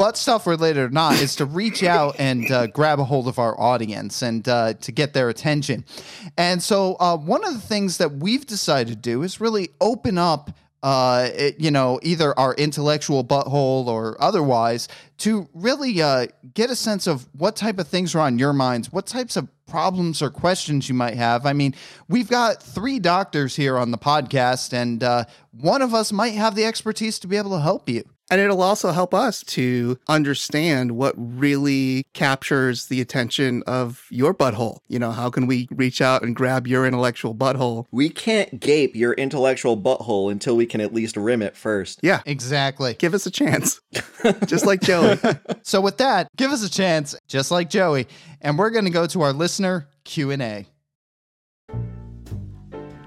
butt 0.00 0.16
stuff 0.16 0.46
related 0.46 0.80
or 0.80 0.88
not, 0.88 1.20
is 1.20 1.36
to 1.36 1.44
reach 1.44 1.82
out 1.82 2.16
and 2.18 2.50
uh, 2.50 2.66
grab 2.68 2.98
a 2.98 3.04
hold 3.04 3.28
of 3.28 3.38
our 3.38 3.60
audience 3.60 4.22
and 4.22 4.48
uh, 4.48 4.72
to 4.72 4.90
get 4.90 5.12
their 5.12 5.28
attention. 5.28 5.84
And 6.38 6.62
so, 6.62 6.96
uh, 6.98 7.18
one 7.18 7.44
of 7.44 7.52
the 7.52 7.60
things 7.60 7.98
that 7.98 8.12
we've 8.12 8.46
decided 8.46 8.88
to 8.88 8.96
do 8.96 9.22
is 9.22 9.42
really 9.42 9.68
open 9.78 10.16
up 10.16 10.52
uh, 10.82 11.28
it, 11.34 11.60
you 11.60 11.70
know, 11.70 12.00
either 12.02 12.38
our 12.38 12.54
intellectual 12.54 13.22
butthole 13.22 13.86
or 13.86 14.16
otherwise, 14.22 14.88
to 15.18 15.46
really 15.52 16.00
uh, 16.00 16.26
get 16.54 16.70
a 16.70 16.76
sense 16.76 17.06
of 17.06 17.28
what 17.36 17.54
type 17.54 17.78
of 17.78 17.86
things 17.86 18.14
are 18.14 18.20
on 18.20 18.38
your 18.38 18.54
minds, 18.54 18.90
what 18.90 19.06
types 19.06 19.36
of 19.36 19.46
problems 19.66 20.22
or 20.22 20.30
questions 20.30 20.88
you 20.88 20.94
might 20.94 21.14
have. 21.14 21.44
I 21.44 21.52
mean, 21.52 21.74
we've 22.08 22.30
got 22.30 22.62
three 22.62 22.98
doctors 22.98 23.54
here 23.54 23.76
on 23.76 23.90
the 23.90 23.98
podcast, 23.98 24.72
and 24.72 25.04
uh, 25.04 25.24
one 25.50 25.82
of 25.82 25.92
us 25.92 26.10
might 26.10 26.32
have 26.32 26.54
the 26.54 26.64
expertise 26.64 27.18
to 27.18 27.26
be 27.26 27.36
able 27.36 27.50
to 27.50 27.60
help 27.60 27.86
you. 27.86 28.04
And 28.30 28.40
it'll 28.40 28.62
also 28.62 28.92
help 28.92 29.12
us 29.12 29.42
to 29.44 29.98
understand 30.08 30.92
what 30.92 31.14
really 31.16 32.04
captures 32.14 32.86
the 32.86 33.00
attention 33.00 33.64
of 33.66 34.06
your 34.08 34.32
butthole. 34.32 34.78
You 34.86 35.00
know, 35.00 35.10
how 35.10 35.30
can 35.30 35.48
we 35.48 35.66
reach 35.72 36.00
out 36.00 36.22
and 36.22 36.36
grab 36.36 36.68
your 36.68 36.86
intellectual 36.86 37.34
butthole? 37.34 37.86
We 37.90 38.08
can't 38.08 38.60
gape 38.60 38.94
your 38.94 39.14
intellectual 39.14 39.76
butthole 39.76 40.30
until 40.30 40.56
we 40.56 40.64
can 40.64 40.80
at 40.80 40.94
least 40.94 41.16
rim 41.16 41.42
it 41.42 41.56
first. 41.56 41.98
Yeah, 42.04 42.20
Exactly. 42.24 42.94
give 42.94 43.14
us 43.14 43.26
a 43.26 43.30
chance. 43.32 43.80
Just 44.46 44.64
like 44.64 44.80
Joey. 44.80 45.18
So 45.62 45.80
with 45.80 45.96
that, 45.98 46.28
give 46.36 46.52
us 46.52 46.64
a 46.64 46.70
chance, 46.70 47.16
just 47.26 47.50
like 47.50 47.68
Joey, 47.70 48.06
and 48.40 48.58
we're 48.58 48.70
going 48.70 48.84
to 48.84 48.90
go 48.90 49.06
to 49.06 49.22
our 49.22 49.32
listener 49.32 49.88
Q&A. 50.04 50.66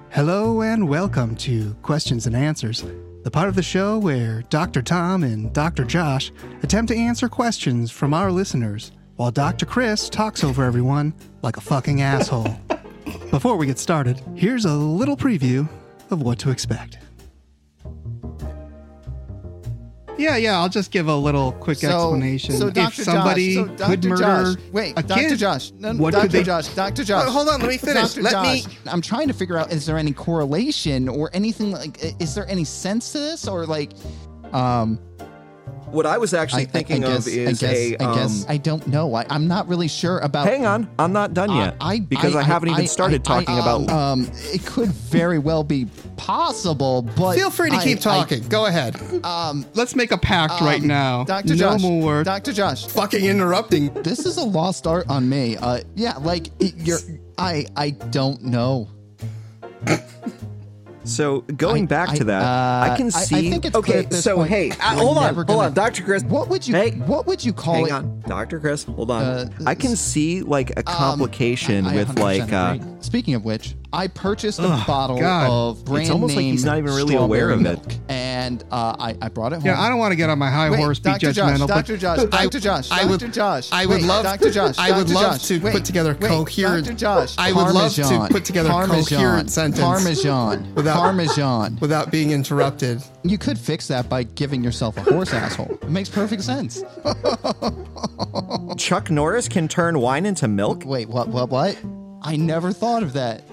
Hello 0.10 0.62
and 0.62 0.90
welcome 0.90 1.36
to 1.38 1.74
Questions 1.82 2.28
and 2.28 2.36
Answers, 2.36 2.84
the 3.24 3.32
part 3.32 3.48
of 3.48 3.56
the 3.56 3.64
show 3.64 3.98
where 3.98 4.44
Dr. 4.50 4.82
Tom 4.82 5.24
and 5.24 5.52
Dr. 5.54 5.86
Josh 5.86 6.32
attempt 6.62 6.92
to 6.92 6.98
answer 6.98 7.30
questions 7.30 7.90
from 7.90 8.14
our 8.14 8.32
listeners, 8.32 8.92
while 9.16 9.32
Dr. 9.32 9.66
Chris 9.66 10.10
talks 10.10 10.44
over 10.44 10.64
everyone 10.64 11.14
like 11.42 11.58
a 11.58 11.62
fucking 11.62 12.02
asshole. 12.02 12.56
Before 13.32 13.56
we 13.56 13.66
get 13.66 13.80
started, 13.80 14.22
here's 14.36 14.66
a 14.66 14.74
little 14.74 15.18
preview 15.18 15.68
of 16.12 16.22
what 16.22 16.38
to 16.40 16.52
expect. 16.52 16.98
Yeah, 20.18 20.38
yeah, 20.38 20.60
I'll 20.60 20.70
just 20.70 20.92
give 20.92 21.08
a 21.08 21.16
little 21.16 21.52
quick 21.54 21.84
explanation. 21.84 22.56
So, 22.56 22.68
if 22.74 22.94
somebody 22.96 23.56
Josh, 23.56 23.68
so 23.68 23.76
Dr. 23.76 23.90
could 23.90 24.06
murder 24.06 24.22
Josh, 24.22 24.56
wait, 24.72 24.94
a 24.98 25.04
Dr. 25.04 25.22
kid, 25.30 25.38
Josh, 25.38 25.72
no, 25.80 25.92
no, 25.92 26.02
what 26.02 26.12
Dr. 26.12 26.22
could 26.24 26.32
they 26.32 26.44
Josh, 26.44 26.68
Dr. 26.70 27.04
Josh. 27.04 27.28
Uh, 27.28 27.32
hold 27.32 27.50
on, 27.50 27.60
let 27.62 27.70
me 27.70 27.78
finish. 27.78 28.14
Dr. 28.14 28.22
Let 28.22 28.44
me- 28.44 28.64
I'm 28.88 29.02
trying 29.02 29.28
to 29.28 29.34
figure 29.34 29.58
out 29.58 29.72
is 29.72 29.86
there 29.86 29.98
any 29.98 30.14
correlation 30.14 31.10
or 31.10 31.30
anything 31.34 31.72
like 31.72 31.98
is 32.22 32.36
there 32.36 32.48
any 32.50 32.64
sense 32.64 33.12
to 33.14 33.20
this 33.20 33.48
or 33.48 33.66
like 33.66 33.94
um 34.54 35.00
What 35.94 36.06
I 36.08 36.18
was 36.18 36.34
actually 36.34 36.64
I, 36.64 36.66
thinking 36.66 37.04
I, 37.04 37.08
I 37.08 37.12
guess, 37.12 37.28
of 37.28 37.34
is 37.34 37.64
I 37.64 37.68
guess, 37.68 37.78
a. 37.78 37.94
I 38.04 38.16
guess 38.16 38.44
um, 38.46 38.52
I 38.52 38.58
don't 38.58 38.88
know. 38.88 39.14
I, 39.14 39.26
I'm 39.30 39.48
not 39.48 39.68
really 39.68 39.88
sure 39.88 40.18
about 40.20 40.48
hang 40.48 40.66
on, 40.66 40.90
I'm 40.98 41.14
not 41.14 41.34
done 41.36 41.56
yet. 41.56 41.76
I, 41.80 41.94
I 41.94 42.00
because 42.00 42.36
I, 42.36 42.42
haven't 42.42 42.70
even 42.70 42.82
I- 42.82 42.86
started 42.86 43.28
I- 43.28 43.38
I- 43.38 43.44
talking 43.44 43.60
about. 43.60 43.90
Um, 43.92 44.30
it 44.52 44.66
could 44.66 44.90
very 44.90 45.38
well 45.38 45.64
be 45.64 45.86
possible, 46.18 47.04
but 47.04 47.36
Feel 47.36 47.52
free 47.52 47.70
to 47.70 47.76
I- 47.76 47.84
keep 47.84 48.00
I- 48.00 48.02
talking. 48.02 48.48
Go 48.50 48.66
ahead. 48.66 48.96
um, 49.24 49.66
Let's 49.76 49.96
make 49.96 50.12
a 50.12 50.18
pact 50.18 50.60
right 50.62 50.82
um, 50.82 50.88
now. 50.88 51.24
Dr. 51.26 51.50
No 51.50 51.56
Josh, 51.56 51.82
more 51.82 52.24
Dr. 52.24 52.54
Josh, 52.54 52.88
fucking 52.88 53.24
interrupting. 53.24 53.94
this 54.02 54.26
is 54.26 54.38
a 54.38 54.44
lost 54.44 54.88
art 54.88 55.06
on 55.10 55.30
me. 55.30 55.58
Uh, 55.58 55.82
yeah, 55.96 56.18
like 56.18 56.48
it, 56.60 56.74
you're. 56.78 57.00
I 57.38 57.66
I 57.76 57.92
don't 57.92 58.44
know. 58.44 58.88
So 61.06 61.42
going 61.58 61.84
I- 61.84 61.88
back 61.88 62.10
I- 62.10 62.16
to 62.18 62.24
that, 62.26 62.42
uh, 62.44 62.92
I 62.92 62.96
can 62.98 63.06
I- 63.08 63.18
I 63.18 63.24
see. 63.24 63.50
think 63.50 63.66
it's 63.66 63.76
okay, 63.76 64.08
so 64.12 64.38
point 64.38 64.50
hey, 64.50 64.70
hold 64.80 65.18
on, 65.18 65.34
hold 65.36 65.48
gonna- 65.48 65.60
on, 65.60 65.74
Doctor 65.74 66.02
Chris. 66.04 66.24
What 66.24 66.50
would 66.50 66.68
you? 66.68 66.76
Hey, 66.76 66.92
what 66.92 67.28
would 67.28 67.44
you 67.44 67.52
call 67.54 67.76
hang 67.76 67.86
it? 67.88 67.92
on, 67.92 68.24
Doctor 68.28 68.60
Chris. 68.60 68.84
Hold 68.86 69.12
on. 69.12 69.22
Uh, 69.22 69.50
I 69.66 69.76
can 69.76 69.96
see 69.96 70.42
like 70.42 70.72
a 70.72 70.80
Um, 70.80 70.84
complication 70.86 71.86
I- 71.86 71.92
I 71.92 71.96
with 71.96 72.20
like. 72.20 72.52
Uh. 72.54 72.78
Speaking 73.02 73.34
of 73.36 73.44
which, 73.44 73.76
I 73.92 74.08
purchased 74.08 74.60
a 74.60 74.64
Ugh, 74.64 74.88
bottle 74.88 75.18
God. 75.20 75.50
of 75.50 75.86
brand 75.86 76.04
It's 76.04 76.10
almost 76.12 76.36
like 76.38 76.46
he's 76.46 76.64
not 76.64 76.78
even 76.78 76.94
really 76.94 77.16
aware 77.16 77.50
of 77.50 77.66
it. 77.66 77.80
Milk, 78.52 78.62
and 78.62 78.64
uh, 78.72 78.96
I 79.00 79.16
I 79.22 79.30
brought 79.30 79.54
it 79.54 79.58
home. 79.58 79.66
Yeah, 79.66 79.80
I 79.82 79.90
don't 79.90 80.00
want 80.00 80.12
to 80.12 80.16
get 80.16 80.30
on 80.30 80.38
my 80.40 80.50
high 80.50 80.70
Wait, 80.70 80.78
horse, 80.78 81.00
be 81.00 81.10
Dr. 81.12 81.32
Josh, 81.32 81.36
judgmental. 81.60 81.68
Dr. 81.68 81.94
but 81.94 82.00
Josh, 82.00 82.20
I- 82.20 82.44
Dr. 82.46 82.60
Josh, 82.60 82.92
I 82.92 83.06
would, 83.06 83.20
Dr. 83.20 83.32
Josh. 83.32 83.70
I 83.72 83.86
would 83.86 84.02
Wait, 84.02 84.06
love, 84.06 84.24
Dr. 84.24 84.52
Josh, 84.52 84.76
I 84.78 84.92
would 84.98 85.08
Dr. 85.08 85.14
love 85.16 85.32
Josh, 85.40 85.48
to 85.48 85.60
wait, 85.60 85.74
put 85.74 85.86
together 85.86 86.18
wait, 86.20 86.30
coherent. 86.30 86.86
Dr. 86.86 86.98
Josh, 86.98 87.36
I 87.38 87.52
would 87.52 87.74
love 87.74 87.94
to 87.94 88.28
put 88.30 88.46
together 88.46 88.70
a 88.70 88.72
Parmesan, 88.72 89.18
coherent 89.18 89.52
sentence 89.52 89.80
Parmesan, 89.80 90.74
Without- 90.76 90.98
Parmesan. 90.98 91.78
without 91.82 92.12
being 92.12 92.32
interrupted. 92.32 93.02
You 93.24 93.38
could 93.38 93.58
fix 93.58 93.88
that 93.88 94.10
by 94.10 94.24
giving 94.24 94.64
yourself 94.64 94.98
a 94.98 95.02
horse 95.02 95.34
asshole. 95.34 95.78
It 95.82 95.90
makes 95.90 96.10
perfect 96.10 96.44
sense. 96.44 96.84
Chuck 98.78 99.10
Norris 99.10 99.48
can 99.48 99.68
turn 99.68 100.00
wine 100.00 100.26
into 100.26 100.48
milk. 100.48 100.84
Wait, 100.86 101.08
what? 101.10 101.28
What? 101.30 101.50
What? 101.50 101.78
I 102.22 102.36
never 102.36 102.72
thought 102.72 103.04
of 103.04 103.14
that. 103.14 103.44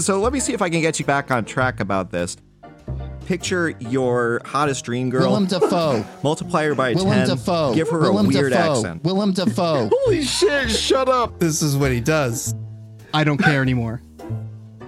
So 0.00 0.20
let 0.20 0.32
me 0.32 0.40
see 0.40 0.52
if 0.52 0.62
I 0.62 0.68
can 0.68 0.80
get 0.80 0.98
you 0.98 1.04
back 1.04 1.30
on 1.30 1.44
track 1.44 1.80
about 1.80 2.10
this. 2.10 2.36
Picture 3.26 3.70
your 3.78 4.40
hottest 4.44 4.84
dream 4.84 5.08
girl. 5.10 5.28
Willem 5.28 5.46
Dafoe. 5.46 6.04
multiply 6.22 6.64
her 6.64 6.74
by 6.74 6.94
Willem 6.94 7.10
10. 7.10 7.28
Dafoe. 7.28 7.74
Give 7.74 7.88
her 7.88 8.00
Willem 8.00 8.26
a 8.26 8.28
weird 8.28 8.52
Dafoe. 8.52 8.78
accent. 8.78 9.04
Willem 9.04 9.32
Dafoe. 9.32 9.90
Holy 9.92 10.22
shit, 10.22 10.70
shut 10.70 11.08
up! 11.08 11.38
This 11.38 11.62
is 11.62 11.76
what 11.76 11.92
he 11.92 12.00
does. 12.00 12.54
I 13.14 13.24
don't 13.24 13.38
care 13.38 13.62
anymore. 13.62 14.02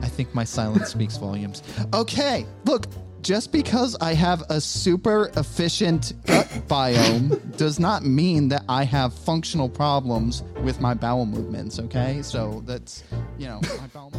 I 0.01 0.09
think 0.09 0.35
my 0.35 0.45
silence 0.45 0.88
speaks 0.88 1.17
volumes. 1.17 1.62
Okay, 1.95 2.45
look, 2.64 2.87
just 3.23 3.53
because 3.53 3.97
I 4.01 4.12
have 4.12 4.43
a 4.51 4.61
super 4.61 5.31
efficient 5.37 6.12
gut 6.27 6.47
biome 6.69 7.57
does 7.57 7.81
not 7.81 8.05
mean 8.05 8.49
that 8.49 8.64
I 8.69 8.85
have 8.85 9.14
functional 9.14 9.69
problems 9.69 10.43
with 10.62 10.81
my 10.81 10.93
bowel 10.93 11.25
movements, 11.25 11.79
okay? 11.79 12.21
So 12.23 12.62
that's, 12.67 13.03
you 13.38 13.47
know, 13.47 13.61
my 13.79 13.87
bowel. 13.95 14.12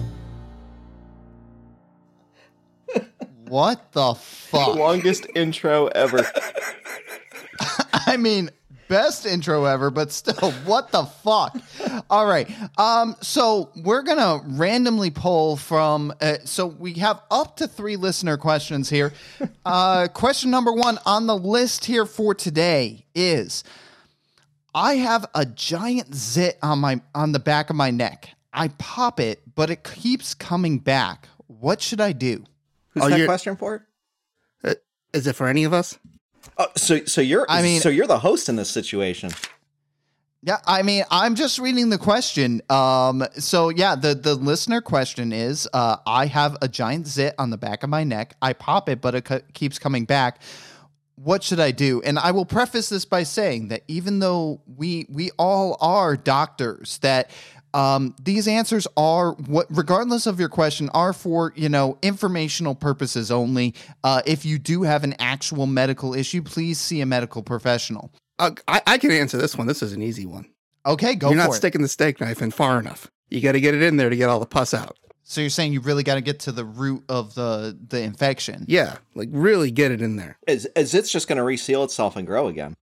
What 3.47 3.91
the 3.91 4.15
fuck? 4.15 4.75
Longest 4.75 5.27
intro 5.35 5.87
ever. 5.87 6.25
I 8.07 8.17
mean, 8.17 8.49
best 8.87 9.25
intro 9.25 9.65
ever, 9.65 9.89
but 9.89 10.11
still, 10.11 10.51
what 10.65 10.91
the 10.91 11.03
fuck? 11.03 11.55
All 12.09 12.25
right. 12.25 12.49
Um, 12.77 13.15
so 13.21 13.71
we're 13.75 14.03
gonna 14.03 14.41
randomly 14.45 15.11
pull 15.11 15.57
from. 15.57 16.13
Uh, 16.21 16.35
so 16.45 16.67
we 16.67 16.93
have 16.93 17.21
up 17.31 17.57
to 17.57 17.67
three 17.67 17.95
listener 17.95 18.37
questions 18.37 18.89
here. 18.89 19.13
Uh, 19.65 20.07
question 20.07 20.51
number 20.51 20.71
one 20.71 20.99
on 21.05 21.27
the 21.27 21.37
list 21.37 21.85
here 21.85 22.05
for 22.05 22.35
today 22.35 23.05
is: 23.13 23.63
I 24.73 24.95
have 24.95 25.25
a 25.33 25.45
giant 25.45 26.13
zit 26.13 26.57
on 26.61 26.79
my 26.79 27.01
on 27.13 27.31
the 27.31 27.39
back 27.39 27.69
of 27.69 27.75
my 27.75 27.91
neck. 27.91 28.29
I 28.53 28.69
pop 28.69 29.19
it, 29.19 29.41
but 29.55 29.69
it 29.69 29.83
keeps 29.83 30.33
coming 30.33 30.79
back. 30.79 31.27
What 31.47 31.81
should 31.81 32.01
I 32.01 32.13
do? 32.13 32.45
Who's 32.95 33.03
Oh, 33.03 33.09
that 33.09 33.17
you're- 33.17 33.27
question 33.27 33.55
for? 33.55 33.85
Is 35.13 35.27
it 35.27 35.33
for 35.33 35.47
any 35.47 35.63
of 35.63 35.71
us? 35.73 35.97
Oh, 36.57 36.67
so 36.75 37.05
so 37.05 37.21
you're 37.21 37.45
I 37.47 37.61
mean- 37.61 37.79
so 37.81 37.87
you're 37.89 38.07
the 38.07 38.19
host 38.19 38.49
in 38.49 38.55
this 38.57 38.69
situation. 38.69 39.31
Yeah, 40.41 40.57
I 40.67 40.83
mean, 40.83 41.05
I'm 41.09 41.33
just 41.35 41.57
reading 41.57 41.89
the 41.89 41.97
question. 41.97 42.61
Um, 42.69 43.25
so 43.37 43.69
yeah, 43.69 43.95
the 43.95 44.13
the 44.13 44.35
listener 44.35 44.81
question 44.81 45.31
is: 45.33 45.67
uh, 45.73 45.97
I 46.05 46.25
have 46.27 46.57
a 46.61 46.67
giant 46.67 47.07
zit 47.07 47.33
on 47.39 47.49
the 47.49 47.57
back 47.57 47.81
of 47.83 47.89
my 47.89 48.03
neck. 48.03 48.35
I 48.41 48.53
pop 48.53 48.89
it, 48.89 48.99
but 49.01 49.15
it 49.15 49.25
co- 49.25 49.41
keeps 49.53 49.79
coming 49.79 50.05
back. 50.05 50.41
What 51.15 51.43
should 51.43 51.61
I 51.61 51.71
do? 51.71 52.01
And 52.03 52.19
I 52.19 52.31
will 52.31 52.45
preface 52.45 52.89
this 52.89 53.05
by 53.05 53.23
saying 53.23 53.69
that 53.69 53.83
even 53.87 54.19
though 54.19 54.61
we 54.67 55.05
we 55.09 55.31
all 55.39 55.77
are 55.79 56.15
doctors, 56.17 56.97
that 56.99 57.31
um, 57.75 58.15
these 58.21 58.47
answers 58.47 58.87
are 58.95 59.33
what, 59.33 59.67
regardless 59.69 60.25
of 60.25 60.39
your 60.39 60.47
question, 60.47 60.89
are 60.93 61.11
for 61.11 61.51
you 61.55 61.67
know 61.67 61.97
informational 62.01 62.73
purposes 62.73 63.29
only. 63.29 63.75
Uh, 64.03 64.21
if 64.25 64.45
you 64.45 64.57
do 64.57 64.83
have 64.83 65.03
an 65.03 65.13
actual 65.19 65.67
medical 65.67 66.13
issue, 66.13 66.41
please 66.41 66.79
see 66.79 67.01
a 67.01 67.05
medical 67.05 67.43
professional. 67.43 68.11
Uh, 68.39 68.51
I, 68.67 68.81
I 68.87 68.97
can 68.97 69.11
answer 69.11 69.37
this 69.37 69.57
one. 69.57 69.67
This 69.67 69.83
is 69.83 69.91
an 69.91 70.01
easy 70.01 70.25
one. 70.25 70.45
Okay, 70.85 71.15
go 71.15 71.29
You're 71.29 71.41
for 71.41 71.47
not 71.47 71.53
it. 71.55 71.57
sticking 71.57 71.81
the 71.81 71.87
steak 71.87 72.21
knife 72.21 72.41
in 72.41 72.51
far 72.51 72.79
enough. 72.79 73.11
You 73.29 73.41
got 73.41 73.53
to 73.53 73.59
get 73.59 73.73
it 73.73 73.81
in 73.81 73.97
there 73.97 74.09
to 74.09 74.15
get 74.15 74.29
all 74.29 74.39
the 74.39 74.45
pus 74.45 74.73
out. 74.73 74.97
So 75.23 75.41
you're 75.41 75.49
saying 75.49 75.73
you 75.73 75.81
really 75.81 76.03
got 76.03 76.15
to 76.15 76.21
get 76.21 76.39
to 76.41 76.51
the 76.51 76.63
root 76.63 77.03
of 77.09 77.35
the 77.35 77.77
the 77.89 78.01
infection. 78.01 78.63
Yeah, 78.69 78.97
like 79.15 79.29
really 79.31 79.71
get 79.71 79.91
it 79.91 80.01
in 80.01 80.15
there. 80.15 80.37
As, 80.47 80.65
as 80.77 80.93
it's 80.93 81.11
just 81.11 81.27
going 81.27 81.37
to 81.37 81.43
reseal 81.43 81.83
itself 81.83 82.15
and 82.15 82.25
grow 82.25 82.47
again. 82.47 82.75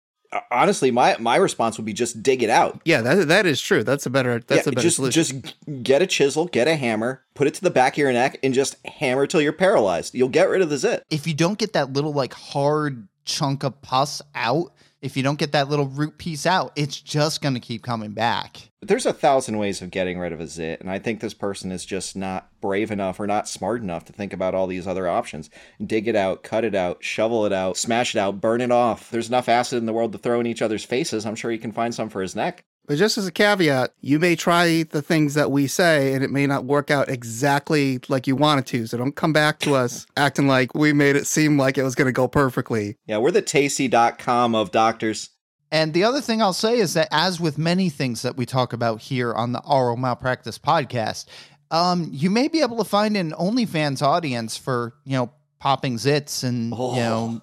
Honestly, 0.51 0.91
my 0.91 1.15
my 1.19 1.35
response 1.35 1.77
would 1.77 1.85
be 1.85 1.93
just 1.93 2.23
dig 2.23 2.41
it 2.43 2.49
out. 2.49 2.81
Yeah, 2.85 3.01
that 3.01 3.27
that 3.27 3.45
is 3.45 3.61
true. 3.61 3.83
That's 3.83 4.05
a 4.05 4.09
better. 4.09 4.39
That's 4.39 4.65
Yeah, 4.65 4.71
a 4.71 4.75
better 4.75 4.81
just 4.81 4.95
solution. 4.97 5.41
just 5.41 5.83
get 5.83 6.01
a 6.01 6.07
chisel, 6.07 6.45
get 6.47 6.67
a 6.67 6.75
hammer, 6.75 7.23
put 7.35 7.47
it 7.47 7.53
to 7.55 7.61
the 7.61 7.69
back 7.71 7.93
of 7.93 7.97
your 7.99 8.11
neck, 8.13 8.39
and 8.43 8.53
just 8.53 8.75
hammer 8.85 9.27
till 9.27 9.41
you're 9.41 9.53
paralyzed. 9.53 10.13
You'll 10.15 10.29
get 10.29 10.49
rid 10.49 10.61
of 10.61 10.69
the 10.69 10.77
zit. 10.77 11.03
If 11.09 11.27
you 11.27 11.33
don't 11.33 11.57
get 11.57 11.73
that 11.73 11.93
little 11.93 12.13
like 12.13 12.33
hard 12.33 13.07
chunk 13.25 13.63
of 13.63 13.81
pus 13.81 14.21
out, 14.35 14.73
if 15.03 15.17
you 15.17 15.21
don't 15.21 15.37
get 15.37 15.51
that 15.51 15.69
little 15.69 15.87
root 15.87 16.17
piece 16.17 16.45
out, 16.45 16.71
it's 16.77 16.99
just 16.99 17.41
going 17.41 17.53
to 17.53 17.59
keep 17.59 17.83
coming 17.83 18.13
back. 18.13 18.71
There's 18.81 19.05
a 19.05 19.11
thousand 19.11 19.57
ways 19.57 19.81
of 19.81 19.91
getting 19.91 20.17
rid 20.17 20.31
of 20.31 20.39
a 20.39 20.47
zit, 20.47 20.79
and 20.79 20.89
I 20.89 20.97
think 20.97 21.19
this 21.19 21.33
person 21.33 21.73
is 21.73 21.85
just 21.85 22.15
not 22.15 22.49
brave 22.61 22.89
enough 22.89 23.19
or 23.19 23.27
not 23.27 23.49
smart 23.49 23.81
enough 23.81 24.05
to 24.05 24.13
think 24.13 24.31
about 24.31 24.55
all 24.55 24.65
these 24.65 24.87
other 24.87 25.07
options. 25.07 25.49
Dig 25.85 26.07
it 26.07 26.15
out, 26.15 26.41
cut 26.41 26.63
it 26.63 26.73
out, 26.73 27.03
shovel 27.03 27.45
it 27.45 27.51
out, 27.51 27.75
smash 27.75 28.15
it 28.15 28.19
out, 28.19 28.39
burn 28.39 28.61
it 28.61 28.71
off. 28.71 29.11
There's 29.11 29.27
enough 29.27 29.49
acid 29.49 29.77
in 29.77 29.85
the 29.85 29.93
world 29.93 30.13
to 30.13 30.17
throw 30.17 30.39
in 30.39 30.47
each 30.47 30.61
other's 30.61 30.85
faces. 30.85 31.25
I'm 31.25 31.35
sure 31.35 31.51
he 31.51 31.57
can 31.57 31.73
find 31.73 31.93
some 31.93 32.07
for 32.07 32.21
his 32.21 32.35
neck. 32.35 32.63
But 32.85 32.97
just 32.97 33.17
as 33.17 33.25
a 33.25 33.31
caveat, 33.31 33.93
you 34.01 34.19
may 34.19 34.35
try 34.35 34.83
the 34.83 35.01
things 35.01 35.35
that 35.35 35.51
we 35.51 35.67
say 35.67 36.13
and 36.13 36.23
it 36.23 36.31
may 36.31 36.45
not 36.45 36.65
work 36.65 36.91
out 36.91 37.07
exactly 37.07 37.99
like 38.09 38.27
you 38.27 38.35
wanted 38.35 38.65
to. 38.67 38.87
So 38.87 38.97
don't 38.97 39.15
come 39.15 39.31
back 39.31 39.59
to 39.59 39.75
us 39.75 40.05
acting 40.17 40.47
like 40.47 40.75
we 40.75 40.91
made 40.91 41.15
it 41.15 41.25
seem 41.25 41.57
like 41.57 41.77
it 41.77 41.83
was 41.83 41.95
going 41.95 42.07
to 42.07 42.11
go 42.11 42.27
perfectly. 42.27 42.97
Yeah, 43.05 43.19
we're 43.19 43.31
the 43.31 43.41
tasty.com 43.41 44.53
of 44.53 44.71
doctors. 44.71 45.29
And 45.71 45.93
the 45.93 46.03
other 46.03 46.21
thing 46.21 46.41
I'll 46.41 46.53
say 46.53 46.77
is 46.77 46.93
that, 46.93 47.07
as 47.09 47.39
with 47.39 47.57
many 47.57 47.89
things 47.89 48.21
that 48.21 48.37
we 48.37 48.45
talk 48.45 48.73
about 48.73 49.01
here 49.01 49.33
on 49.33 49.53
the 49.53 49.61
Oral 49.63 49.97
Malpractice 49.97 50.59
podcast, 50.59 51.25
um, 51.71 52.09
you 52.11 52.29
may 52.29 52.47
be 52.47 52.61
able 52.61 52.77
to 52.77 52.83
find 52.83 53.17
an 53.17 53.31
OnlyFans 53.31 54.03
audience 54.03 54.55
for 54.55 54.93
you 55.03 55.13
know 55.13 55.31
popping 55.59 55.95
zits 55.95 56.43
and 56.43 56.69
you 56.69 56.77
know. 56.77 57.41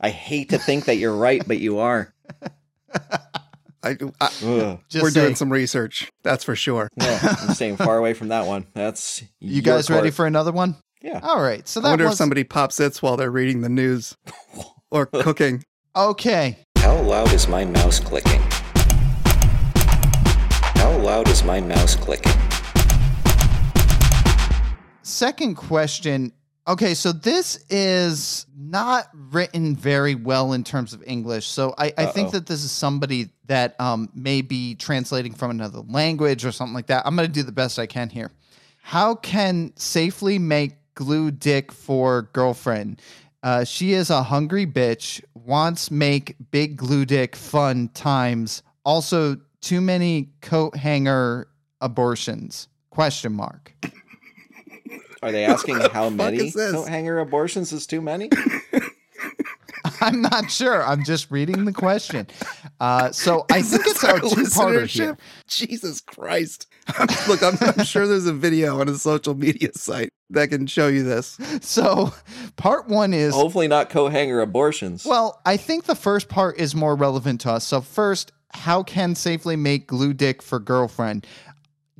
I 0.00 0.10
hate 0.10 0.50
to 0.50 0.58
think 0.58 0.84
that 0.84 0.96
you're 0.96 1.16
right, 1.16 1.42
but 1.44 1.58
you 1.58 1.78
are. 1.78 2.14
I, 3.84 3.96
I, 4.18 4.78
Just 4.88 5.02
we're 5.02 5.10
doing 5.10 5.34
some 5.34 5.52
research. 5.52 6.10
That's 6.22 6.42
for 6.42 6.56
sure. 6.56 6.88
Yeah, 6.96 7.18
I'm 7.42 7.54
staying 7.54 7.76
far 7.76 7.98
away 7.98 8.14
from 8.14 8.28
that 8.28 8.46
one. 8.46 8.66
That's 8.74 9.22
You 9.40 9.60
guys 9.60 9.90
ready 9.90 10.10
for 10.10 10.26
another 10.26 10.52
one? 10.52 10.76
Yeah. 11.02 11.20
All 11.22 11.42
right. 11.42 11.68
So 11.68 11.80
I 11.80 11.82
that 11.82 11.88
wonder 11.90 12.04
was 12.04 12.14
if 12.14 12.18
somebody 12.18 12.44
pops 12.44 12.80
its 12.80 13.02
while 13.02 13.18
they're 13.18 13.30
reading 13.30 13.60
the 13.60 13.68
news 13.68 14.16
or 14.90 15.04
cooking. 15.06 15.62
okay. 15.94 16.58
How 16.78 16.96
loud 17.00 17.32
is 17.32 17.46
my 17.46 17.64
mouse 17.64 18.00
clicking? 18.00 18.40
How 20.76 20.96
loud 20.96 21.28
is 21.28 21.44
my 21.44 21.60
mouse 21.60 21.94
clicking? 21.96 22.32
Second 25.02 25.56
question. 25.56 26.32
Okay, 26.66 26.94
so 26.94 27.12
this 27.12 27.62
is 27.68 28.46
not 28.56 29.10
written 29.12 29.76
very 29.76 30.14
well 30.14 30.54
in 30.54 30.64
terms 30.64 30.94
of 30.94 31.02
English. 31.06 31.46
So 31.46 31.74
I, 31.76 31.92
I 31.98 32.06
think 32.06 32.30
that 32.30 32.46
this 32.46 32.64
is 32.64 32.70
somebody 32.70 33.28
that 33.46 33.78
um, 33.78 34.08
may 34.14 34.40
be 34.40 34.74
translating 34.74 35.34
from 35.34 35.50
another 35.50 35.80
language 35.80 36.46
or 36.46 36.52
something 36.52 36.74
like 36.74 36.86
that. 36.86 37.06
I'm 37.06 37.16
going 37.16 37.28
to 37.28 37.32
do 37.32 37.42
the 37.42 37.52
best 37.52 37.78
I 37.78 37.86
can 37.86 38.08
here. 38.08 38.30
How 38.80 39.14
can 39.14 39.74
safely 39.76 40.38
make 40.38 40.72
glue 40.94 41.30
dick 41.30 41.70
for 41.70 42.30
girlfriend? 42.32 43.02
Uh, 43.42 43.64
she 43.64 43.92
is 43.92 44.08
a 44.08 44.22
hungry 44.22 44.66
bitch. 44.66 45.22
Wants 45.34 45.90
make 45.90 46.34
big 46.50 46.78
glue 46.78 47.04
dick 47.04 47.36
fun 47.36 47.88
times. 47.88 48.62
Also, 48.86 49.36
too 49.60 49.82
many 49.82 50.30
coat 50.40 50.74
hanger 50.76 51.48
abortions? 51.82 52.68
Question 52.88 53.34
mark. 53.34 53.74
Are 55.24 55.32
they 55.32 55.44
asking 55.46 55.80
how 55.80 56.10
many 56.10 56.36
is 56.36 56.52
this? 56.52 56.72
coat 56.72 56.86
hanger 56.86 57.18
abortions 57.18 57.72
is 57.72 57.86
too 57.86 58.02
many? 58.02 58.28
I'm 60.00 60.20
not 60.20 60.50
sure. 60.50 60.84
I'm 60.84 61.02
just 61.02 61.30
reading 61.30 61.64
the 61.64 61.72
question. 61.72 62.26
Uh, 62.78 63.10
so 63.10 63.46
I 63.50 63.62
think 63.62 63.86
it's 63.86 64.04
a 64.04 64.12
Our 64.12 64.20
two-parter 64.20 64.86
here. 64.86 65.16
Jesus 65.48 66.02
Christ. 66.02 66.66
Look, 67.26 67.42
I'm, 67.42 67.56
I'm 67.60 67.84
sure 67.86 68.06
there's 68.06 68.26
a 68.26 68.34
video 68.34 68.80
on 68.80 68.88
a 68.90 68.96
social 68.96 69.34
media 69.34 69.70
site 69.72 70.10
that 70.28 70.50
can 70.50 70.66
show 70.66 70.88
you 70.88 71.04
this. 71.04 71.38
So 71.62 72.12
part 72.56 72.88
one 72.88 73.14
is 73.14 73.32
Hopefully 73.32 73.68
not 73.68 73.88
co-hanger 73.88 74.40
abortions. 74.40 75.06
well, 75.06 75.40
I 75.46 75.56
think 75.56 75.84
the 75.84 75.94
first 75.94 76.28
part 76.28 76.58
is 76.58 76.74
more 76.74 76.96
relevant 76.96 77.40
to 77.42 77.52
us. 77.52 77.64
So 77.64 77.80
first, 77.80 78.32
how 78.50 78.82
can 78.82 79.14
safely 79.14 79.56
make 79.56 79.86
glue 79.86 80.12
dick 80.12 80.42
for 80.42 80.58
girlfriend? 80.58 81.26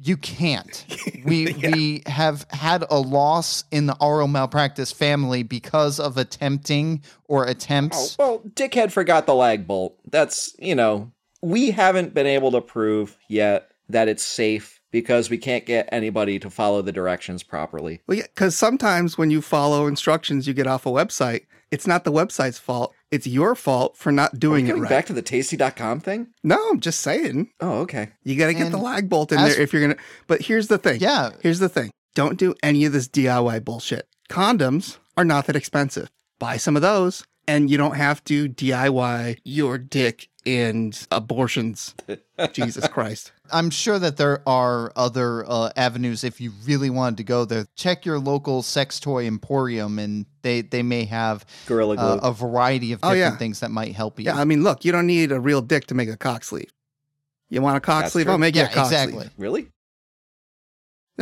You 0.05 0.16
can't. 0.16 0.84
We 1.24 1.55
we 1.55 2.02
have 2.05 2.46
had 2.50 2.84
a 2.90 2.98
loss 2.98 3.64
in 3.70 3.86
the 3.86 3.96
oral 3.98 4.28
malpractice 4.28 4.92
family 4.92 5.42
because 5.42 5.98
of 5.98 6.18
attempting 6.18 7.02
or 7.28 7.46
Oh, 7.46 7.50
attempts. 7.50 8.18
well, 8.18 8.40
dickhead 8.50 8.92
forgot 8.92 9.24
the 9.24 9.34
lag 9.34 9.66
bolt. 9.66 9.96
That's, 10.11 10.55
you 10.59 10.74
know, 10.74 11.11
we 11.40 11.70
haven't 11.70 12.12
been 12.12 12.26
able 12.26 12.50
to 12.52 12.61
prove 12.61 13.16
yet 13.26 13.70
that 13.88 14.07
it's 14.07 14.22
safe 14.22 14.82
because 14.90 15.30
we 15.30 15.38
can't 15.38 15.64
get 15.64 15.88
anybody 15.90 16.38
to 16.40 16.50
follow 16.50 16.82
the 16.82 16.92
directions 16.92 17.42
properly. 17.42 18.02
Well, 18.07 18.18
yeah, 18.18 18.24
because 18.34 18.55
sometimes 18.55 19.16
when 19.16 19.30
you 19.30 19.40
follow 19.40 19.86
instructions 19.86 20.46
you 20.46 20.52
get 20.52 20.66
off 20.66 20.84
a 20.84 20.90
website, 20.90 21.46
it's 21.71 21.87
not 21.87 22.05
the 22.05 22.12
website's 22.12 22.59
fault. 22.59 22.95
It's 23.11 23.27
your 23.27 23.55
fault 23.55 23.97
for 23.97 24.11
not 24.11 24.39
doing 24.39 24.67
it 24.67 24.77
right. 24.77 24.89
back 24.89 25.07
to 25.07 25.12
the 25.12 25.23
tasty.com 25.23 26.01
thing? 26.01 26.29
no, 26.43 26.57
I'm 26.71 26.81
just 26.81 27.01
saying. 27.01 27.51
Oh, 27.61 27.81
okay. 27.81 28.11
You 28.25 28.37
got 28.37 28.49
to 28.49 28.55
get 28.55 28.71
the 28.71 28.79
lag 28.79 29.09
bolt 29.09 29.33
in 29.33 29.39
as- 29.39 29.55
there 29.55 29.62
if 29.62 29.73
you're 29.73 29.83
going 29.83 29.97
to. 29.97 30.03
But 30.27 30.43
here's 30.43 30.69
the 30.69 30.79
thing. 30.79 31.01
Yeah. 31.01 31.31
Here's 31.41 31.59
the 31.59 31.69
thing. 31.69 31.91
Don't 32.15 32.39
do 32.39 32.55
any 32.62 32.85
of 32.85 32.93
this 32.93 33.09
DIY 33.09 33.65
bullshit. 33.65 34.09
Condoms 34.31 34.99
are 35.17 35.25
not 35.25 35.47
that 35.47 35.57
expensive. 35.57 36.11
Buy 36.39 36.57
some 36.57 36.77
of 36.77 36.83
those 36.83 37.25
and 37.47 37.71
you 37.71 37.77
don't 37.77 37.97
have 37.97 38.23
to 38.25 38.49
DIY 38.49 39.39
your 39.45 39.79
dick 39.79 40.29
and 40.47 41.07
abortions. 41.11 41.95
Jesus 42.53 42.89
Christ. 42.89 43.33
I'm 43.53 43.68
sure 43.70 43.99
that 43.99 44.16
there 44.16 44.40
are 44.49 44.92
other 44.97 45.45
uh, 45.47 45.70
avenues 45.76 46.24
if 46.24 46.40
you 46.40 46.53
really 46.64 46.88
wanted 46.90 47.18
to 47.18 47.24
go 47.24 47.45
there. 47.45 47.66
Check 47.76 48.07
your 48.07 48.18
local 48.18 48.62
sex 48.62 48.99
toy 48.99 49.26
emporium, 49.26 49.99
and 49.99 50.24
they 50.42 50.62
they 50.62 50.82
may 50.82 51.05
have 51.05 51.45
Gorilla 51.66 51.97
Glue. 51.97 52.05
uh, 52.05 52.20
a 52.22 52.32
variety 52.32 52.92
of 52.92 53.01
Oh, 53.03 53.11
different 53.14 53.34
yeah. 53.34 53.38
things 53.38 53.61
that 53.61 53.70
might 53.70 53.95
help 53.95 54.18
you. 54.18 54.24
Yeah, 54.26 54.36
I 54.38 54.45
mean, 54.45 54.62
look, 54.62 54.84
you 54.84 54.92
don't 54.92 55.07
need 55.07 55.30
a 55.30 55.40
real 55.40 55.61
dick 55.61 55.86
to 55.88 55.95
make 55.95 56.09
a 56.09 56.16
cock 56.16 56.42
sleeve. 56.45 56.72
You 57.51 57.61
want 57.61 57.76
a 57.76 57.80
cock 57.80 58.05
That's 58.05 58.12
sleeve? 58.14 58.24
true. 58.24 58.32
I'll 58.32 58.38
make 58.38 58.55
Yeah, 58.57 58.62
you 58.62 58.68
a 58.68 58.72
cock 58.72 58.86
exactly. 58.86 59.18
sleeve. 59.18 59.30
really? 59.36 59.68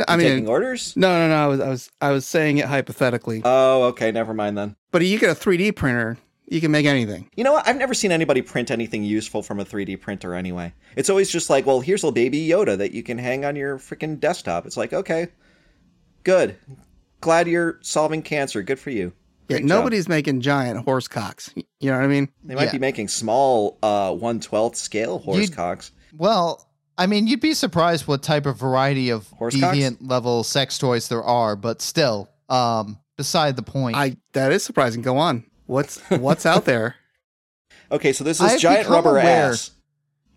I 0.07 0.13
You 0.13 0.17
mean, 0.17 0.27
taking 0.29 0.47
orders? 0.47 0.95
no, 0.95 1.07
no, 1.19 1.27
no. 1.27 1.35
I 1.43 1.47
was, 1.47 1.59
I 1.59 1.69
was, 1.69 1.91
I 2.01 2.11
was 2.11 2.25
saying 2.25 2.57
it 2.57 2.65
hypothetically. 2.65 3.41
Oh, 3.45 3.83
okay. 3.89 4.11
Never 4.11 4.33
mind 4.33 4.57
then. 4.57 4.75
but 4.91 5.05
you 5.05 5.19
get 5.19 5.29
a 5.29 5.39
3D 5.39 5.75
printer, 5.75 6.17
you 6.53 6.61
can 6.61 6.71
make 6.71 6.85
anything. 6.85 7.29
You 7.35 7.43
know 7.43 7.53
what? 7.53 7.67
I've 7.67 7.77
never 7.77 7.93
seen 7.93 8.11
anybody 8.11 8.41
print 8.41 8.71
anything 8.71 9.03
useful 9.03 9.41
from 9.43 9.59
a 9.59 9.65
3D 9.65 9.99
printer 9.99 10.33
anyway. 10.35 10.73
It's 10.95 11.09
always 11.09 11.29
just 11.31 11.49
like, 11.49 11.65
well, 11.65 11.79
here's 11.81 12.03
a 12.03 12.11
baby 12.11 12.47
Yoda 12.47 12.77
that 12.77 12.91
you 12.93 13.03
can 13.03 13.17
hang 13.17 13.43
on 13.43 13.55
your 13.55 13.77
freaking 13.79 14.19
desktop. 14.19 14.65
It's 14.65 14.77
like, 14.77 14.93
okay, 14.93 15.27
good. 16.23 16.55
Glad 17.21 17.47
you're 17.47 17.79
solving 17.81 18.21
cancer. 18.21 18.61
Good 18.61 18.79
for 18.79 18.89
you. 18.89 19.13
Yeah, 19.49 19.57
Great 19.57 19.61
job. 19.61 19.69
nobody's 19.69 20.07
making 20.07 20.41
giant 20.41 20.85
horse 20.85 21.07
cocks. 21.07 21.51
You 21.55 21.63
know 21.91 21.97
what 21.97 22.03
I 22.03 22.07
mean? 22.07 22.29
They 22.43 22.55
might 22.55 22.65
Yeah. 22.65 22.71
be 22.73 22.79
making 22.79 23.07
small 23.09 23.77
uh 23.83 24.11
112th 24.11 24.75
scale 24.75 25.19
horse 25.19 25.37
You'd- 25.39 25.53
cocks. 25.53 25.91
Well, 26.15 26.69
I 26.97 27.07
mean, 27.07 27.25
you'd 27.27 27.41
be 27.41 27.53
surprised 27.55 28.07
what 28.07 28.21
type 28.21 28.45
of 28.45 28.57
variety 28.57 29.09
of 29.09 29.27
Horse 29.31 29.59
cocks? 29.59 29.75
deviant 29.77 29.97
level 30.01 30.43
sex 30.43 30.77
toys 30.77 31.07
there 31.07 31.23
are, 31.23 31.55
but 31.55 31.81
still, 31.81 32.29
um, 32.49 32.99
beside 33.17 33.55
the 33.55 33.63
point. 33.63 33.95
I 33.95 34.15
that 34.33 34.51
is 34.51 34.63
surprising. 34.63 35.01
Go 35.01 35.17
on. 35.17 35.43
What's 35.65 35.99
what's 36.09 36.45
out 36.45 36.65
there? 36.65 36.95
Okay, 37.91 38.11
so 38.11 38.23
this 38.23 38.39
is 38.39 38.53
I've 38.53 38.59
giant 38.59 38.81
become 38.83 38.93
rubber 38.93 39.19
aware- 39.19 39.51
ass. 39.51 39.69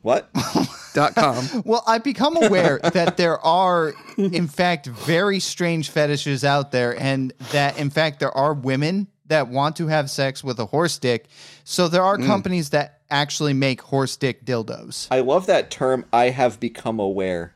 What? 0.03 0.29
Dot 0.95 1.15
com. 1.15 1.63
well, 1.65 1.83
I've 1.87 2.05
become 2.05 2.37
aware 2.37 2.79
that 2.93 3.17
there 3.17 3.39
are, 3.39 3.95
in 4.19 4.47
fact, 4.47 4.87
very 4.87 5.41
strange 5.41 5.91
fetishes 5.91 6.45
out 6.45 6.71
there, 6.71 7.01
and 7.01 7.33
that, 7.53 7.79
in 7.79 7.89
fact, 7.91 8.21
there 8.21 8.31
are 8.37 8.53
women 8.53 9.09
that 9.27 9.49
want 9.49 9.77
to 9.77 9.89
have 9.89 10.11
sex 10.11 10.45
with 10.45 10.59
a 10.61 10.67
horse 10.67 10.99
dick. 10.99 11.27
So 11.65 11.89
there 11.89 12.03
are 12.03 12.17
hmm. 12.17 12.27
companies 12.27 12.71
that 12.71 13.01
actually 13.11 13.53
make 13.53 13.81
horse 13.81 14.17
dick 14.17 14.45
dildos. 14.45 15.09
I 15.11 15.21
love 15.21 15.47
that 15.47 15.71
term 15.71 16.05
I 16.13 16.31
have 16.31 16.61
become 16.61 17.01
aware. 17.01 17.55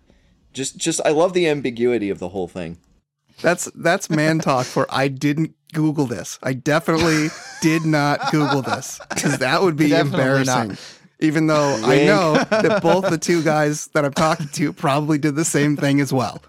Just 0.53 0.77
just 0.77 1.01
I 1.05 1.11
love 1.11 1.33
the 1.33 1.47
ambiguity 1.49 2.11
of 2.11 2.19
the 2.19 2.31
whole 2.31 2.49
thing. 2.49 2.79
That's 3.43 3.71
that's 3.75 4.11
man 4.11 4.39
talk 4.39 4.67
for 4.67 4.87
I 4.91 5.09
didn't 5.09 5.55
Google 5.73 6.07
this. 6.07 6.39
I 6.43 6.53
definitely 6.53 7.29
did 7.63 7.85
not 7.85 8.31
Google 8.31 8.63
this 8.63 9.01
because 9.11 9.39
that 9.39 9.63
would 9.63 9.77
be 9.77 9.89
Definitely 9.89 10.21
embarrassing. 10.21 10.69
not. 10.69 10.97
Even 11.21 11.47
though 11.47 11.81
I 11.85 12.05
know 12.05 12.35
that 12.35 12.83
both 12.83 13.11
the 13.11 13.19
two 13.19 13.43
guys 13.43 13.89
that 13.89 14.05
I'm 14.05 14.13
talking 14.13 14.49
to 14.49 14.73
probably 14.73 15.19
did 15.19 15.37
the 15.37 15.45
same 15.45 15.77
thing 15.77 16.01
as 16.01 16.13
well. 16.13 16.43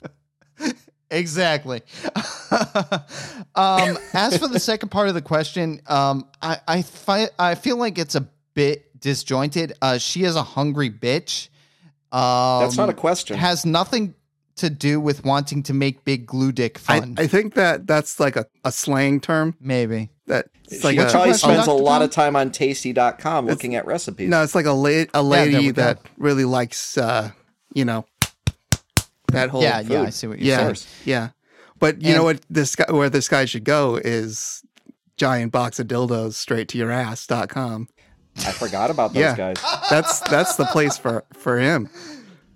Exactly. 1.10 1.82
um, 3.56 3.98
as 4.14 4.38
for 4.38 4.48
the 4.48 4.60
second 4.60 4.90
part 4.90 5.10
of 5.10 5.14
the 5.14 5.22
question, 5.22 5.82
um, 5.88 6.26
I 6.42 6.60
I, 6.68 6.82
fi- 6.84 7.30
I 7.38 7.56
feel 7.56 7.76
like 7.76 7.98
it's 7.98 8.16
a 8.16 8.28
bit 8.54 9.00
disjointed. 9.00 9.74
Uh, 9.82 9.98
she 9.98 10.24
is 10.24 10.38
a 10.38 10.44
hungry 10.44 10.90
bitch. 10.90 11.50
Um, 12.14 12.64
That's 12.64 12.78
not 12.78 12.90
a 12.90 12.94
question. 12.94 13.38
Has 13.38 13.66
nothing 13.66 14.14
to 14.62 14.70
do 14.70 15.00
with 15.00 15.24
wanting 15.26 15.62
to 15.64 15.74
make 15.74 16.04
big 16.06 16.26
glue 16.26 16.52
dick 16.52 16.78
fun. 16.80 17.16
I 17.18 17.28
think 17.28 17.54
that 17.56 17.86
that's 17.86 18.20
like 18.20 18.36
a, 18.36 18.46
a 18.64 18.72
slang 18.72 19.20
term 19.20 19.56
Maybe. 19.60 20.10
that 20.28 20.48
it's 20.66 20.78
she 20.82 20.88
like 20.88 20.98
What's 20.98 21.14
a, 21.14 21.18
probably 21.18 21.34
spends 21.34 21.68
a 21.68 21.72
lot 21.74 22.02
of 22.02 22.10
time 22.10 22.36
on 22.36 22.52
tasty.com 22.52 23.46
looking 23.48 23.76
at 23.76 23.86
recipes. 23.86 24.30
no, 24.30 24.42
it's 24.44 24.56
like 24.56 24.66
a 24.66 24.72
la- 24.72 24.88
a 24.90 25.06
there 25.14 25.22
lady 25.22 25.58
we 25.58 25.72
go. 25.74 25.82
that 25.84 26.00
really 26.18 26.46
likes 26.46 26.98
uh, 26.98 27.32
you 27.74 27.86
know 27.86 28.06
that 29.32 29.50
whole 29.50 29.62
Yeah, 29.62 29.82
yeah. 29.82 30.02
I 30.04 30.10
see 30.10 30.28
what 30.28 30.40
you're 30.40 30.48
yeah, 30.48 30.74
saying. 30.74 30.88
yeah. 31.06 31.30
But 31.80 32.02
you 32.02 32.14
know 32.14 32.24
what 32.24 32.42
this 32.50 32.76
guy 32.76 32.92
where 32.92 33.10
this 33.10 33.28
guy 33.28 33.46
should 33.46 33.64
go 33.64 33.96
is 33.96 34.64
giant 35.18 35.52
box 35.52 35.80
of 35.80 35.88
dildos 35.88 36.34
straight 36.34 36.68
to 36.70 36.78
your 36.78 36.92
ass.com. 36.92 37.88
I 38.38 38.52
forgot 38.52 38.90
about 38.90 39.14
those 39.14 39.22
Yeah. 39.22 39.36
guys. 39.36 39.58
That's 39.90 40.20
that's 40.22 40.56
the 40.56 40.66
place 40.66 40.98
for 40.98 41.24
for 41.34 41.60
him. 41.60 41.90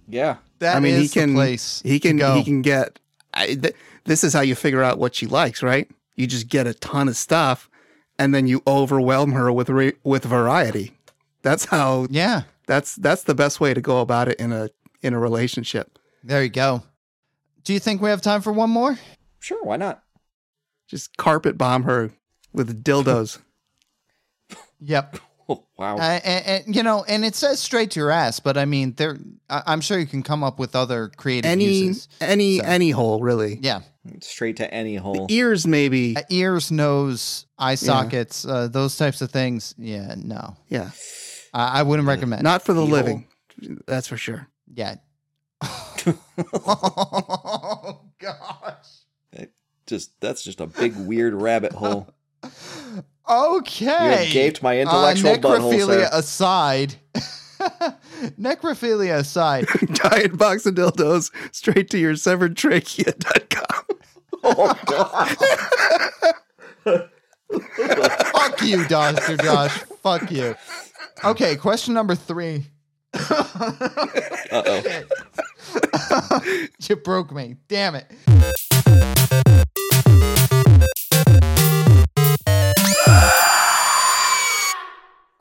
Yeah. 0.07 0.37
That 0.59 0.77
I 0.77 0.79
mean, 0.79 0.95
is 0.95 1.01
he 1.13 1.19
can 1.19 1.29
the 1.29 1.35
place. 1.35 1.81
he 1.83 1.99
can 1.99 2.17
to 2.17 2.23
go. 2.23 2.35
he 2.35 2.43
can 2.43 2.61
get. 2.61 2.99
I, 3.33 3.47
th- 3.55 3.75
this 4.05 4.23
is 4.23 4.33
how 4.33 4.41
you 4.41 4.55
figure 4.55 4.81
out 4.81 4.97
what 4.97 5.13
she 5.15 5.25
likes, 5.25 5.61
right? 5.61 5.89
You 6.15 6.27
just 6.27 6.47
get 6.47 6.65
a 6.67 6.73
ton 6.73 7.07
of 7.09 7.17
stuff, 7.17 7.69
and 8.17 8.33
then 8.33 8.47
you 8.47 8.61
overwhelm 8.65 9.33
her 9.33 9.51
with 9.51 9.69
re- 9.69 9.93
with 10.03 10.23
variety. 10.23 10.93
That's 11.41 11.65
how 11.65 12.07
Yeah. 12.09 12.43
that's 12.67 12.95
that's 12.95 13.23
the 13.23 13.35
best 13.35 13.59
way 13.59 13.73
to 13.73 13.81
go 13.81 13.99
about 14.01 14.27
it 14.29 14.39
in 14.39 14.51
a 14.53 14.69
in 15.01 15.13
a 15.13 15.19
relationship. 15.19 15.99
There 16.23 16.41
you 16.41 16.49
go. 16.49 16.83
Do 17.63 17.73
you 17.73 17.79
think 17.79 18.01
we 18.01 18.09
have 18.09 18.21
time 18.21 18.41
for 18.41 18.53
one 18.53 18.69
more? 18.69 18.97
Sure, 19.39 19.63
why 19.63 19.75
not? 19.77 20.03
Just 20.87 21.17
carpet 21.17 21.57
bomb 21.57 21.83
her 21.83 22.11
with 22.53 22.83
dildos. 22.83 23.39
Yep. 24.79 25.17
Oh, 25.47 25.63
wow. 25.77 25.97
Uh, 25.97 26.19
and, 26.23 26.45
and, 26.65 26.75
you 26.75 26.81
know, 26.81 27.03
and 27.07 27.23
it 27.23 27.35
says 27.35 27.59
straight 27.59 27.91
to 27.91 27.99
your 27.99 28.09
ass, 28.09 28.39
but 28.39 28.57
I 28.57 28.65
mean, 28.65 28.93
there. 28.97 29.17
I- 29.49 29.61
I'm 29.67 29.79
sure 29.81 29.99
you 29.99 30.07
can 30.07 30.23
come 30.23 30.43
up 30.43 30.57
with 30.57 30.75
other 30.75 31.09
creative 31.17 31.49
any 31.51 31.65
uses. 31.65 32.07
any 32.19 32.57
So- 32.57 32.65
any 32.65 32.89
hole 32.89 33.21
really. 33.21 33.59
Yeah, 33.61 33.81
Straight 34.21 34.57
to 34.57 34.73
any 34.73 34.95
hole. 34.95 35.27
Ears 35.29 35.67
maybe. 35.67 36.15
Uh, 36.17 36.21
ears, 36.29 36.71
nose, 36.71 37.45
eye 37.59 37.75
sockets, 37.75 38.45
uh, 38.45 38.67
those 38.67 38.97
types 38.97 39.21
of 39.21 39.31
things. 39.31 39.75
Yeah, 39.77 40.15
no, 40.17 40.55
Yeah. 40.69 40.89
I, 41.53 41.79
I 41.79 41.83
wouldn't 41.83 42.07
recommend. 42.07 42.41
Not 42.43 42.63
for 42.63 42.73
the 42.73 42.81
Keyhole. 42.83 42.91
living. 42.97 43.27
That's 43.87 44.07
for 44.07 44.17
sure. 44.17 44.47
yeah. 44.73 44.95
oh 46.65 48.01
gosh. 48.19 48.87
Just 49.87 50.19
that's 50.19 50.41
just 50.43 50.59
a 50.61 50.65
big 50.67 50.95
weird 50.95 51.35
rabbit 51.35 51.71
hole. 51.71 52.07
Okay. 53.27 54.27
You 54.27 54.33
gaped 54.33 54.61
my 54.61 54.79
intellectual 54.79 55.31
uh, 55.31 55.37
butthole, 55.37 55.71
necrophilia 55.73 56.09
sir. 56.09 56.09
aside. 56.13 56.95
necrophilia 58.39 59.15
aside. 59.17 59.65
Giant 59.93 60.37
box 60.37 60.65
of 60.65 60.75
dildos 60.75 61.31
straight 61.53 61.89
to 61.89 61.97
your 61.97 62.15
severed 62.15 62.55
trachea.com. 62.55 63.97
Oh 64.43 64.79
god. 64.85 65.35
Fuck 68.31 68.61
you, 68.61 68.87
Dr. 68.87 69.37
Josh. 69.37 69.71
Fuck 70.03 70.31
you. 70.31 70.55
Okay, 71.23 71.55
question 71.55 71.93
number 71.93 72.13
three. 72.15 72.65
Uh-oh. 74.51 74.83
you 76.87 76.95
broke 76.97 77.31
me. 77.31 77.55
Damn 77.67 77.95
it. 77.95 78.11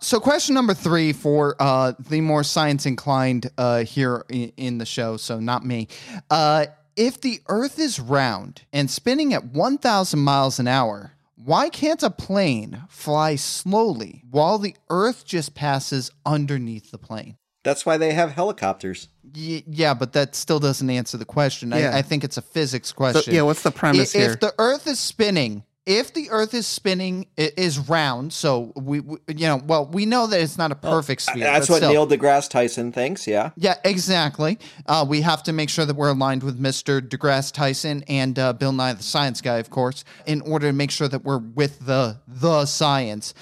So, 0.00 0.20
question 0.20 0.54
number 0.54 0.74
three 0.74 1.14
for 1.14 1.56
uh, 1.58 1.94
the 1.98 2.20
more 2.20 2.44
science 2.44 2.84
inclined 2.84 3.50
uh, 3.56 3.84
here 3.84 4.26
in, 4.28 4.52
in 4.58 4.76
the 4.78 4.84
show, 4.84 5.16
so 5.16 5.40
not 5.40 5.64
me. 5.64 5.88
Uh, 6.30 6.66
if 6.94 7.22
the 7.22 7.40
Earth 7.48 7.78
is 7.78 7.98
round 7.98 8.62
and 8.70 8.90
spinning 8.90 9.32
at 9.32 9.46
1,000 9.46 10.20
miles 10.20 10.58
an 10.58 10.68
hour, 10.68 11.12
why 11.36 11.70
can't 11.70 12.02
a 12.02 12.10
plane 12.10 12.82
fly 12.90 13.36
slowly 13.36 14.22
while 14.30 14.58
the 14.58 14.76
Earth 14.90 15.24
just 15.24 15.54
passes 15.54 16.10
underneath 16.26 16.90
the 16.90 16.98
plane? 16.98 17.38
That's 17.62 17.86
why 17.86 17.96
they 17.96 18.12
have 18.12 18.32
helicopters. 18.32 19.08
Y- 19.34 19.64
yeah, 19.66 19.94
but 19.94 20.12
that 20.12 20.34
still 20.34 20.60
doesn't 20.60 20.90
answer 20.90 21.16
the 21.16 21.24
question. 21.24 21.70
Yeah. 21.70 21.92
I, 21.94 21.98
I 21.98 22.02
think 22.02 22.24
it's 22.24 22.36
a 22.36 22.42
physics 22.42 22.90
So, 22.90 22.94
question. 22.94 23.34
yeah, 23.34 23.40
what's 23.40 23.62
the 23.62 23.70
premise 23.70 24.14
I- 24.14 24.18
here? 24.18 24.30
If 24.32 24.40
the 24.40 24.54
Earth 24.58 24.86
is 24.86 25.00
spinning, 25.00 25.64
if 25.86 26.14
the 26.14 26.30
Earth 26.30 26.54
is 26.54 26.66
spinning, 26.66 27.26
it 27.36 27.58
is 27.58 27.78
round. 27.78 28.32
So 28.32 28.72
we, 28.74 29.00
we 29.00 29.18
you 29.28 29.46
know, 29.46 29.60
well, 29.64 29.86
we 29.86 30.06
know 30.06 30.26
that 30.26 30.40
it's 30.40 30.56
not 30.56 30.72
a 30.72 30.74
perfect 30.74 31.22
sphere. 31.22 31.44
That's 31.44 31.68
what 31.68 31.78
still. 31.78 31.90
Neil 31.90 32.06
deGrasse 32.06 32.48
Tyson 32.48 32.90
thinks, 32.90 33.26
yeah. 33.26 33.50
Yeah, 33.56 33.74
exactly. 33.84 34.58
Uh, 34.86 35.04
we 35.06 35.20
have 35.20 35.42
to 35.42 35.52
make 35.52 35.68
sure 35.68 35.84
that 35.84 35.94
we're 35.94 36.10
aligned 36.10 36.42
with 36.42 36.60
Mr. 36.60 37.00
DeGrasse 37.00 37.52
Tyson 37.52 38.02
and 38.08 38.38
uh, 38.38 38.54
Bill 38.54 38.72
Nye 38.72 38.94
the 38.94 39.02
Science 39.02 39.40
Guy, 39.40 39.58
of 39.58 39.68
course, 39.68 40.04
in 40.26 40.40
order 40.42 40.68
to 40.68 40.72
make 40.72 40.90
sure 40.90 41.08
that 41.08 41.24
we're 41.24 41.38
with 41.38 41.84
the 41.84 42.18
the 42.26 42.64
science. 42.64 43.34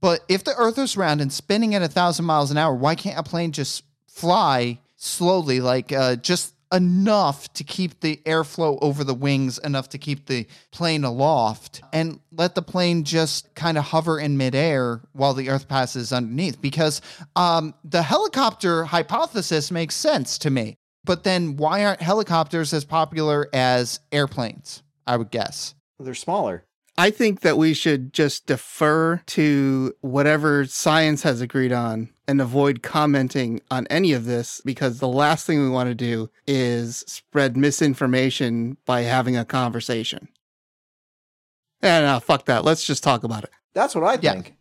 But 0.00 0.24
if 0.28 0.44
the 0.44 0.54
Earth 0.56 0.78
is 0.78 0.96
round 0.96 1.20
and 1.20 1.30
spinning 1.30 1.74
at 1.74 1.82
a 1.82 1.88
thousand 1.88 2.24
miles 2.24 2.50
an 2.50 2.56
hour, 2.56 2.74
why 2.74 2.94
can't 2.94 3.18
a 3.18 3.22
plane 3.22 3.52
just 3.52 3.84
fly 4.06 4.80
slowly, 4.96 5.60
like 5.60 5.92
uh, 5.92 6.16
just 6.16 6.54
enough 6.72 7.52
to 7.54 7.64
keep 7.64 8.00
the 8.00 8.20
airflow 8.24 8.78
over 8.80 9.04
the 9.04 9.14
wings, 9.14 9.58
enough 9.58 9.88
to 9.90 9.98
keep 9.98 10.26
the 10.26 10.46
plane 10.70 11.04
aloft, 11.04 11.82
and 11.92 12.20
let 12.32 12.54
the 12.54 12.62
plane 12.62 13.04
just 13.04 13.54
kind 13.54 13.76
of 13.76 13.84
hover 13.84 14.18
in 14.18 14.36
midair 14.36 15.00
while 15.12 15.34
the 15.34 15.48
Earth 15.48 15.68
passes 15.68 16.12
underneath? 16.12 16.60
Because 16.60 17.02
um, 17.36 17.74
the 17.84 18.02
helicopter 18.02 18.84
hypothesis 18.84 19.70
makes 19.70 19.94
sense 19.94 20.38
to 20.38 20.50
me. 20.50 20.76
But 21.04 21.24
then 21.24 21.56
why 21.56 21.84
aren't 21.84 22.02
helicopters 22.02 22.72
as 22.72 22.84
popular 22.84 23.48
as 23.52 24.00
airplanes? 24.12 24.82
I 25.06 25.16
would 25.16 25.30
guess. 25.30 25.74
They're 25.98 26.14
smaller. 26.14 26.64
I 26.98 27.10
think 27.10 27.40
that 27.40 27.56
we 27.56 27.72
should 27.72 28.12
just 28.12 28.46
defer 28.46 29.22
to 29.28 29.94
whatever 30.02 30.66
science 30.66 31.22
has 31.22 31.40
agreed 31.40 31.72
on 31.72 32.10
and 32.30 32.40
avoid 32.40 32.80
commenting 32.80 33.60
on 33.72 33.88
any 33.88 34.12
of 34.12 34.24
this 34.24 34.60
because 34.64 35.00
the 35.00 35.08
last 35.08 35.44
thing 35.46 35.60
we 35.60 35.68
want 35.68 35.88
to 35.88 35.94
do 35.96 36.30
is 36.46 36.98
spread 37.08 37.56
misinformation 37.56 38.76
by 38.86 39.00
having 39.00 39.36
a 39.36 39.44
conversation. 39.44 40.28
Eh, 41.82 41.88
yeah, 41.88 42.12
no, 42.12 42.20
fuck 42.20 42.44
that. 42.44 42.64
Let's 42.64 42.84
just 42.86 43.02
talk 43.02 43.24
about 43.24 43.42
it. 43.42 43.50
That's 43.74 43.96
what 43.96 44.04
I 44.04 44.16
Yeah. 44.22 44.34
think. 44.34 44.54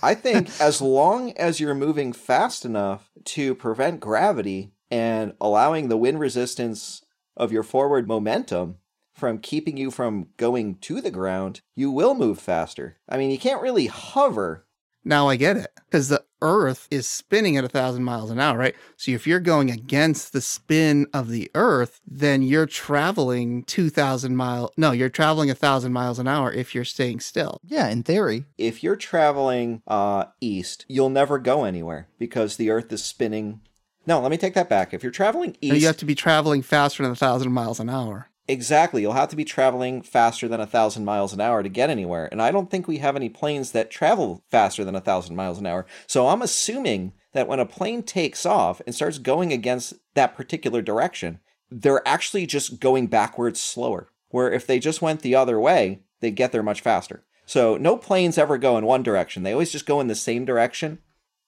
I 0.00 0.14
think 0.14 0.48
as 0.60 0.80
long 0.80 1.32
as 1.32 1.58
you're 1.58 1.74
moving 1.74 2.12
fast 2.12 2.64
enough 2.64 3.10
to 3.24 3.56
prevent 3.56 3.98
gravity 3.98 4.70
and 4.88 5.32
allowing 5.40 5.88
the 5.88 5.96
wind 5.96 6.20
resistance 6.20 7.02
of 7.36 7.50
your 7.50 7.64
forward 7.64 8.06
momentum 8.06 8.76
from 9.12 9.38
keeping 9.38 9.76
you 9.76 9.90
from 9.90 10.28
going 10.36 10.76
to 10.76 11.00
the 11.00 11.10
ground, 11.10 11.62
you 11.74 11.90
will 11.90 12.14
move 12.14 12.38
faster. 12.38 12.98
I 13.08 13.16
mean, 13.18 13.32
you 13.32 13.38
can't 13.38 13.60
really 13.60 13.86
hover. 13.86 14.66
Now 15.08 15.28
I 15.28 15.36
get 15.36 15.56
it 15.56 15.70
because 15.86 16.10
the 16.10 16.22
Earth 16.42 16.86
is 16.90 17.08
spinning 17.08 17.56
at 17.56 17.64
a 17.64 17.68
thousand 17.68 18.04
miles 18.04 18.30
an 18.30 18.38
hour, 18.38 18.58
right? 18.58 18.74
So 18.98 19.10
if 19.12 19.26
you're 19.26 19.40
going 19.40 19.70
against 19.70 20.34
the 20.34 20.42
spin 20.42 21.06
of 21.14 21.30
the 21.30 21.50
Earth, 21.54 22.02
then 22.06 22.42
you're 22.42 22.66
traveling 22.66 23.64
two 23.64 23.88
thousand 23.88 24.36
mile. 24.36 24.70
No, 24.76 24.92
you're 24.92 25.08
traveling 25.08 25.48
a 25.48 25.54
thousand 25.54 25.94
miles 25.94 26.18
an 26.18 26.28
hour 26.28 26.52
if 26.52 26.74
you're 26.74 26.84
staying 26.84 27.20
still. 27.20 27.58
Yeah, 27.64 27.88
in 27.88 28.02
theory. 28.02 28.44
If 28.58 28.82
you're 28.82 28.96
traveling 28.96 29.80
uh, 29.86 30.26
east, 30.42 30.84
you'll 30.88 31.08
never 31.08 31.38
go 31.38 31.64
anywhere 31.64 32.08
because 32.18 32.56
the 32.56 32.68
Earth 32.68 32.92
is 32.92 33.02
spinning. 33.02 33.62
No, 34.06 34.20
let 34.20 34.30
me 34.30 34.36
take 34.36 34.54
that 34.54 34.68
back. 34.68 34.92
If 34.92 35.02
you're 35.02 35.10
traveling 35.10 35.52
Or 35.52 35.56
east, 35.62 35.80
you 35.80 35.86
have 35.86 35.96
to 35.96 36.04
be 36.04 36.14
traveling 36.14 36.60
faster 36.60 37.02
than 37.02 37.12
a 37.12 37.16
thousand 37.16 37.50
miles 37.52 37.80
an 37.80 37.88
hour. 37.88 38.28
Exactly. 38.50 39.02
You'll 39.02 39.12
have 39.12 39.28
to 39.28 39.36
be 39.36 39.44
traveling 39.44 40.00
faster 40.00 40.48
than 40.48 40.60
a 40.60 40.66
thousand 40.66 41.04
miles 41.04 41.34
an 41.34 41.40
hour 41.40 41.62
to 41.62 41.68
get 41.68 41.90
anywhere. 41.90 42.28
And 42.32 42.40
I 42.40 42.50
don't 42.50 42.70
think 42.70 42.88
we 42.88 42.98
have 42.98 43.14
any 43.14 43.28
planes 43.28 43.72
that 43.72 43.90
travel 43.90 44.42
faster 44.50 44.84
than 44.84 44.96
a 44.96 45.02
thousand 45.02 45.36
miles 45.36 45.58
an 45.58 45.66
hour. 45.66 45.84
So 46.06 46.28
I'm 46.28 46.40
assuming 46.40 47.12
that 47.34 47.46
when 47.46 47.60
a 47.60 47.66
plane 47.66 48.02
takes 48.02 48.46
off 48.46 48.80
and 48.86 48.94
starts 48.94 49.18
going 49.18 49.52
against 49.52 49.94
that 50.14 50.34
particular 50.34 50.80
direction, 50.80 51.40
they're 51.70 52.06
actually 52.08 52.46
just 52.46 52.80
going 52.80 53.06
backwards 53.06 53.60
slower. 53.60 54.08
Where 54.30 54.50
if 54.50 54.66
they 54.66 54.78
just 54.78 55.02
went 55.02 55.20
the 55.20 55.34
other 55.34 55.60
way, 55.60 56.00
they'd 56.20 56.30
get 56.34 56.52
there 56.52 56.62
much 56.62 56.80
faster. 56.80 57.24
So 57.44 57.76
no 57.76 57.96
planes 57.96 58.38
ever 58.38 58.56
go 58.56 58.78
in 58.78 58.86
one 58.86 59.02
direction. 59.02 59.42
They 59.42 59.52
always 59.52 59.72
just 59.72 59.86
go 59.86 60.00
in 60.00 60.06
the 60.06 60.14
same 60.14 60.44
direction 60.46 60.98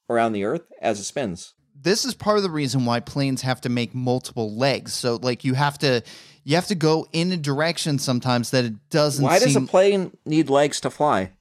around 0.08 0.32
the 0.32 0.44
Earth 0.44 0.66
as 0.82 1.00
it 1.00 1.04
spins. 1.04 1.54
this 1.82 2.04
is 2.04 2.14
part 2.14 2.36
of 2.36 2.42
the 2.42 2.50
reason 2.50 2.84
why 2.84 3.00
planes 3.00 3.40
have 3.42 3.60
to 3.62 3.68
make 3.70 3.94
multiple 3.94 4.54
legs. 4.54 4.92
So 4.92 5.16
like 5.16 5.44
you 5.44 5.54
have 5.54 5.78
to 5.78 6.02
you 6.44 6.54
have 6.56 6.66
to 6.68 6.74
go 6.74 7.06
in 7.12 7.30
a 7.32 7.36
direction 7.36 7.98
sometimes 7.98 8.50
that 8.50 8.64
it 8.64 8.74
doesn't 8.90 9.24
Why 9.24 9.38
does 9.38 9.56
a 9.56 9.60
plane 9.62 10.16
need 10.24 10.48
legs 10.50 10.80
to 10.80 10.90
fly? 10.90 11.32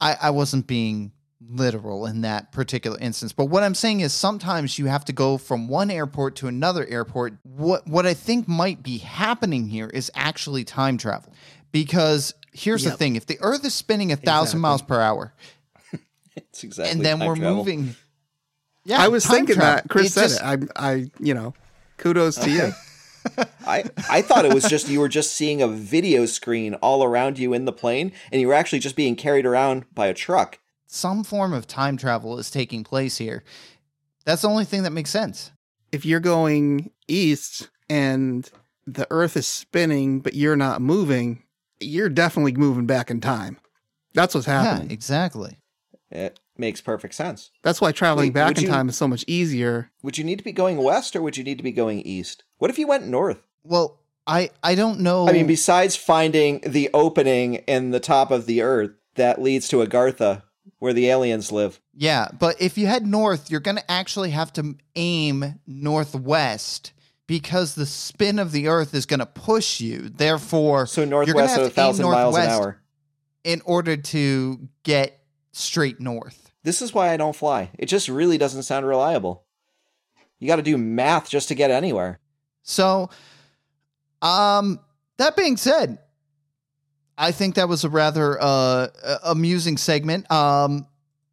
I, 0.00 0.16
I 0.22 0.30
wasn't 0.30 0.66
being 0.66 1.12
literal 1.48 2.06
in 2.06 2.22
that 2.22 2.50
particular 2.52 2.98
instance. 3.00 3.32
But 3.32 3.46
what 3.46 3.62
I'm 3.62 3.74
saying 3.74 4.00
is 4.00 4.12
sometimes 4.12 4.78
you 4.78 4.86
have 4.86 5.04
to 5.06 5.12
go 5.12 5.38
from 5.38 5.68
one 5.68 5.90
airport 5.90 6.36
to 6.36 6.48
another 6.48 6.86
airport. 6.86 7.34
What 7.42 7.86
what 7.86 8.06
I 8.06 8.14
think 8.14 8.46
might 8.48 8.82
be 8.82 8.98
happening 8.98 9.68
here 9.68 9.88
is 9.88 10.10
actually 10.14 10.64
time 10.64 10.98
travel. 10.98 11.32
Because 11.72 12.34
here's 12.52 12.84
the 12.84 12.90
thing, 12.90 13.16
if 13.16 13.26
the 13.26 13.38
earth 13.40 13.64
is 13.64 13.74
spinning 13.74 14.12
a 14.12 14.16
thousand 14.16 14.58
Exactly. 14.58 14.60
miles 14.60 14.82
per 14.82 15.00
hour 15.00 15.32
It's 16.36 16.64
exactly 16.64 16.92
and 16.92 17.04
then 17.04 17.18
time 17.18 17.28
we're 17.28 17.36
travel. 17.36 17.56
moving 17.56 17.96
Yeah, 18.84 19.00
I 19.02 19.08
was 19.08 19.24
thinking 19.26 19.54
travel. 19.56 19.76
that. 19.82 19.88
Chris 19.88 20.08
It 20.08 20.10
said 20.12 20.22
just- 20.28 20.40
it. 20.66 20.70
I, 20.76 20.90
I, 20.92 21.10
you 21.18 21.32
know, 21.34 21.54
kudos 21.98 22.36
to 22.36 22.50
you. 22.50 22.72
I, 23.66 23.84
I 24.10 24.22
thought 24.22 24.44
it 24.44 24.52
was 24.54 24.64
just 24.64 24.88
you 24.88 25.00
were 25.00 25.08
just 25.08 25.32
seeing 25.34 25.62
a 25.62 25.68
video 25.68 26.26
screen 26.26 26.74
all 26.76 27.04
around 27.04 27.38
you 27.38 27.52
in 27.52 27.64
the 27.64 27.72
plane, 27.72 28.12
and 28.30 28.40
you 28.40 28.48
were 28.48 28.54
actually 28.54 28.80
just 28.80 28.96
being 28.96 29.16
carried 29.16 29.46
around 29.46 29.84
by 29.94 30.06
a 30.06 30.14
truck. 30.14 30.58
Some 30.86 31.24
form 31.24 31.52
of 31.52 31.66
time 31.66 31.96
travel 31.96 32.38
is 32.38 32.50
taking 32.50 32.84
place 32.84 33.18
here. 33.18 33.42
That's 34.24 34.42
the 34.42 34.48
only 34.48 34.64
thing 34.64 34.82
that 34.82 34.92
makes 34.92 35.10
sense. 35.10 35.50
if 35.90 36.04
you're 36.06 36.20
going 36.20 36.90
east 37.08 37.68
and 37.90 38.48
the 38.86 39.06
Earth 39.10 39.36
is 39.36 39.46
spinning, 39.46 40.20
but 40.20 40.34
you're 40.34 40.56
not 40.56 40.80
moving, 40.80 41.42
you're 41.80 42.08
definitely 42.08 42.52
moving 42.52 42.86
back 42.86 43.10
in 43.10 43.20
time. 43.20 43.58
That's 44.14 44.34
what's 44.34 44.46
happening. 44.46 44.88
Yeah, 44.88 44.94
exactly. 44.94 45.58
It 46.10 46.38
makes 46.58 46.80
perfect 46.80 47.14
sense. 47.14 47.50
That's 47.62 47.80
why 47.80 47.92
traveling 47.92 48.28
Wait, 48.28 48.34
back 48.34 48.58
in 48.58 48.64
you- 48.64 48.68
time 48.68 48.88
is 48.88 48.96
so 48.96 49.08
much 49.08 49.24
easier. 49.26 49.90
Would 50.02 50.18
you 50.18 50.24
need 50.24 50.38
to 50.38 50.44
be 50.44 50.52
going 50.52 50.76
west 50.78 51.16
or 51.16 51.22
would 51.22 51.36
you 51.36 51.44
need 51.44 51.58
to 51.58 51.64
be 51.64 51.72
going 51.72 52.00
east? 52.02 52.44
What 52.62 52.70
if 52.70 52.78
you 52.78 52.86
went 52.86 53.08
north? 53.08 53.42
Well, 53.64 53.98
I 54.24 54.50
I 54.62 54.76
don't 54.76 55.00
know. 55.00 55.28
I 55.28 55.32
mean, 55.32 55.48
besides 55.48 55.96
finding 55.96 56.60
the 56.60 56.90
opening 56.94 57.54
in 57.54 57.90
the 57.90 57.98
top 57.98 58.30
of 58.30 58.46
the 58.46 58.62
earth 58.62 58.92
that 59.16 59.42
leads 59.42 59.66
to 59.70 59.78
Agartha, 59.78 60.44
where 60.78 60.92
the 60.92 61.08
aliens 61.08 61.50
live. 61.50 61.80
Yeah, 61.92 62.28
but 62.38 62.62
if 62.62 62.78
you 62.78 62.86
head 62.86 63.04
north, 63.04 63.50
you're 63.50 63.58
going 63.58 63.78
to 63.78 63.90
actually 63.90 64.30
have 64.30 64.52
to 64.52 64.76
aim 64.94 65.58
northwest 65.66 66.92
because 67.26 67.74
the 67.74 67.84
spin 67.84 68.38
of 68.38 68.52
the 68.52 68.68
earth 68.68 68.94
is 68.94 69.06
going 69.06 69.18
to 69.18 69.26
push 69.26 69.80
you. 69.80 70.08
Therefore, 70.08 70.86
So 70.86 71.04
northwest 71.04 71.54
have 71.56 71.64
at 71.64 71.66
a 71.66 71.70
thousand 71.70 72.06
miles 72.06 72.36
an 72.36 72.48
hour. 72.48 72.80
in 73.42 73.60
order 73.64 73.96
to 73.96 74.68
get 74.84 75.18
straight 75.50 75.98
north. 75.98 76.52
This 76.62 76.80
is 76.80 76.94
why 76.94 77.10
I 77.12 77.16
don't 77.16 77.34
fly. 77.34 77.70
It 77.76 77.86
just 77.86 78.08
really 78.08 78.38
doesn't 78.38 78.62
sound 78.62 78.86
reliable. 78.86 79.46
You 80.38 80.46
got 80.46 80.56
to 80.56 80.62
do 80.62 80.78
math 80.78 81.28
just 81.28 81.48
to 81.48 81.56
get 81.56 81.72
anywhere. 81.72 82.20
So, 82.62 83.10
um, 84.20 84.80
that 85.18 85.36
being 85.36 85.56
said, 85.56 85.98
I 87.18 87.32
think 87.32 87.56
that 87.56 87.68
was 87.68 87.84
a 87.84 87.88
rather 87.88 88.40
uh 88.40 88.88
amusing 89.24 89.76
segment. 89.76 90.30
Um, 90.30 90.86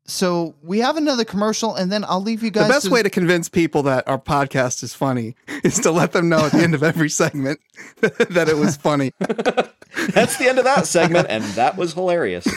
so 0.09 0.55
we 0.63 0.79
have 0.79 0.97
another 0.97 1.23
commercial, 1.23 1.75
and 1.75 1.91
then 1.91 2.03
I'll 2.03 2.21
leave 2.21 2.41
you 2.41 2.49
guys. 2.49 2.67
the 2.67 2.73
best 2.73 2.89
way 2.89 3.03
to 3.03 3.09
convince 3.11 3.47
people 3.47 3.83
that 3.83 4.07
our 4.07 4.17
podcast 4.17 4.81
is 4.83 4.93
funny 4.93 5.35
is 5.63 5.79
to 5.81 5.91
let 5.91 6.13
them 6.13 6.29
know 6.29 6.45
at 6.45 6.51
the 6.51 6.59
end 6.59 6.73
of 6.73 6.81
every 6.83 7.09
segment 7.09 7.59
that 8.01 8.49
it 8.49 8.57
was 8.57 8.75
funny. 8.75 9.11
That's 9.19 10.37
the 10.37 10.47
end 10.49 10.57
of 10.57 10.65
that 10.65 10.87
segment, 10.87 11.27
and 11.29 11.43
that 11.55 11.77
was 11.77 11.93
hilarious. 11.93 12.47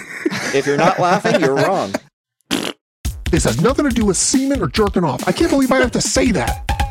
If 0.55 0.67
you're 0.67 0.79
not 0.79 0.99
laughing, 0.99 1.41
you're 1.41 1.55
wrong. 1.55 1.93
This 3.31 3.45
has 3.45 3.61
nothing 3.61 3.89
to 3.89 3.95
do 3.95 4.05
with 4.07 4.17
semen 4.17 4.63
or 4.63 4.69
jerking 4.69 5.05
off. 5.05 5.27
I 5.29 5.33
can't 5.33 5.51
believe 5.51 5.73
I 5.73 5.77
have 5.77 5.93
to 5.93 6.01
say 6.01 6.33
that. 6.33 6.82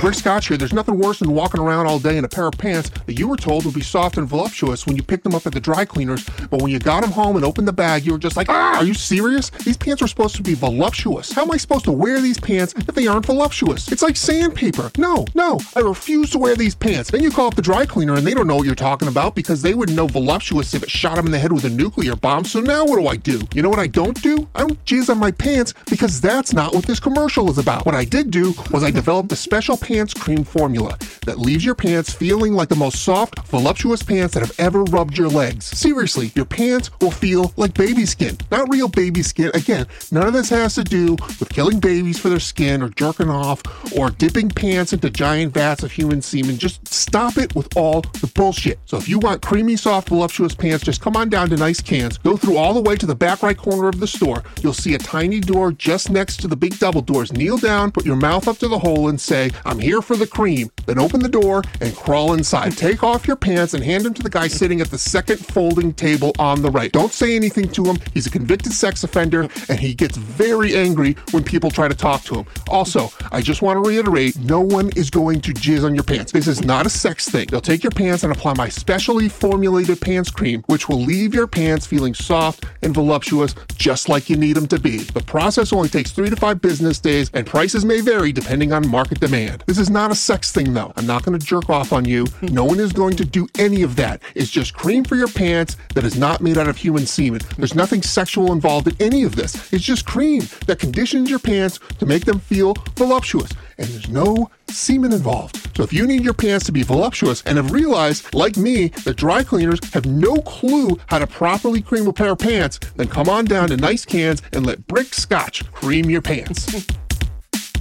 Brick 0.00 0.14
Scotch 0.14 0.46
here. 0.46 0.56
There's 0.56 0.72
nothing 0.72 0.96
worse 0.96 1.18
than 1.18 1.32
walking 1.32 1.60
around 1.60 1.86
all 1.86 1.98
day 1.98 2.18
in 2.18 2.24
a 2.24 2.28
pair 2.28 2.46
of 2.46 2.56
pants 2.56 2.88
that 3.06 3.18
you 3.18 3.26
were 3.26 3.36
told 3.36 3.64
would 3.64 3.74
be 3.74 3.80
soft 3.80 4.16
and 4.16 4.28
voluptuous 4.28 4.86
when 4.86 4.94
you 4.94 5.02
picked 5.02 5.24
them 5.24 5.34
up 5.34 5.44
at 5.44 5.52
the 5.52 5.60
dry 5.60 5.84
cleaners, 5.84 6.24
but 6.50 6.62
when 6.62 6.70
you 6.70 6.78
got 6.78 7.00
them 7.00 7.10
home 7.10 7.34
and 7.34 7.44
opened 7.44 7.66
the 7.66 7.72
bag, 7.72 8.06
you 8.06 8.12
were 8.12 8.18
just 8.18 8.36
like, 8.36 8.48
ah, 8.48 8.78
are 8.78 8.84
you 8.84 8.94
serious? 8.94 9.50
These 9.50 9.76
pants 9.76 10.00
were 10.00 10.06
supposed 10.06 10.36
to 10.36 10.42
be 10.42 10.54
voluptuous. 10.54 11.32
How 11.32 11.42
am 11.42 11.50
I 11.50 11.56
supposed 11.56 11.84
to 11.86 11.92
wear 11.92 12.20
these 12.20 12.38
pants 12.38 12.74
if 12.76 12.94
they 12.94 13.08
aren't 13.08 13.26
voluptuous? 13.26 13.90
It's 13.90 14.02
like 14.02 14.16
sandpaper. 14.16 14.92
No, 14.96 15.26
no, 15.34 15.58
I 15.74 15.80
refuse 15.80 16.30
to 16.30 16.38
wear 16.38 16.54
these 16.54 16.76
pants. 16.76 17.10
Then 17.10 17.24
you 17.24 17.32
call 17.32 17.48
up 17.48 17.56
the 17.56 17.62
dry 17.62 17.84
cleaner 17.84 18.14
and 18.14 18.26
they 18.26 18.34
don't 18.34 18.46
know 18.46 18.56
what 18.56 18.66
you're 18.66 18.76
talking 18.76 19.08
about 19.08 19.34
because 19.34 19.62
they 19.62 19.74
wouldn't 19.74 19.96
know 19.96 20.06
voluptuous 20.06 20.74
if 20.74 20.84
it 20.84 20.90
shot 20.90 21.16
them 21.16 21.26
in 21.26 21.32
the 21.32 21.40
head 21.40 21.52
with 21.52 21.64
a 21.64 21.70
nuclear 21.70 22.14
bomb. 22.14 22.44
So 22.44 22.60
now 22.60 22.84
what 22.84 23.00
do 23.00 23.08
I 23.08 23.16
do? 23.16 23.40
You 23.52 23.62
know 23.62 23.70
what 23.70 23.80
I 23.80 23.88
don't 23.88 24.22
do? 24.22 24.48
I 24.54 24.60
don't 24.60 24.84
jizz 24.84 25.10
on 25.10 25.18
my 25.18 25.32
pants 25.32 25.74
because 25.90 26.20
that's 26.20 26.52
not 26.52 26.72
what 26.72 26.84
this 26.84 27.00
commercial 27.00 27.50
is 27.50 27.58
about. 27.58 27.84
What 27.84 27.96
I 27.96 28.04
did 28.04 28.30
do 28.30 28.54
was 28.70 28.84
I 28.84 28.92
developed 28.92 29.32
a 29.32 29.36
special 29.36 29.76
pants 29.88 30.12
cream 30.12 30.44
formula 30.44 30.98
that 31.24 31.38
leaves 31.38 31.64
your 31.64 31.74
pants 31.74 32.12
feeling 32.12 32.52
like 32.52 32.68
the 32.68 32.76
most 32.76 33.02
soft, 33.02 33.38
voluptuous 33.46 34.02
pants 34.02 34.34
that 34.34 34.40
have 34.40 34.52
ever 34.60 34.82
rubbed 34.84 35.16
your 35.16 35.28
legs. 35.28 35.64
Seriously, 35.64 36.30
your 36.34 36.44
pants 36.44 36.90
will 37.00 37.10
feel 37.10 37.54
like 37.56 37.72
baby 37.72 38.04
skin, 38.04 38.36
not 38.50 38.68
real 38.68 38.88
baby 38.88 39.22
skin. 39.22 39.50
Again, 39.54 39.86
none 40.12 40.26
of 40.26 40.34
this 40.34 40.50
has 40.50 40.74
to 40.74 40.84
do 40.84 41.12
with 41.40 41.48
killing 41.48 41.80
babies 41.80 42.18
for 42.18 42.28
their 42.28 42.38
skin 42.38 42.82
or 42.82 42.90
jerking 42.90 43.30
off 43.30 43.62
or 43.96 44.10
dipping 44.10 44.50
pants 44.50 44.92
into 44.92 45.08
giant 45.08 45.54
vats 45.54 45.82
of 45.82 45.90
human 45.90 46.20
semen. 46.20 46.58
Just 46.58 46.86
stop 46.86 47.38
it 47.38 47.54
with 47.54 47.74
all 47.74 48.02
the 48.20 48.30
bullshit. 48.34 48.78
So 48.84 48.98
if 48.98 49.08
you 49.08 49.18
want 49.18 49.40
creamy, 49.40 49.76
soft, 49.76 50.10
voluptuous 50.10 50.54
pants, 50.54 50.84
just 50.84 51.00
come 51.00 51.16
on 51.16 51.30
down 51.30 51.48
to 51.48 51.56
Nice 51.56 51.80
Cans, 51.80 52.18
go 52.18 52.36
through 52.36 52.58
all 52.58 52.74
the 52.74 52.82
way 52.82 52.94
to 52.96 53.06
the 53.06 53.14
back 53.14 53.42
right 53.42 53.56
corner 53.56 53.88
of 53.88 54.00
the 54.00 54.06
store. 54.06 54.44
You'll 54.62 54.74
see 54.74 54.94
a 54.94 54.98
tiny 54.98 55.40
door 55.40 55.72
just 55.72 56.10
next 56.10 56.38
to 56.40 56.48
the 56.48 56.56
big 56.56 56.78
double 56.78 57.00
doors. 57.00 57.32
Kneel 57.32 57.56
down, 57.56 57.90
put 57.90 58.04
your 58.04 58.16
mouth 58.16 58.48
up 58.48 58.58
to 58.58 58.68
the 58.68 58.78
hole, 58.78 59.08
and 59.08 59.18
say, 59.18 59.50
I'm 59.64 59.77
here 59.78 60.02
for 60.02 60.16
the 60.16 60.26
cream. 60.26 60.70
Then 60.86 60.98
open 60.98 61.20
the 61.20 61.28
door 61.28 61.62
and 61.80 61.94
crawl 61.94 62.32
inside. 62.32 62.76
Take 62.76 63.02
off 63.02 63.26
your 63.26 63.36
pants 63.36 63.74
and 63.74 63.84
hand 63.84 64.04
them 64.04 64.14
to 64.14 64.22
the 64.22 64.30
guy 64.30 64.48
sitting 64.48 64.80
at 64.80 64.90
the 64.90 64.98
second 64.98 65.38
folding 65.38 65.92
table 65.92 66.32
on 66.38 66.62
the 66.62 66.70
right. 66.70 66.92
Don't 66.92 67.12
say 67.12 67.36
anything 67.36 67.68
to 67.70 67.84
him. 67.84 67.98
He's 68.14 68.26
a 68.26 68.30
convicted 68.30 68.72
sex 68.72 69.04
offender 69.04 69.48
and 69.68 69.78
he 69.78 69.94
gets 69.94 70.16
very 70.16 70.74
angry 70.74 71.16
when 71.32 71.44
people 71.44 71.70
try 71.70 71.88
to 71.88 71.94
talk 71.94 72.22
to 72.24 72.36
him. 72.36 72.46
Also, 72.68 73.10
I 73.32 73.40
just 73.40 73.62
want 73.62 73.82
to 73.82 73.88
reiterate 73.88 74.38
no 74.38 74.60
one 74.60 74.90
is 74.96 75.10
going 75.10 75.40
to 75.42 75.52
jizz 75.52 75.84
on 75.84 75.94
your 75.94 76.04
pants. 76.04 76.32
This 76.32 76.48
is 76.48 76.64
not 76.64 76.86
a 76.86 76.90
sex 76.90 77.28
thing. 77.28 77.46
They'll 77.50 77.60
take 77.60 77.82
your 77.82 77.90
pants 77.90 78.24
and 78.24 78.32
apply 78.32 78.54
my 78.54 78.68
specially 78.68 79.28
formulated 79.28 80.00
pants 80.00 80.30
cream, 80.30 80.62
which 80.66 80.88
will 80.88 81.00
leave 81.00 81.34
your 81.34 81.46
pants 81.46 81.86
feeling 81.86 82.14
soft 82.14 82.64
and 82.82 82.94
voluptuous 82.94 83.54
just 83.76 84.08
like 84.08 84.28
you 84.30 84.36
need 84.36 84.54
them 84.54 84.66
to 84.68 84.78
be. 84.78 84.98
The 84.98 85.22
process 85.22 85.72
only 85.72 85.88
takes 85.88 86.10
three 86.10 86.30
to 86.30 86.36
five 86.36 86.60
business 86.60 86.98
days 86.98 87.30
and 87.34 87.46
prices 87.46 87.84
may 87.84 88.00
vary 88.00 88.32
depending 88.32 88.72
on 88.72 88.88
market 88.88 89.20
demand. 89.20 89.64
This 89.68 89.76
is 89.76 89.90
not 89.90 90.10
a 90.10 90.14
sex 90.14 90.50
thing 90.50 90.72
though. 90.72 90.94
I'm 90.96 91.06
not 91.06 91.24
going 91.26 91.38
to 91.38 91.46
jerk 91.46 91.68
off 91.68 91.92
on 91.92 92.06
you. 92.06 92.24
Hmm. 92.24 92.46
No 92.46 92.64
one 92.64 92.80
is 92.80 92.90
going 92.90 93.16
to 93.16 93.24
do 93.26 93.46
any 93.58 93.82
of 93.82 93.96
that. 93.96 94.22
It's 94.34 94.50
just 94.50 94.72
cream 94.72 95.04
for 95.04 95.14
your 95.14 95.28
pants 95.28 95.76
that 95.94 96.04
is 96.04 96.16
not 96.16 96.40
made 96.40 96.56
out 96.56 96.68
of 96.68 96.78
human 96.78 97.04
semen. 97.04 97.42
There's 97.58 97.74
nothing 97.74 98.00
sexual 98.00 98.52
involved 98.52 98.88
in 98.88 98.96
any 98.98 99.24
of 99.24 99.36
this. 99.36 99.70
It's 99.70 99.84
just 99.84 100.06
cream 100.06 100.40
that 100.66 100.78
conditions 100.78 101.28
your 101.28 101.38
pants 101.38 101.80
to 101.98 102.06
make 102.06 102.24
them 102.24 102.38
feel 102.40 102.76
voluptuous. 102.96 103.52
And 103.76 103.86
there's 103.88 104.08
no 104.08 104.50
semen 104.68 105.12
involved. 105.12 105.76
So 105.76 105.82
if 105.82 105.92
you 105.92 106.06
need 106.06 106.24
your 106.24 106.32
pants 106.32 106.64
to 106.64 106.72
be 106.72 106.82
voluptuous 106.82 107.42
and 107.42 107.58
have 107.58 107.70
realized, 107.70 108.32
like 108.32 108.56
me, 108.56 108.88
that 109.04 109.18
dry 109.18 109.44
cleaners 109.44 109.80
have 109.92 110.06
no 110.06 110.36
clue 110.36 110.98
how 111.08 111.18
to 111.18 111.26
properly 111.26 111.82
cream 111.82 112.06
a 112.06 112.12
pair 112.14 112.30
of 112.30 112.38
pants, 112.38 112.78
then 112.96 113.08
come 113.08 113.28
on 113.28 113.44
down 113.44 113.68
to 113.68 113.76
Nice 113.76 114.06
Cans 114.06 114.40
and 114.54 114.64
let 114.64 114.86
Brick 114.86 115.12
Scotch 115.12 115.70
cream 115.72 116.08
your 116.08 116.22
pants. 116.22 116.86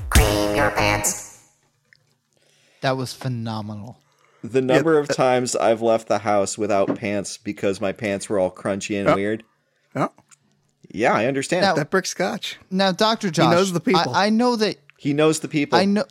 Cream 0.10 0.56
your 0.56 0.72
pants. 0.72 1.27
That 2.82 2.98
was 2.98 3.14
phenomenal. 3.14 3.98
The 4.44 4.62
number 4.62 4.98
of 5.00 5.08
times 5.10 5.56
I've 5.56 5.82
left 5.82 6.08
the 6.08 6.20
house 6.20 6.58
without 6.58 6.96
pants 6.96 7.38
because 7.38 7.82
my 7.82 7.92
pants 7.92 8.30
were 8.30 8.40
all 8.40 8.52
crunchy 8.52 9.00
and 9.00 9.10
Oh. 9.10 9.16
weird. 9.16 9.44
Oh, 9.96 10.10
Yeah, 10.90 11.14
I 11.14 11.26
understand. 11.26 11.64
Now- 11.64 11.74
that 11.76 11.90
brick 11.90 12.06
scotch. 12.06 12.58
Now, 12.72 12.92
Doctor 12.92 13.30
Josh, 13.30 13.52
knows 13.52 13.72
the 13.74 13.80
people. 13.80 14.14
I, 14.14 14.28
I 14.28 14.30
know 14.30 14.56
that. 14.56 14.78
he 14.98 15.14
knows 15.14 15.40
the 15.42 15.48
people. 15.48 15.78
I 15.78 15.86
know 15.86 16.06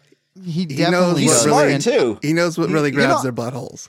he 0.45 0.51
He 0.51 0.67
knows 0.67 0.77
definitely 0.77 1.23
He's 1.23 1.31
what 1.31 1.41
smart 1.41 1.63
really, 1.63 1.75
And- 1.75 1.83
too. 1.85 2.19
He 2.21 2.33
knows 2.35 2.59
what 2.59 2.69
really 2.69 2.91
you 2.91 2.97
grabs 2.97 3.23
know- 3.25 3.31
their 3.31 3.33
buttholes. 3.33 3.89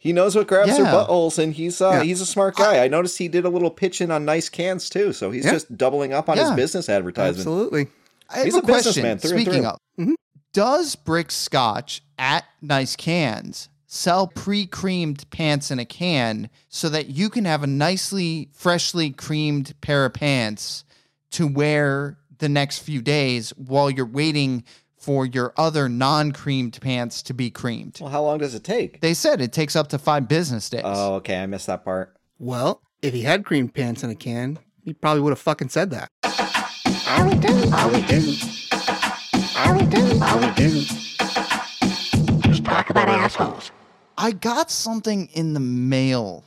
He 0.00 0.12
knows 0.12 0.36
what 0.36 0.46
grabs 0.46 0.76
their 0.76 0.84
Yeah. 0.86 0.92
buttholes, 0.92 1.40
and 1.42 1.52
he's 1.54 1.80
uh, 1.80 1.90
Yeah. 1.90 2.02
he's 2.04 2.20
a 2.20 2.26
smart 2.26 2.54
guy. 2.54 2.84
I 2.84 2.86
noticed 2.88 3.18
he 3.18 3.26
did 3.26 3.44
a 3.44 3.48
little 3.48 3.70
pitching 3.70 4.12
on 4.12 4.24
nice 4.24 4.48
cans 4.48 4.88
too, 4.88 5.12
so 5.12 5.32
he's 5.32 5.44
Yeah. 5.44 5.50
just 5.52 5.76
doubling 5.76 6.12
up 6.12 6.28
on 6.28 6.38
his 6.38 6.50
business 6.52 6.88
advertisement. 6.88 7.38
Absolutely. 7.38 7.88
I 8.30 8.36
have 8.36 8.44
He's 8.44 8.54
a, 8.54 8.58
a 8.58 8.62
businessman 8.62 9.18
question. 9.18 9.18
through 9.30 9.38
and 9.38 9.46
Speaking 9.46 9.62
through. 9.64 10.10
of, 10.12 10.16
does 10.58 10.96
Brick 10.96 11.30
Scotch 11.30 12.02
at 12.18 12.44
Nice 12.60 12.96
Cans 12.96 13.68
sell 13.86 14.26
pre-creamed 14.26 15.30
pants 15.30 15.70
in 15.70 15.78
a 15.78 15.84
can 15.84 16.50
so 16.68 16.88
that 16.88 17.06
you 17.06 17.30
can 17.30 17.44
have 17.44 17.62
a 17.62 17.68
nicely, 17.68 18.48
freshly 18.52 19.10
creamed 19.12 19.72
pair 19.82 20.04
of 20.04 20.14
pants 20.14 20.82
to 21.30 21.46
wear 21.46 22.18
the 22.38 22.48
next 22.48 22.80
few 22.80 23.00
days 23.00 23.50
while 23.50 23.88
you're 23.88 24.04
waiting 24.04 24.64
for 24.96 25.24
your 25.24 25.54
other 25.56 25.88
non-creamed 25.88 26.76
pants 26.80 27.22
to 27.22 27.32
be 27.32 27.52
creamed? 27.52 27.96
Well, 28.00 28.10
how 28.10 28.24
long 28.24 28.38
does 28.38 28.56
it 28.56 28.64
take? 28.64 29.00
They 29.00 29.14
said 29.14 29.40
it 29.40 29.52
takes 29.52 29.76
up 29.76 29.86
to 29.90 29.98
five 29.98 30.26
business 30.26 30.68
days. 30.68 30.82
Oh, 30.84 31.14
okay, 31.18 31.40
I 31.40 31.46
missed 31.46 31.68
that 31.68 31.84
part. 31.84 32.16
Well, 32.40 32.82
if 33.00 33.14
he 33.14 33.22
had 33.22 33.44
creamed 33.44 33.74
pants 33.74 34.02
in 34.02 34.10
a 34.10 34.16
can, 34.16 34.58
he 34.82 34.92
probably 34.92 35.22
would 35.22 35.30
have 35.30 35.38
fucking 35.38 35.68
said 35.68 35.90
that. 35.90 36.10
How 36.24 37.28
we 37.28 37.36
do? 37.36 37.70
How 37.70 37.88
we 37.92 38.02
do? 38.02 38.34
How 39.58 39.76
we 39.76 39.84
do? 39.86 40.18
How 40.20 40.38
we 40.38 40.54
do? 40.54 40.70
Just 42.48 42.64
talk 42.64 42.90
about 42.90 43.08
assholes. 43.08 43.72
I 44.16 44.30
got 44.30 44.70
something 44.70 45.28
in 45.32 45.52
the 45.52 45.58
mail 45.58 46.44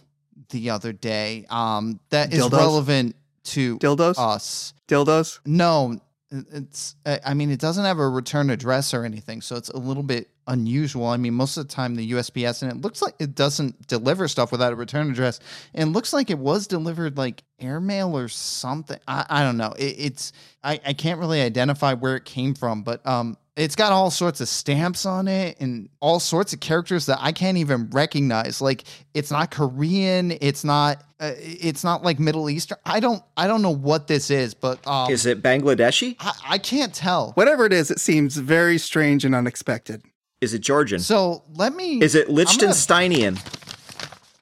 the 0.50 0.70
other 0.70 0.94
day 0.94 1.46
um, 1.50 2.00
that 2.12 2.34
is 2.34 2.46
Dildos? 2.46 2.58
relevant 2.58 3.16
to 3.44 3.78
Dildos? 3.80 4.18
us. 4.18 4.74
Dildos? 4.88 5.42
No, 5.46 6.00
it's. 6.32 6.96
I 7.06 7.20
I 7.26 7.34
mean, 7.34 7.52
it 7.52 7.60
doesn't 7.60 7.84
have 7.84 8.00
a 8.00 8.08
return 8.08 8.50
address 8.50 8.94
or 8.94 9.04
anything, 9.04 9.42
so 9.42 9.58
it's 9.58 9.70
a 9.70 9.78
little 9.78 10.04
bit 10.04 10.30
unusual. 10.52 11.08
I 11.08 11.18
mean, 11.18 11.34
most 11.34 11.58
of 11.58 11.68
the 11.68 11.74
time 11.74 11.96
the 11.96 12.12
USPS 12.12 12.62
and 12.62 12.72
it 12.72 12.82
looks 12.82 13.02
like 13.02 13.16
it 13.20 13.34
doesn't 13.36 13.88
deliver 13.88 14.28
stuff 14.28 14.52
without 14.52 14.74
a 14.74 14.76
return 14.76 15.10
address, 15.10 15.40
and 15.74 15.90
it 15.90 15.94
looks 15.94 16.14
like 16.14 16.30
it 16.30 16.38
was 16.38 16.68
delivered 16.68 17.18
like 17.18 17.44
airmail 17.60 18.18
or 18.18 18.28
something. 18.28 19.00
I, 19.08 19.26
I 19.30 19.44
don't 19.44 19.58
know. 19.58 19.74
It, 19.80 19.96
it's 19.98 20.34
I, 20.64 20.80
I 20.86 20.94
can't 20.94 21.20
really 21.20 21.42
identify 21.42 21.94
where 21.94 22.16
it 22.16 22.26
came 22.26 22.54
from, 22.54 22.84
but 22.84 23.06
um, 23.08 23.38
it's 23.56 23.76
got 23.76 23.92
all 23.92 24.12
sorts 24.12 24.42
of 24.42 24.48
stamps 24.48 25.06
on 25.06 25.28
it 25.28 25.60
and 25.60 25.90
all 26.00 26.20
sorts 26.20 26.54
of 26.54 26.60
characters 26.60 27.06
that 27.08 27.18
I 27.22 27.32
can't 27.32 27.58
even 27.58 27.90
recognize. 27.90 28.62
Like 28.62 28.84
it's 29.14 29.32
not 29.32 29.52
Korean, 29.52 30.38
it's 30.42 30.64
not 30.64 31.04
uh, 31.20 31.34
it's 31.38 31.84
not 31.84 32.04
like 32.04 32.20
Middle 32.20 32.50
Eastern. 32.50 32.78
I 32.86 33.00
don't 33.00 33.24
I 33.38 33.48
don't 33.48 33.62
know 33.62 33.74
what 33.74 34.08
this 34.08 34.30
is, 34.30 34.54
but 34.54 34.86
um, 34.88 35.12
Is 35.12 35.26
it 35.26 35.42
Bangladeshi? 35.42 36.16
I, 36.20 36.34
I 36.50 36.58
can't 36.58 36.94
tell. 36.94 37.32
Whatever 37.34 37.66
it 37.66 37.74
is, 37.74 37.92
it 37.92 38.00
seems 38.00 38.38
very 38.38 38.78
strange 38.78 39.26
and 39.26 39.36
unexpected. 39.36 40.02
Is 40.42 40.56
it 40.56 40.60
Georgian? 40.60 41.00
So 41.00 41.44
let 41.54 41.76
me. 41.76 42.02
Is 42.02 42.16
it 42.16 42.28
I'm 42.28 42.36
gonna- 42.36 42.74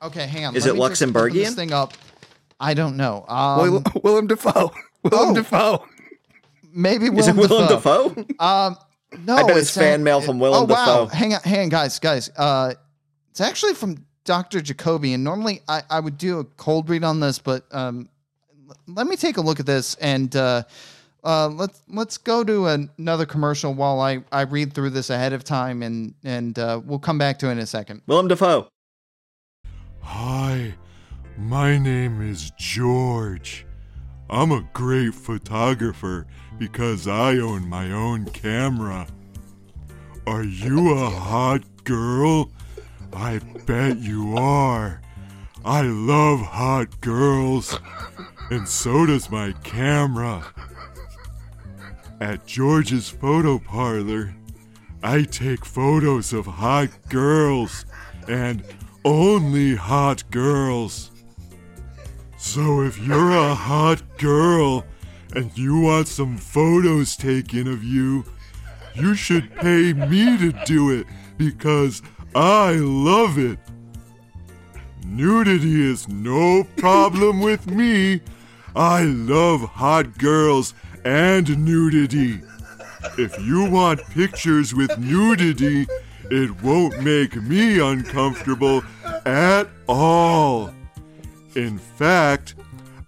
Okay, 0.02 0.28
hang 0.28 0.45
on. 0.45 0.56
Is 0.56 0.66
Let 0.66 0.76
it 0.76 0.80
me 0.80 0.88
just 0.88 1.02
open 1.02 1.14
Luxembourgian? 1.14 1.34
This 1.34 1.56
thing 1.56 1.74
up. 1.74 1.93
I 2.58 2.74
don't 2.74 2.95
know. 2.95 3.26
Um, 3.28 3.60
Will, 3.60 3.84
Willem 4.02 4.28
Dafoe. 4.28 4.72
Willem 5.04 5.30
oh. 5.30 5.34
Dafoe. 5.36 5.86
maybe 6.72 7.08
Is 7.08 7.28
it 7.28 7.36
Willem 7.36 7.50
Willem 7.50 7.68
Dafoe. 7.68 8.10
Dafoe? 8.14 8.26
Um, 8.39 8.78
no, 9.26 9.36
I 9.36 9.43
bet 9.43 9.58
it's 9.58 9.76
a- 9.76 9.80
fan 9.80 10.04
mail 10.04 10.22
from 10.22 10.39
Willem 10.39 10.64
oh, 10.72 10.74
wow. 10.74 11.06
Hang 11.08 11.34
on, 11.34 11.41
hang 11.41 11.64
on, 11.64 11.70
guys, 11.70 12.00
guys. 12.00 12.30
Uh, 12.38 12.74
it's 13.32 13.41
actually 13.41 13.74
from 13.74 14.06
Dr. 14.24 14.62
Jacoby, 14.62 15.14
and 15.14 15.24
normally 15.24 15.62
I, 15.68 15.82
I 15.89 16.00
would 16.00 16.18
do 16.18 16.39
a 16.39 16.43
cold 16.45 16.89
read 16.89 17.04
on 17.04 17.20
this, 17.20 17.39
but 17.39 17.66
um, 17.72 18.08
l- 18.70 18.76
let 18.88 19.08
me 19.08 19.16
take 19.18 19.36
a 19.38 19.41
look 19.41 19.60
at 19.60 19.66
this 19.66 19.95
and 19.95 20.34
uh, 20.36 20.64
uh, 21.24 21.48
let's 21.50 21.82
let's 21.88 22.18
go 22.18 22.44
to 22.44 22.68
another 22.68 23.26
commercial 23.26 23.74
while 23.74 24.00
I, 24.00 24.24
I 24.32 24.42
read 24.42 24.74
through 24.74 24.92
this 24.92 25.10
ahead 25.10 25.34
of 25.34 25.44
time, 25.44 25.82
and 25.84 26.14
and 26.24 26.58
uh, 26.58 26.82
we'll 26.84 27.00
come 27.00 27.18
back 27.18 27.40
to 27.40 27.50
it 27.50 27.54
in 27.54 27.60
a 27.60 27.66
second. 27.66 28.02
Willem 28.08 28.28
Dafoe. 28.28 28.68
Hi, 30.02 30.74
my 31.38 31.78
name 31.78 32.22
is 32.22 32.52
George. 32.58 33.66
I'm 34.30 34.52
a 34.52 34.68
great 34.74 35.14
photographer 35.14 36.28
because 36.58 37.08
I 37.08 37.38
own 37.38 37.68
my 37.68 37.92
own 37.92 38.26
camera. 38.26 39.08
Are 40.28 40.44
you 40.44 40.92
a 40.92 41.10
hot 41.10 41.62
girl? 41.84 42.52
I 43.12 43.40
bet 43.66 43.98
you 43.98 44.38
are. 44.38 45.02
I 45.66 45.82
love 45.82 46.40
hot 46.40 47.02
girls, 47.02 47.78
and 48.52 48.68
so 48.68 49.06
does 49.06 49.30
my 49.30 49.52
camera. 49.64 50.46
At 52.22 52.46
George's 52.46 53.08
photo 53.08 53.60
parlor, 53.60 54.36
I 55.02 55.24
take 55.24 55.64
photos 55.64 56.34
of 56.34 56.46
hot 56.46 56.90
girls 57.08 57.86
and 58.28 58.62
only 59.06 59.76
hot 59.76 60.30
girls. 60.30 61.12
So 62.38 62.82
if 62.82 63.00
you're 63.00 63.32
a 63.32 63.56
hot 63.56 64.02
girl 64.18 64.86
and 65.34 65.58
you 65.58 65.80
want 65.80 66.10
some 66.10 66.38
photos 66.38 67.16
taken 67.16 67.70
of 67.70 67.86
you, 67.86 68.26
you 68.96 69.16
should 69.16 69.56
pay 69.56 69.94
me 69.94 70.38
to 70.40 70.52
do 70.66 70.90
it 70.92 71.08
because 71.38 72.02
I 72.36 72.74
love 72.74 73.38
it. 73.38 73.60
Nudity 75.06 75.90
is 75.90 76.10
no 76.10 76.66
problem 76.76 77.40
with 77.40 77.68
me. 77.72 78.20
I 78.76 79.04
love 79.04 79.62
hot 79.62 80.18
girls 80.18 80.74
and 81.04 81.66
nudity. 81.66 82.41
If 83.18 83.39
you 83.39 83.70
want 83.70 84.02
pictures 84.10 84.74
with 84.74 84.97
nudity, 84.97 85.88
it 86.32 86.62
won't 86.62 87.02
make 87.02 87.36
me 87.36 87.80
uncomfortable 87.80 88.84
at 89.26 89.68
all. 89.88 90.74
In 91.56 91.78
fact, 91.78 92.56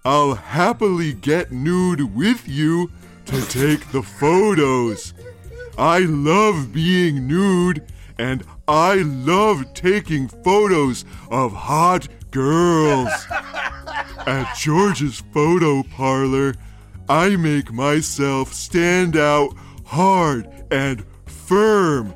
I'll 0.03 0.33
happily 0.33 1.13
get 1.13 1.51
nude 1.51 2.15
with 2.15 2.47
you 2.47 2.91
to 3.25 3.41
take 3.47 3.91
the 3.91 4.01
photos. 4.01 5.13
I 5.77 5.99
love 5.99 6.73
being 6.73 7.27
nude 7.27 7.85
and 8.17 8.43
I 8.67 8.95
love 8.95 9.73
taking 9.73 10.27
photos 10.27 11.05
of 11.29 11.53
hot 11.53 12.07
girls. 12.31 13.11
At 14.25 14.55
George's 14.57 15.23
photo 15.33 15.83
parlor, 15.83 16.55
I 17.09 17.35
make 17.35 17.71
myself 17.71 18.53
stand 18.53 19.17
out 19.17 19.55
hard 19.85 20.47
and 20.71 21.05
firm 21.25 22.13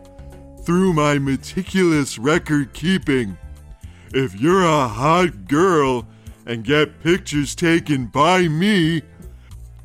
through 0.63 0.93
my 0.93 1.19
meticulous 1.19 2.17
record 2.17 2.73
keeping. 2.73 3.37
If 4.13 4.39
you're 4.39 4.63
a 4.63 4.87
hot 4.87 5.47
girl 5.47 6.07
and 6.45 6.63
get 6.63 7.01
pictures 7.01 7.53
taken 7.53 8.07
by 8.07 8.47
me, 8.47 9.01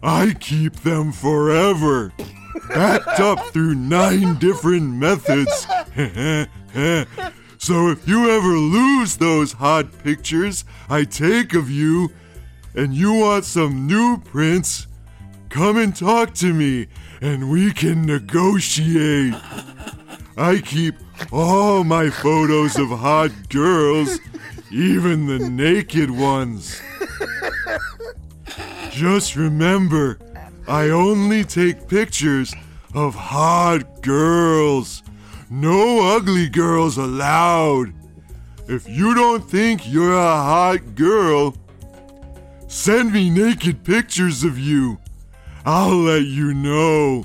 I 0.02 0.34
keep 0.38 0.76
them 0.76 1.12
forever, 1.12 2.12
backed 2.68 3.20
up 3.20 3.40
through 3.52 3.74
nine 3.74 4.38
different 4.38 4.94
methods. 4.94 5.66
so 7.58 7.88
if 7.88 8.08
you 8.08 8.30
ever 8.30 8.56
lose 8.56 9.16
those 9.16 9.52
hot 9.52 9.98
pictures 10.04 10.64
I 10.88 11.04
take 11.04 11.52
of 11.54 11.68
you 11.68 12.12
and 12.74 12.94
you 12.94 13.12
want 13.14 13.44
some 13.44 13.86
new 13.86 14.18
prints, 14.18 14.86
come 15.50 15.76
and 15.76 15.94
talk 15.94 16.32
to 16.34 16.54
me 16.54 16.86
and 17.20 17.50
we 17.50 17.72
can 17.72 18.06
negotiate. 18.06 19.34
I 20.36 20.62
keep 20.64 20.94
all 21.32 21.84
my 21.84 22.08
photos 22.08 22.76
of 22.76 22.88
hot 22.88 23.30
girls, 23.50 24.18
even 24.70 25.26
the 25.26 25.38
naked 25.38 26.10
ones. 26.10 26.80
Just 28.90 29.36
remember, 29.36 30.18
I 30.66 30.88
only 30.88 31.44
take 31.44 31.88
pictures 31.88 32.54
of 32.94 33.14
hot 33.14 34.02
girls. 34.02 35.02
No 35.50 36.16
ugly 36.16 36.48
girls 36.48 36.96
allowed. 36.96 37.92
If 38.68 38.88
you 38.88 39.14
don't 39.14 39.50
think 39.50 39.90
you're 39.92 40.14
a 40.14 40.36
hot 40.36 40.94
girl, 40.94 41.56
send 42.68 43.12
me 43.12 43.30
naked 43.30 43.82
pictures 43.82 44.44
of 44.44 44.58
you. 44.58 44.99
I'll 45.64 45.96
let 45.96 46.24
you 46.24 46.54
know. 46.54 47.24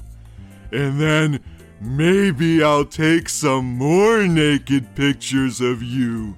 And 0.72 1.00
then 1.00 1.40
maybe 1.80 2.64
I'll 2.64 2.86
take 2.86 3.30
some 3.30 3.66
more 3.66 4.24
naked 4.28 4.96
pictures 4.96 5.62
of 5.62 5.82
you. 5.82 6.36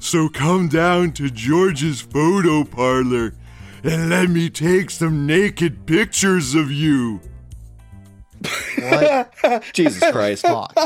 So 0.00 0.28
come 0.28 0.68
down 0.68 1.12
to 1.12 1.30
George's 1.30 2.00
photo 2.00 2.64
parlor 2.64 3.34
and 3.82 4.10
let 4.10 4.28
me 4.30 4.50
take 4.50 4.90
some 4.90 5.26
naked 5.26 5.86
pictures 5.86 6.54
of 6.54 6.70
you. 6.70 7.20
What? 8.78 9.64
Jesus 9.72 10.10
Christ. 10.12 10.42
Fuck. 10.42 10.76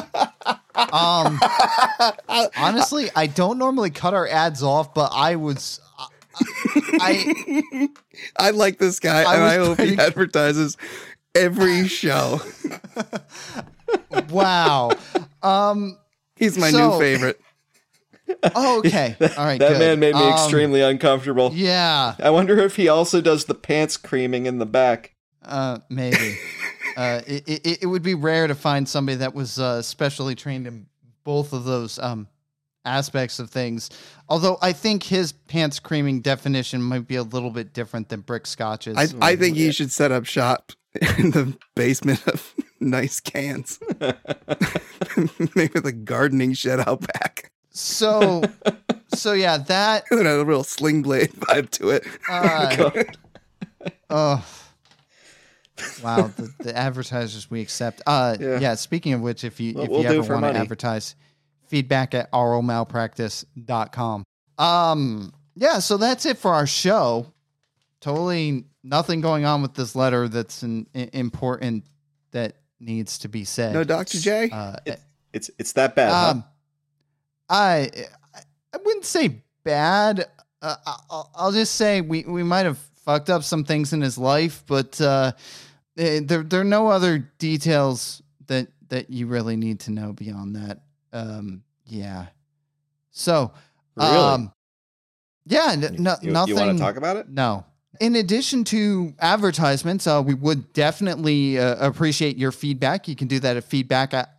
Um, 0.74 1.40
honestly, 2.56 3.10
I 3.14 3.26
don't 3.26 3.58
normally 3.58 3.90
cut 3.90 4.14
our 4.14 4.28
ads 4.28 4.62
off, 4.62 4.94
but 4.94 5.10
I 5.12 5.36
was, 5.36 5.80
I, 7.00 7.88
I 8.38 8.50
like 8.50 8.78
this 8.78 9.00
guy, 9.00 9.22
I 9.22 9.34
and 9.34 9.44
I 9.44 9.56
hope 9.56 9.78
he 9.80 9.98
advertises 9.98 10.76
every 11.34 11.86
show. 11.88 12.40
wow. 14.30 14.90
Um, 15.42 15.98
He's 16.36 16.56
my 16.58 16.70
So- 16.70 16.92
new 16.92 16.98
favorite. 16.98 17.40
oh, 18.54 18.78
okay. 18.78 19.16
All 19.20 19.44
right. 19.44 19.58
That 19.58 19.72
good. 19.72 19.78
man 19.78 20.00
made 20.00 20.14
me 20.14 20.22
Um, 20.22 20.32
extremely 20.32 20.80
uncomfortable. 20.80 21.50
Yeah. 21.52 22.14
I 22.18 22.30
wonder 22.30 22.58
if 22.58 22.76
he 22.76 22.88
also 22.88 23.20
does 23.20 23.46
the 23.46 23.54
pants 23.54 23.96
creaming 23.96 24.46
in 24.46 24.58
the 24.58 24.66
back. 24.66 25.14
Uh, 25.44 25.78
maybe. 25.88 26.38
uh, 26.96 27.22
it, 27.26 27.48
it, 27.48 27.82
it 27.82 27.86
would 27.86 28.02
be 28.02 28.14
rare 28.14 28.46
to 28.46 28.54
find 28.54 28.88
somebody 28.88 29.16
that 29.16 29.34
was 29.34 29.58
uh, 29.58 29.82
specially 29.82 30.34
trained 30.34 30.66
in 30.66 30.86
both 31.24 31.52
of 31.52 31.64
those 31.64 31.98
um, 31.98 32.28
aspects 32.84 33.38
of 33.38 33.50
things. 33.50 33.90
Although 34.28 34.58
I 34.62 34.72
think 34.72 35.02
his 35.02 35.32
pants 35.32 35.80
creaming 35.80 36.20
definition 36.20 36.82
might 36.82 37.06
be 37.06 37.16
a 37.16 37.22
little 37.22 37.50
bit 37.50 37.72
different 37.72 38.08
than 38.08 38.20
Brick 38.20 38.46
Scotch's. 38.46 38.96
I, 38.96 39.32
I 39.32 39.36
think 39.36 39.56
he 39.56 39.72
should 39.72 39.90
set 39.90 40.12
up 40.12 40.24
shop 40.24 40.72
in 41.18 41.30
the 41.30 41.56
basement 41.74 42.26
of 42.26 42.54
nice 42.80 43.20
cans. 43.20 43.78
Maybe 45.54 45.72
with 45.74 45.86
a 45.86 45.92
gardening 45.92 46.54
shed 46.54 46.80
out 46.80 47.00
back. 47.00 47.50
so, 47.70 48.42
so 49.14 49.32
yeah, 49.32 49.58
that. 49.58 50.04
And 50.10 50.26
a 50.26 50.44
real 50.44 50.64
sling 50.64 51.02
blade 51.02 51.32
vibe 51.32 51.70
to 51.70 51.90
it. 51.90 52.06
Uh, 52.28 53.04
oh. 54.10 54.46
Wow, 56.02 56.30
the, 56.36 56.52
the 56.58 56.76
advertisers 56.76 57.50
we 57.50 57.62
accept. 57.62 58.02
Uh, 58.06 58.36
yeah. 58.38 58.58
Yeah. 58.60 58.74
Speaking 58.74 59.14
of 59.14 59.22
which, 59.22 59.44
if 59.44 59.60
you 59.60 59.74
What 59.74 59.84
if 59.84 59.90
we'll 59.90 60.02
you 60.02 60.08
ever 60.08 60.34
want 60.34 60.54
to 60.54 60.60
advertise, 60.60 61.14
feedback 61.70 62.14
at 62.14 62.30
oralmalpractice.com. 62.32 64.24
Um, 64.58 65.32
yeah, 65.54 65.78
so 65.78 65.96
that's 65.96 66.26
it 66.26 66.36
for 66.38 66.52
our 66.52 66.66
show. 66.66 67.32
Totally 68.00 68.64
nothing 68.82 69.20
going 69.20 69.44
on 69.44 69.62
with 69.62 69.74
this 69.74 69.94
letter 69.94 70.28
that's 70.28 70.62
an, 70.62 70.86
i- 70.94 71.08
important 71.12 71.84
that 72.32 72.56
needs 72.80 73.18
to 73.20 73.28
be 73.28 73.44
said. 73.44 73.72
No 73.72 73.84
Dr. 73.84 74.18
J? 74.18 74.50
Uh, 74.50 74.76
It's 75.32 75.50
it's 75.58 75.72
that 75.74 75.94
bad. 75.94 76.10
huh? 76.12 76.30
um, 76.30 76.44
I 77.48 77.90
I 78.34 78.78
wouldn't 78.84 79.04
say 79.04 79.42
bad. 79.64 80.26
Uh, 80.62 80.76
I'll, 81.08 81.30
I'll 81.34 81.52
just 81.52 81.74
say 81.76 82.00
we, 82.00 82.24
we 82.24 82.42
might 82.42 82.66
have 82.66 82.78
fucked 83.04 83.30
up 83.30 83.42
some 83.44 83.64
things 83.64 83.92
in 83.92 84.00
his 84.00 84.18
life, 84.18 84.62
but 84.66 85.00
uh, 85.00 85.32
eh, 85.96 86.20
there 86.24 86.42
there 86.42 86.60
are 86.62 86.64
no 86.64 86.88
other 86.88 87.18
details 87.38 88.22
that 88.46 88.68
that 88.88 89.10
you 89.10 89.26
really 89.26 89.56
need 89.56 89.80
to 89.80 89.90
know 89.92 90.12
beyond 90.12 90.56
that. 90.56 90.80
Um, 91.12 91.62
yeah. 91.86 92.26
So, 93.10 93.52
Really? 93.96 94.14
um, 94.14 94.52
yeah, 95.46 95.70
n- 95.72 95.96
no, 95.98 96.16
you, 96.22 96.30
nothing. 96.32 96.54
want 96.56 96.78
to 96.78 96.78
talk 96.78 96.96
about 96.96 97.16
it? 97.16 97.28
No. 97.28 97.64
In 98.00 98.16
addition 98.16 98.64
to 98.64 99.12
advertisements, 99.18 100.06
uh, 100.06 100.22
we 100.24 100.32
would 100.32 100.72
definitely 100.72 101.58
uh, 101.58 101.86
appreciate 101.86 102.38
your 102.38 102.52
feedback. 102.52 103.08
You 103.08 103.16
can 103.16 103.28
do 103.28 103.40
that 103.40 103.56
at 103.56 103.64
feedback 103.64 104.14
at 104.14 104.32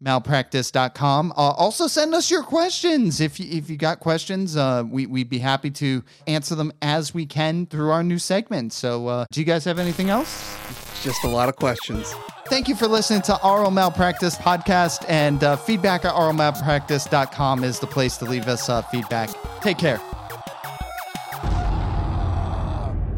malpractice.com. 0.00 1.32
Uh, 1.32 1.34
also, 1.34 1.86
send 1.86 2.14
us 2.14 2.30
your 2.30 2.42
questions. 2.42 3.20
If 3.20 3.40
you, 3.40 3.46
if 3.50 3.70
you 3.70 3.76
got 3.76 4.00
questions, 4.00 4.56
uh, 4.56 4.84
we, 4.88 5.06
we'd 5.06 5.28
be 5.28 5.38
happy 5.38 5.70
to 5.72 6.02
answer 6.26 6.54
them 6.54 6.72
as 6.82 7.14
we 7.14 7.26
can 7.26 7.66
through 7.66 7.90
our 7.90 8.02
new 8.02 8.18
segment. 8.18 8.72
So, 8.72 9.08
uh, 9.08 9.26
do 9.30 9.40
you 9.40 9.46
guys 9.46 9.64
have 9.64 9.78
anything 9.78 10.10
else? 10.10 10.56
Just 11.02 11.24
a 11.24 11.28
lot 11.28 11.48
of 11.48 11.56
questions. 11.56 12.14
Thank 12.48 12.68
you 12.68 12.76
for 12.76 12.86
listening 12.86 13.22
to 13.22 13.42
Oral 13.42 13.70
Malpractice 13.70 14.36
Podcast, 14.36 15.06
and 15.08 15.42
uh, 15.42 15.56
feedback 15.56 16.04
at 16.04 16.12
oralmalpractice.com 16.12 17.64
is 17.64 17.78
the 17.78 17.86
place 17.86 18.18
to 18.18 18.26
leave 18.26 18.48
us 18.48 18.68
uh, 18.68 18.82
feedback. 18.82 19.30
Take 19.62 19.78
care. 19.78 20.00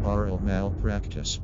Oral 0.05 0.39
malpractice. 0.41 1.39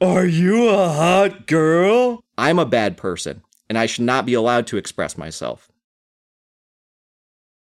Are 0.00 0.24
you 0.24 0.68
a 0.70 0.88
hot 0.88 1.46
girl? 1.46 2.23
I'm 2.36 2.58
a 2.58 2.66
bad 2.66 2.96
person, 2.96 3.42
and 3.68 3.78
I 3.78 3.86
should 3.86 4.04
not 4.04 4.26
be 4.26 4.34
allowed 4.34 4.66
to 4.68 4.76
express 4.76 5.16
myself. 5.16 5.70